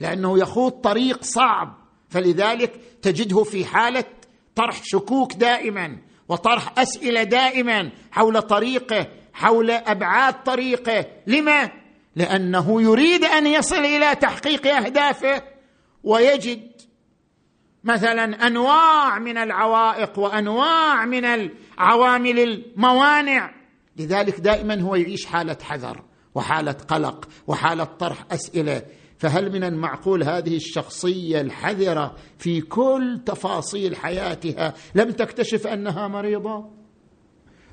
لأنه 0.00 0.38
يخوض 0.38 0.72
طريق 0.72 1.24
صعب. 1.24 1.76
فلذلك 2.08 2.80
تجده 3.02 3.42
في 3.42 3.64
حالة 3.64 4.04
طرح 4.54 4.80
شكوك 4.84 5.32
دائما 5.32 5.98
وطرح 6.28 6.78
أسئلة 6.78 7.22
دائما 7.22 7.90
حول 8.10 8.42
طريقه 8.42 9.06
حول 9.34 9.70
أبعاد 9.70 10.42
طريقه. 10.42 11.06
لما؟ 11.26 11.70
لأنه 12.16 12.82
يريد 12.82 13.24
أن 13.24 13.46
يصل 13.46 13.84
إلى 13.84 14.14
تحقيق 14.14 14.66
أهدافه. 14.66 15.42
ويجد 16.04 16.70
مثلا 17.84 18.46
أنواع 18.46 19.18
من 19.18 19.38
العوائق 19.38 20.18
وأنواع 20.18 21.06
من 21.06 21.24
العوامل 21.24 22.38
الموانع. 22.38 23.54
لذلك 23.96 24.40
دائما 24.40 24.80
هو 24.80 24.94
يعيش 24.94 25.26
حالة 25.26 25.56
حذر 25.62 26.02
وحالة 26.34 26.72
قلق 26.72 27.28
وحالة 27.46 27.84
طرح 27.84 28.24
أسئلة. 28.32 28.82
فهل 29.18 29.52
من 29.52 29.64
المعقول 29.64 30.22
هذه 30.22 30.56
الشخصية 30.56 31.40
الحذرة 31.40 32.14
في 32.38 32.60
كل 32.60 33.20
تفاصيل 33.26 33.96
حياتها 33.96 34.74
لم 34.94 35.10
تكتشف 35.10 35.66
أنها 35.66 36.08
مريضة؟ 36.08 36.83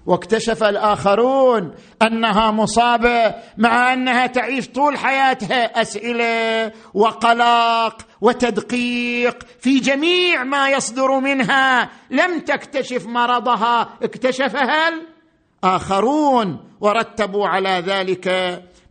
واكتشف 0.05 0.63
الآخرون 0.63 1.71
أنها 2.01 2.51
مصابة 2.51 3.35
مع 3.57 3.93
أنها 3.93 4.27
تعيش 4.27 4.67
طول 4.67 4.97
حياتها 4.97 5.81
أسئلة 5.81 6.71
وقلق 6.93 8.07
وتدقيق 8.21 9.43
في 9.59 9.79
جميع 9.79 10.43
ما 10.43 10.69
يصدر 10.69 11.19
منها. 11.19 11.89
لم 12.09 12.39
تكتشف 12.39 13.05
مرضها. 13.05 13.89
اكتشفها 14.01 14.93
الاخرون 15.63 16.59
ورتبوا 16.81 17.47
على 17.47 17.83
ذلك 17.85 18.27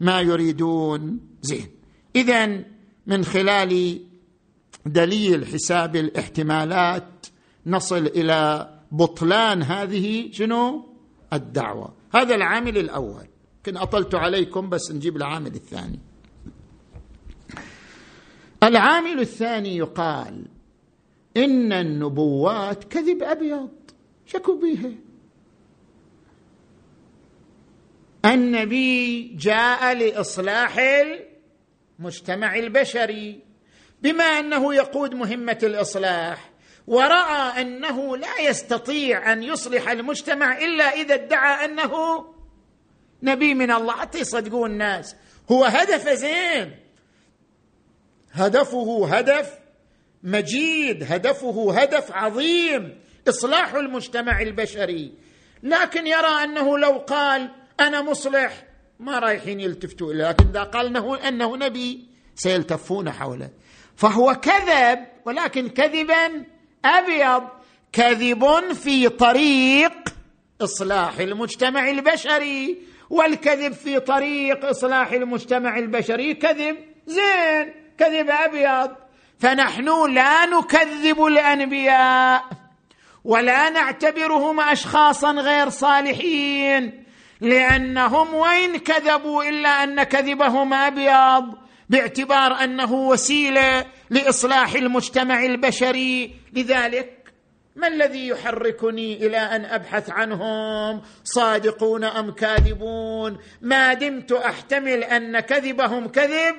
ما 0.01 0.21
يريدون. 0.21 1.21
زين. 1.43 1.71
اذا 2.17 2.65
من 3.07 3.25
خلال 3.25 4.01
دليل 4.87 5.47
حساب 5.47 5.97
الاحتمالات 5.97 7.27
نصل 7.67 8.07
إلى 8.07 8.71
بطلان 8.93 9.63
هذه 9.63 10.31
شنو؟ 10.33 10.90
الدعوة. 11.33 11.95
هذا 12.15 12.35
العامل 12.35 12.79
الأول. 12.79 13.27
كن 13.67 13.77
أطلت 13.77 14.15
عليكم 14.15 14.69
بس 14.69 14.93
نجيب 14.93 15.17
العامل 15.17 15.55
الثاني. 15.55 15.99
العامل 18.63 19.21
الثاني 19.21 19.77
يقال 19.77 20.47
إن 21.37 21.73
النبوات 21.73 22.85
كذب 22.85 23.23
أبيض. 23.23 23.71
شكوا 24.27 24.61
بها 24.61 24.93
النبي 28.25 29.23
جاء 29.23 29.95
لإصلاح 29.95 30.77
المجتمع 31.99 32.55
البشري 32.57 33.41
بما 34.03 34.25
أنه 34.25 34.75
يقود 34.75 35.15
مهمة 35.15 35.59
الإصلاح. 35.63 36.50
وراى 36.91 37.63
أنه 37.63 38.17
لا 38.17 38.41
يستطيع 38.41 39.33
أن 39.33 39.43
يصلح 39.43 39.91
المجتمع 39.91 40.59
إلا 40.59 40.85
إذا 40.85 41.15
ادعى 41.15 41.65
أنه 41.65 41.93
نبي 43.23 43.55
من 43.55 43.71
الله. 43.71 43.93
حتى 43.93 44.19
يصدقون 44.19 44.71
الناس. 44.71 45.17
هو 45.53 45.65
هدف 45.65 46.09
زين. 46.09 46.77
هدفه 48.33 49.09
هدف 49.17 49.59
مجيد. 50.23 51.13
هدفه 51.13 51.81
هدف 51.81 52.13
عظيم. 52.13 53.01
إصلاح 53.29 53.75
المجتمع 53.75 54.41
البشري. 54.41 55.15
لكن 55.63 56.07
يرى 56.07 56.45
أنه 56.45 56.79
لو 56.79 56.93
قال 56.99 57.51
أنا 57.81 58.03
مصلح 58.03 58.65
ما 59.01 59.19
رايحين 59.19 59.61
يلتفتوا 59.61 60.13
إليه. 60.13 60.29
لكن 60.29 60.49
إذا 60.49 60.63
قال 60.63 60.87
انه 60.87 61.29
أنه 61.29 61.57
نبي 61.57 62.09
سيلتفون 62.35 63.11
حوله. 63.11 63.51
فهو 63.97 64.35
كذب 64.35 65.07
ولكن 65.25 65.69
كذبا 65.69 66.45
أبيض 66.85 67.49
كذب 67.93 68.73
في 68.73 69.09
طريق 69.09 69.93
إصلاح 70.61 71.19
المجتمع 71.19 71.91
البشري 71.91 72.79
والكذب 73.11 73.73
في 73.73 74.01
طريق 74.01 74.65
إصلاح 74.65 75.13
المجتمع 75.13 75.79
البشري 75.79 76.35
كذب. 76.35 76.77
زين 77.07 77.73
كذب 77.99 78.31
أبيض. 78.31 78.91
فنحن 79.39 80.15
لا 80.15 80.47
نكذب 80.47 81.25
الأنبياء 81.25 82.45
ولا 83.25 83.71
نعتبرهم 83.71 84.61
اشخاصا 84.61 85.33
غير 85.33 85.69
صالحين 85.69 87.05
لأنهم 87.41 88.35
وين 88.35 88.77
كذبوا 88.77 89.45
إلا 89.45 89.69
أن 89.69 90.03
كذبهم 90.03 90.75
أبيض. 90.75 91.59
باعتبار 91.91 92.65
أنه 92.65 92.93
وسيلة 92.93 93.87
لإصلاح 94.11 94.75
المجتمع 94.75 95.45
البشري. 95.45 96.35
لذلك 96.53 97.33
ما 97.77 97.89
الذي 97.89 98.29
يحركني 98.29 99.27
إلى 99.27 99.37
أن 99.37 99.65
أبحث 99.65 100.11
عنهم؟ 100.11 101.03
صادقون 101.25 102.05
أم 102.05 102.31
كاذبون؟ 102.31 103.39
ما 103.61 103.95
دمت 103.95 104.33
أحتمل 104.33 105.05
أن 105.05 105.41
كذبهم 105.41 106.09
كذب 106.09 106.55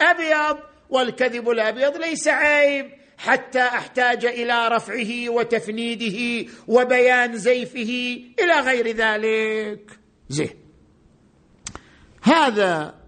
أبيض 0.00 0.58
والكذب 0.90 1.50
الأبيض 1.50 1.96
ليس 1.96 2.28
عيب. 2.28 2.90
حتى 3.18 3.62
أحتاج 3.62 4.26
إلى 4.26 4.68
رفعه 4.68 5.28
وتفنيده 5.28 6.50
وبيان 6.68 7.36
زيفه 7.36 8.20
إلى 8.40 8.60
غير 8.60 8.88
ذلك. 8.88 9.90
زين. 10.28 10.50
هذا 12.22 13.05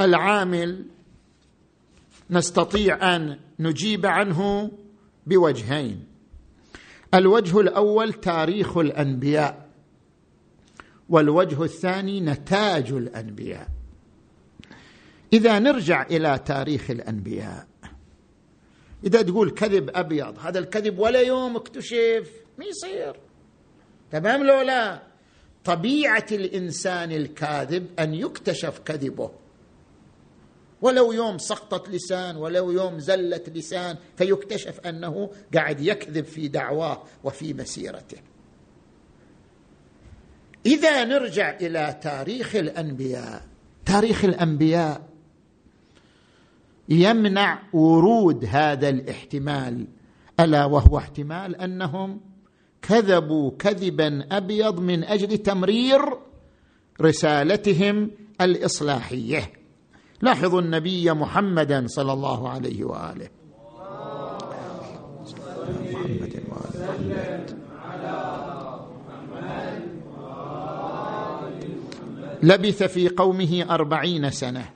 العامل 0.00 0.84
نستطيع 2.30 3.16
أن 3.16 3.38
نجيب 3.58 4.06
عنه 4.06 4.70
بوجهين. 5.26 6.04
الوجه 7.14 7.60
الأول 7.60 8.12
تاريخ 8.12 8.76
الأنبياء 8.76 9.68
والوجه 11.08 11.62
الثاني 11.62 12.20
نتاج 12.20 12.92
الأنبياء. 12.92 13.68
إذا 15.32 15.58
نرجع 15.58 16.02
إلى 16.02 16.40
تاريخ 16.46 16.90
الأنبياء. 16.90 17.66
إذا 19.04 19.22
تقول 19.22 19.50
كذب 19.50 19.90
أبيض 19.94 20.38
هذا 20.38 20.58
الكذب 20.58 20.98
ولا 20.98 21.20
يوم 21.20 21.56
اكتشف 21.56 22.30
ما 22.58 22.64
يصير. 22.64 23.16
تمام 24.10 24.44
لو 24.44 24.60
لا؟ 24.60 25.02
طبيعة 25.64 26.26
الإنسان 26.32 27.12
الكاذب 27.12 27.86
أن 27.98 28.14
يكتشف 28.14 28.78
كذبه. 28.78 29.30
ولو 30.82 31.12
يوم 31.12 31.38
سقطت 31.38 31.88
لسان 31.88 32.36
ولو 32.36 32.70
يوم 32.70 32.98
زلت 32.98 33.48
لسان 33.48 33.96
فيكتشف 34.16 34.80
أنه 34.80 35.30
قاعد 35.54 35.80
يكذب 35.80 36.24
في 36.24 36.48
دعواه 36.48 37.02
وفي 37.24 37.54
مسيرته. 37.54 38.16
إذا 40.66 41.04
نرجع 41.04 41.56
إلى 41.56 41.98
تاريخ 42.02 42.56
الأنبياء. 42.56 43.42
تاريخ 43.86 44.24
الأنبياء 44.24 45.08
يمنع 46.88 47.62
ورود 47.72 48.44
هذا 48.44 48.88
الاحتمال 48.88 49.86
ألا 50.40 50.64
وهو 50.64 50.98
احتمال 50.98 51.56
أنهم 51.56 52.20
كذبوا 52.82 53.50
كذبا 53.58 54.26
أبيض 54.32 54.80
من 54.80 55.04
أجل 55.04 55.38
تمرير 55.38 56.00
رسالتهم 57.00 58.10
الإصلاحية. 58.40 59.57
لاحظوا 60.20 60.60
النبي 60.60 61.12
محمدا 61.12 61.86
صلى 61.86 62.12
الله 62.12 62.48
عليه 62.48 62.84
وآله. 62.84 63.28
محمد 65.88 66.34
وآل 70.18 70.78
لبث 72.42 72.82
في 72.82 73.08
قومه 73.08 73.66
أربعين 73.70 74.30
سنة. 74.30 74.70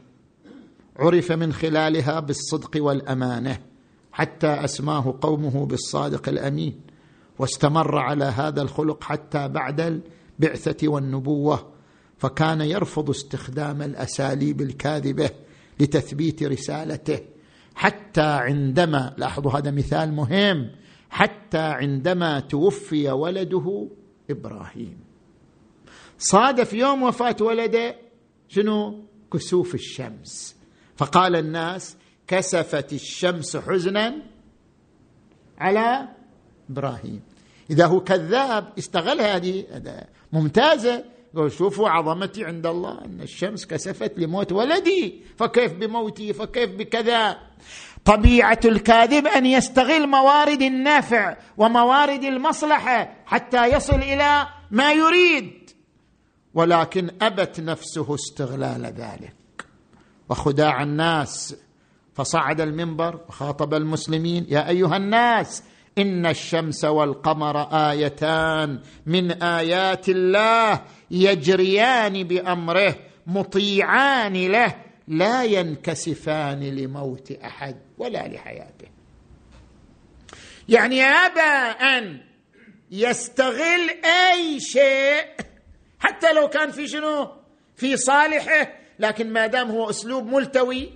عرف 0.96 1.32
من 1.32 1.52
خلالها 1.52 2.20
بالصدق 2.20 2.70
والأمانة 2.76 3.58
حتى 4.12 4.46
أسماه 4.46 5.14
قومه 5.20 5.66
بالصادق 5.66 6.28
الأمين 6.28 6.80
واستمر 7.38 7.98
على 7.98 8.24
هذا 8.24 8.62
الخلق 8.62 9.04
حتى 9.04 9.48
بعد 9.48 10.02
البعثة 10.40 10.88
والنبوة. 10.88 11.71
فكان 12.22 12.60
يرفض 12.60 13.10
استخدام 13.10 13.82
الأساليب 13.82 14.60
الكاذبة 14.60 15.30
لتثبيت 15.80 16.42
رسالته. 16.42 17.20
حتى 17.74 18.20
عندما 18.20 19.14
لاحظوا 19.18 19.52
هذا 19.52 19.70
مثال 19.70 20.12
مهم 20.12 20.70
حتى 21.10 21.58
عندما 21.58 22.40
توفي 22.40 23.10
ولده 23.10 23.88
إبراهيم. 24.30 24.98
صادف 26.18 26.72
يوم 26.72 27.02
وفاة 27.02 27.36
ولده 27.40 27.96
شنو؟ 28.48 29.04
كسوف 29.32 29.74
الشمس. 29.74 30.56
فقال 30.96 31.36
الناس 31.36 31.96
كسفت 32.26 32.92
الشمس 32.92 33.56
حزنا 33.56 34.22
على 35.58 36.08
إبراهيم. 36.70 37.20
إذا 37.70 37.86
هو 37.86 38.00
كذاب 38.00 38.72
استغل 38.78 39.20
هذه 39.20 39.64
ممتازة 40.32 41.11
يقول 41.34 41.52
شوفوا 41.52 41.88
عظمتي 41.88 42.44
عند 42.44 42.66
الله 42.66 43.04
إن 43.04 43.20
الشمس 43.20 43.66
كسفت 43.66 44.18
لموت 44.18 44.52
ولدي 44.52 45.22
فكيف 45.36 45.72
بموتي 45.72 46.32
فكيف 46.32 46.70
بكذا؟ 46.70 47.38
طبيعة 48.04 48.60
الكاذب 48.64 49.26
أن 49.26 49.46
يستغل 49.46 50.06
موارد 50.06 50.62
النافع 50.62 51.36
وموارد 51.56 52.24
المصلحة 52.24 53.16
حتى 53.26 53.66
يصل 53.66 53.96
إلى 53.96 54.46
ما 54.70 54.92
يريد. 54.92 55.70
ولكن 56.54 57.10
أبت 57.22 57.60
نفسه 57.60 58.14
استغلال 58.14 58.84
ذلك. 58.84 59.34
وخداع 60.28 60.82
الناس. 60.82 61.56
فصعد 62.14 62.60
المنبر 62.60 63.20
وخاطب 63.28 63.74
المسلمين 63.74 64.46
يا 64.48 64.68
أيها 64.68 64.96
الناس 64.96 65.62
إن 65.98 66.26
الشمس 66.26 66.84
والقمر 66.84 67.62
آيتان 67.90 68.80
من 69.06 69.42
آيات 69.42 70.08
الله 70.08 70.82
يجريان 71.10 72.24
بأمره 72.24 72.94
مطيعان 73.26 74.46
له 74.46 74.74
لا 75.08 75.44
ينكسفان 75.44 76.60
لموت 76.60 77.32
أحد 77.32 77.76
ولا 77.98 78.28
لحياته. 78.28 78.88
يعني 80.68 81.02
ابى 81.02 81.80
ان 81.80 82.20
يستغل 82.90 83.90
أي 84.04 84.60
شيء 84.60 85.24
حتى 85.98 86.32
لو 86.32 86.48
كان 86.48 86.70
في 86.70 86.88
شنو؟ 86.88 87.28
في 87.76 87.96
صالحه 87.96 88.72
لكن 88.98 89.32
ما 89.32 89.46
دام 89.46 89.70
هو 89.70 89.90
أسلوب 89.90 90.26
ملتوي 90.26 90.90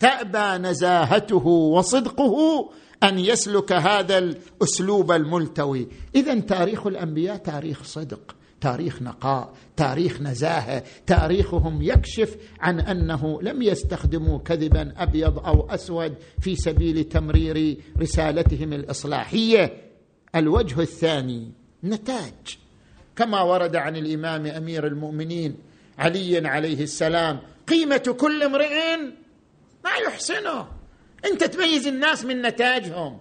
تأبى 0.00 0.62
نزاهته 0.62 1.46
وصدقه 1.46 2.70
أن 3.02 3.18
يسلك 3.18 3.72
هذا 3.72 4.18
الأسلوب 4.18 5.12
الملتوي. 5.12 5.88
اذا 6.14 6.40
تاريخ 6.40 6.86
الأنبياء 6.86 7.36
تاريخ 7.36 7.82
صدق 7.82 8.36
تاريخ 8.60 9.02
نقاء 9.02 9.54
تاريخ 9.76 10.20
نزاهة 10.20 10.84
تاريخهم 11.06 11.82
يكشف 11.82 12.36
عن 12.60 12.80
أنه 12.80 13.42
لم 13.42 13.62
يستخدموا 13.62 14.38
كذبا 14.38 14.92
أبيض 14.96 15.38
أو 15.38 15.70
أسود 15.70 16.14
في 16.40 16.56
سبيل 16.56 17.04
تمرير 17.04 17.76
رسالتهم 17.98 18.72
الإصلاحية. 18.72 19.76
الوجه 20.34 20.80
الثاني 20.80 21.52
نتاج. 21.84 22.58
كما 23.16 23.42
ورد 23.42 23.76
عن 23.76 23.96
الإمام 23.96 24.46
أمير 24.46 24.86
المؤمنين 24.86 25.56
علي 25.98 26.48
عليه 26.48 26.82
السلام 26.82 27.40
قيمة 27.68 28.16
كل 28.20 28.42
امرئ 28.42 28.96
ما 29.84 29.90
يحسنه. 30.06 30.81
انت 31.24 31.44
تميز 31.44 31.86
الناس 31.86 32.24
من 32.24 32.42
نتاجهم. 32.42 33.20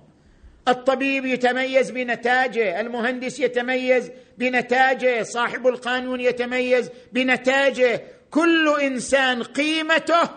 الطبيب 0.68 1.26
يتميز 1.26 1.91
بنتاجه 1.91 2.80
المهندس 2.80 3.39
يتميز 3.39 4.12
بنتاجه 4.38 5.24
صاحب 5.24 5.68
القانون 5.68 6.22
يتميز 6.22 6.89
بنتاجه. 7.12 8.04
كل 8.32 8.80
إنسان 8.82 9.43
قيمته 9.43 10.30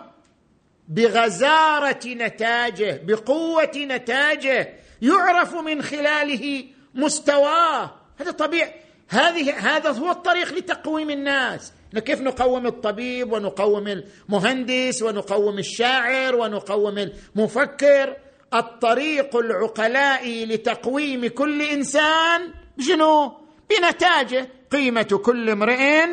بغزارة 0.87 2.07
نتاجه 2.07 3.01
بقوة 3.03 3.71
نتاجه 3.75 4.73
يعرف 5.01 5.55
من 5.55 5.81
خلاله 5.81 6.65
مستواه. 6.93 7.91
هذا 8.19 8.31
طبيعي. 8.31 8.73
هذه 9.09 9.75
هذا 9.75 9.89
هو 9.91 10.11
الطريق 10.11 10.53
لتقويم 10.53 11.09
الناس. 11.09 11.73
كيف 11.99 12.21
نقوم 12.21 12.67
الطبيب 12.67 13.31
ونقوم 13.31 13.87
المهندس 13.87 15.01
ونقوم 15.01 15.59
الشاعر 15.59 16.35
ونقوم 16.35 16.97
المفكر؟ 16.97 18.17
الطريق 18.53 19.35
العقلاء 19.35 20.45
لتقويم 20.45 21.27
كل 21.27 21.61
إنسان 21.61 22.41
شنو 22.79 23.33
بنتاجه 23.69 24.49
قيمة 24.71 25.19
كل 25.23 25.49
امرئ 25.49 26.05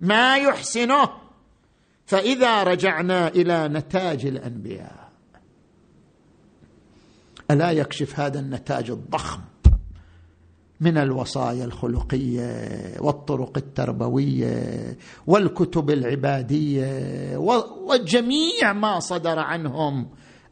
ما 0.00 0.36
يحسنه. 0.36 1.10
فإذا 2.06 2.62
رجعنا 2.62 3.28
إلى 3.28 3.68
نتاج 3.68 4.26
الأنبياء 4.26 5.12
ألا 7.50 7.70
يكشف 7.70 8.20
هذا 8.20 8.40
النتاج 8.40 8.90
الضخم؟ 8.90 9.40
من 10.84 10.98
الوصايا 10.98 11.64
الخلقية 11.64 12.68
والطرق 13.00 13.52
التربوية 13.56 14.96
والكتب 15.26 15.90
العبادية 15.90 17.36
وجميع 17.88 18.72
ما 18.72 19.00
صدر 19.00 19.38
عنهم. 19.38 20.06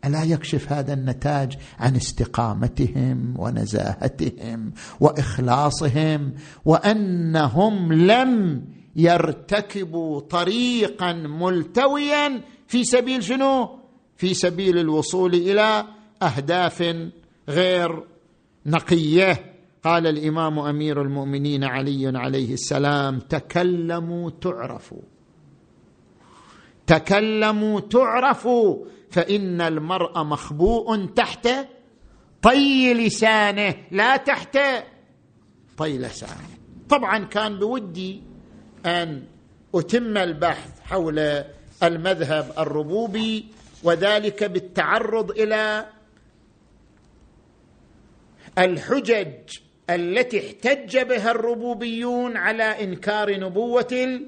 ألا 0.04 0.22
يكشف 0.24 0.72
هذا 0.72 0.92
النتاج 0.92 1.58
عن 1.78 1.96
استقامتهم 1.96 3.34
ونزاهتهم 3.38 4.72
وإخلاصهم 5.00 6.32
وأنهم 6.64 7.92
لم 7.92 8.64
يرتكبوا 8.96 10.20
طريقا 10.20 11.12
ملتويا 11.12 12.40
في 12.68 12.84
سبيل 12.84 13.22
شنو؟ 13.22 13.78
في 14.16 14.34
سبيل 14.34 14.78
الوصول 14.78 15.34
إلى 15.34 15.84
أهداف 16.22 16.96
غير 17.48 18.04
نقية. 18.66 19.51
قال 19.84 20.06
الإمام 20.06 20.58
أمير 20.58 21.02
المؤمنين 21.02 21.64
علي 21.64 22.18
عليه 22.18 22.52
السلام 22.54 23.18
تكلموا 23.18 24.30
تعرفوا. 24.30 25.02
تكلموا 26.86 27.80
تعرفوا 27.80 28.84
فإن 29.10 29.60
المرء 29.60 30.22
مخبوء 30.22 31.06
تحت 31.06 31.48
طي 32.42 32.94
لسانه 32.94 33.74
لا 33.90 34.16
تحت 34.16 34.58
طي 35.78 35.98
لسانه. 35.98 36.48
طبعا 36.88 37.18
كان 37.24 37.58
بودي 37.58 38.22
أن 38.86 39.22
أتم 39.74 40.16
البحث 40.16 40.80
حول 40.80 41.44
المذهب 41.82 42.52
الربوبي 42.58 43.46
وذلك 43.82 44.44
بالتعرض 44.44 45.30
إلى 45.30 45.86
الحجج 48.58 49.58
التي 49.90 50.46
احتج 50.46 50.98
بها 50.98 51.30
الربوبيون 51.30 52.36
على 52.36 52.62
إنكار 52.62 53.40
نبوة 53.40 54.20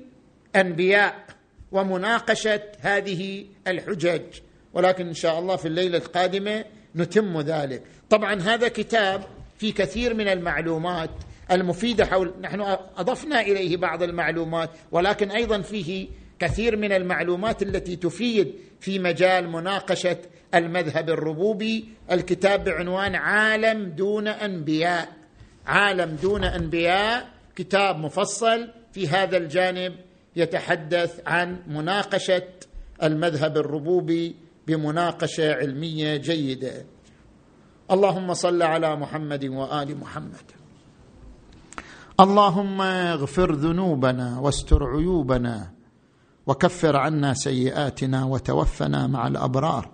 الأنبياء 0.55 1.25
ومناقشة 1.73 2.63
هذه 2.81 3.47
الحجج. 3.67 4.23
ولكن 4.73 5.07
إن 5.07 5.15
شاء 5.15 5.39
الله 5.39 5.57
في 5.57 5.69
الليلة 5.69 5.99
القادمة 5.99 6.65
نتم 6.97 7.41
ذلك. 7.41 7.83
طبعا 8.11 8.35
هذا 8.35 8.69
كتاب 8.69 9.25
في 9.59 9.73
كثير 9.73 10.15
من 10.15 10.29
المعلومات 10.29 11.11
المفيدة 11.51 12.07
حول 12.07 12.35
نحن 12.41 12.61
أضفنا 12.97 13.41
إليه 13.41 13.77
بعض 13.77 14.03
المعلومات 14.03 14.71
ولكن 14.93 15.31
أيضا 15.31 15.61
فيه 15.61 16.09
كثير 16.39 16.77
من 16.77 16.93
المعلومات 16.93 17.63
التي 17.63 17.97
تفيد 17.97 18.55
في 18.81 18.99
مجال 18.99 19.49
مناقشة 19.49 20.17
المذهب 20.55 21.11
الربوبي. 21.11 21.85
الكتاب 22.11 22.65
بعنوان 22.65 23.15
عالم 23.15 23.85
دون 23.85 24.29
أنبياء. 24.29 25.24
عالم 25.67 26.17
دون 26.23 26.45
أنبياء 26.45 27.29
كتاب 27.57 27.99
مفصل 27.99 28.69
في 28.93 29.09
هذا 29.09 29.37
الجانب 29.37 29.95
يتحدث 30.37 31.21
عن 31.27 31.59
مناقشة 31.67 32.49
المذهب 33.03 33.57
الربوبي 33.57 34.37
بمناقشة 34.67 35.55
علمية 35.55 36.17
جيدة. 36.17 36.85
اللهم 37.91 38.35
صل 38.35 38.63
على 38.63 38.97
محمد 38.97 39.45
وآل 39.45 39.99
محمد. 39.99 40.51
اللهم 42.21 42.81
اغفر 42.81 43.53
ذنوبنا 43.53 44.39
واستر 44.39 44.85
عيوبنا 44.85 45.71
وكفر 46.47 46.97
عنا 46.97 47.35
سيئاتنا 47.35 48.25
وتوفنا 48.25 49.07
مع 49.07 49.27
الأبرار 49.27 49.91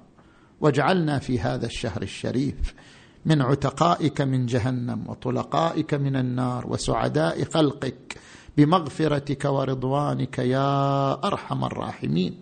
واجعلنا 0.61 1.19
في 1.19 1.41
هذا 1.41 1.67
الشهر 1.67 2.03
الشريف 2.03 2.75
من 3.27 3.43
عتقائك 3.43 4.21
من 4.21 4.47
جهنم 4.47 5.05
وطلقائك 5.09 5.95
من 5.95 6.17
النار 6.17 6.67
وسعداء 6.67 7.45
خلقك 7.45 8.17
بمغفرتك 8.57 9.45
ورضوانك 9.45 10.39
يا 10.39 11.13
أرحم 11.27 11.65
الراحمين. 11.65 12.35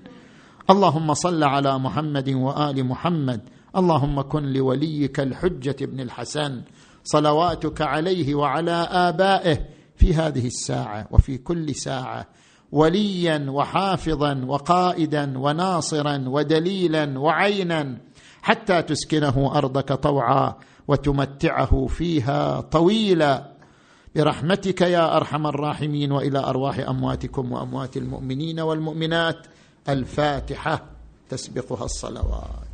اللهم 0.70 1.14
صل 1.14 1.45
على 1.45 1.79
محمد 1.79 2.29
وآل 2.29 2.85
محمد. 2.85 3.41
اللهم 3.76 4.20
كن 4.20 4.43
لوليك 4.53 5.20
الحجة 5.20 5.76
ابن 5.83 6.01
الحسن. 6.01 6.62
صلواتك 7.05 7.83
عليه 7.83 8.35
وعلى 8.35 8.89
آبائه 8.91 9.59
في 9.97 10.14
هذه 10.14 10.47
الساعة 10.47 11.09
وفي 11.11 11.39
كل 11.39 11.74
ساعة. 11.74 12.26
وليا 12.72 13.47
وحافظا 13.51 14.45
وقائدا 14.47 15.39
وناصرا 15.39 16.24
ودليلا 16.29 17.18
وعينا 17.18 17.99
حتى 18.49 18.82
تسكنه 18.82 19.53
أرضك 19.59 19.92
طوعا 19.92 20.55
وتمتعه 20.88 21.86
فيها 21.86 22.61
طويلا. 22.61 23.53
برحمتك 24.16 24.80
يا 24.80 25.16
أرحم 25.16 25.46
الراحمين 25.46 26.12
وإلى 26.12 26.38
أرواح 26.38 26.78
أمواتكم 26.78 27.53
وأموات 27.53 27.96
المؤمنين 27.96 28.61
والمؤمنات. 28.61 29.46
الفاتحة 29.88 30.82
تسبقها 31.30 31.84
الصلوات. 31.84 32.68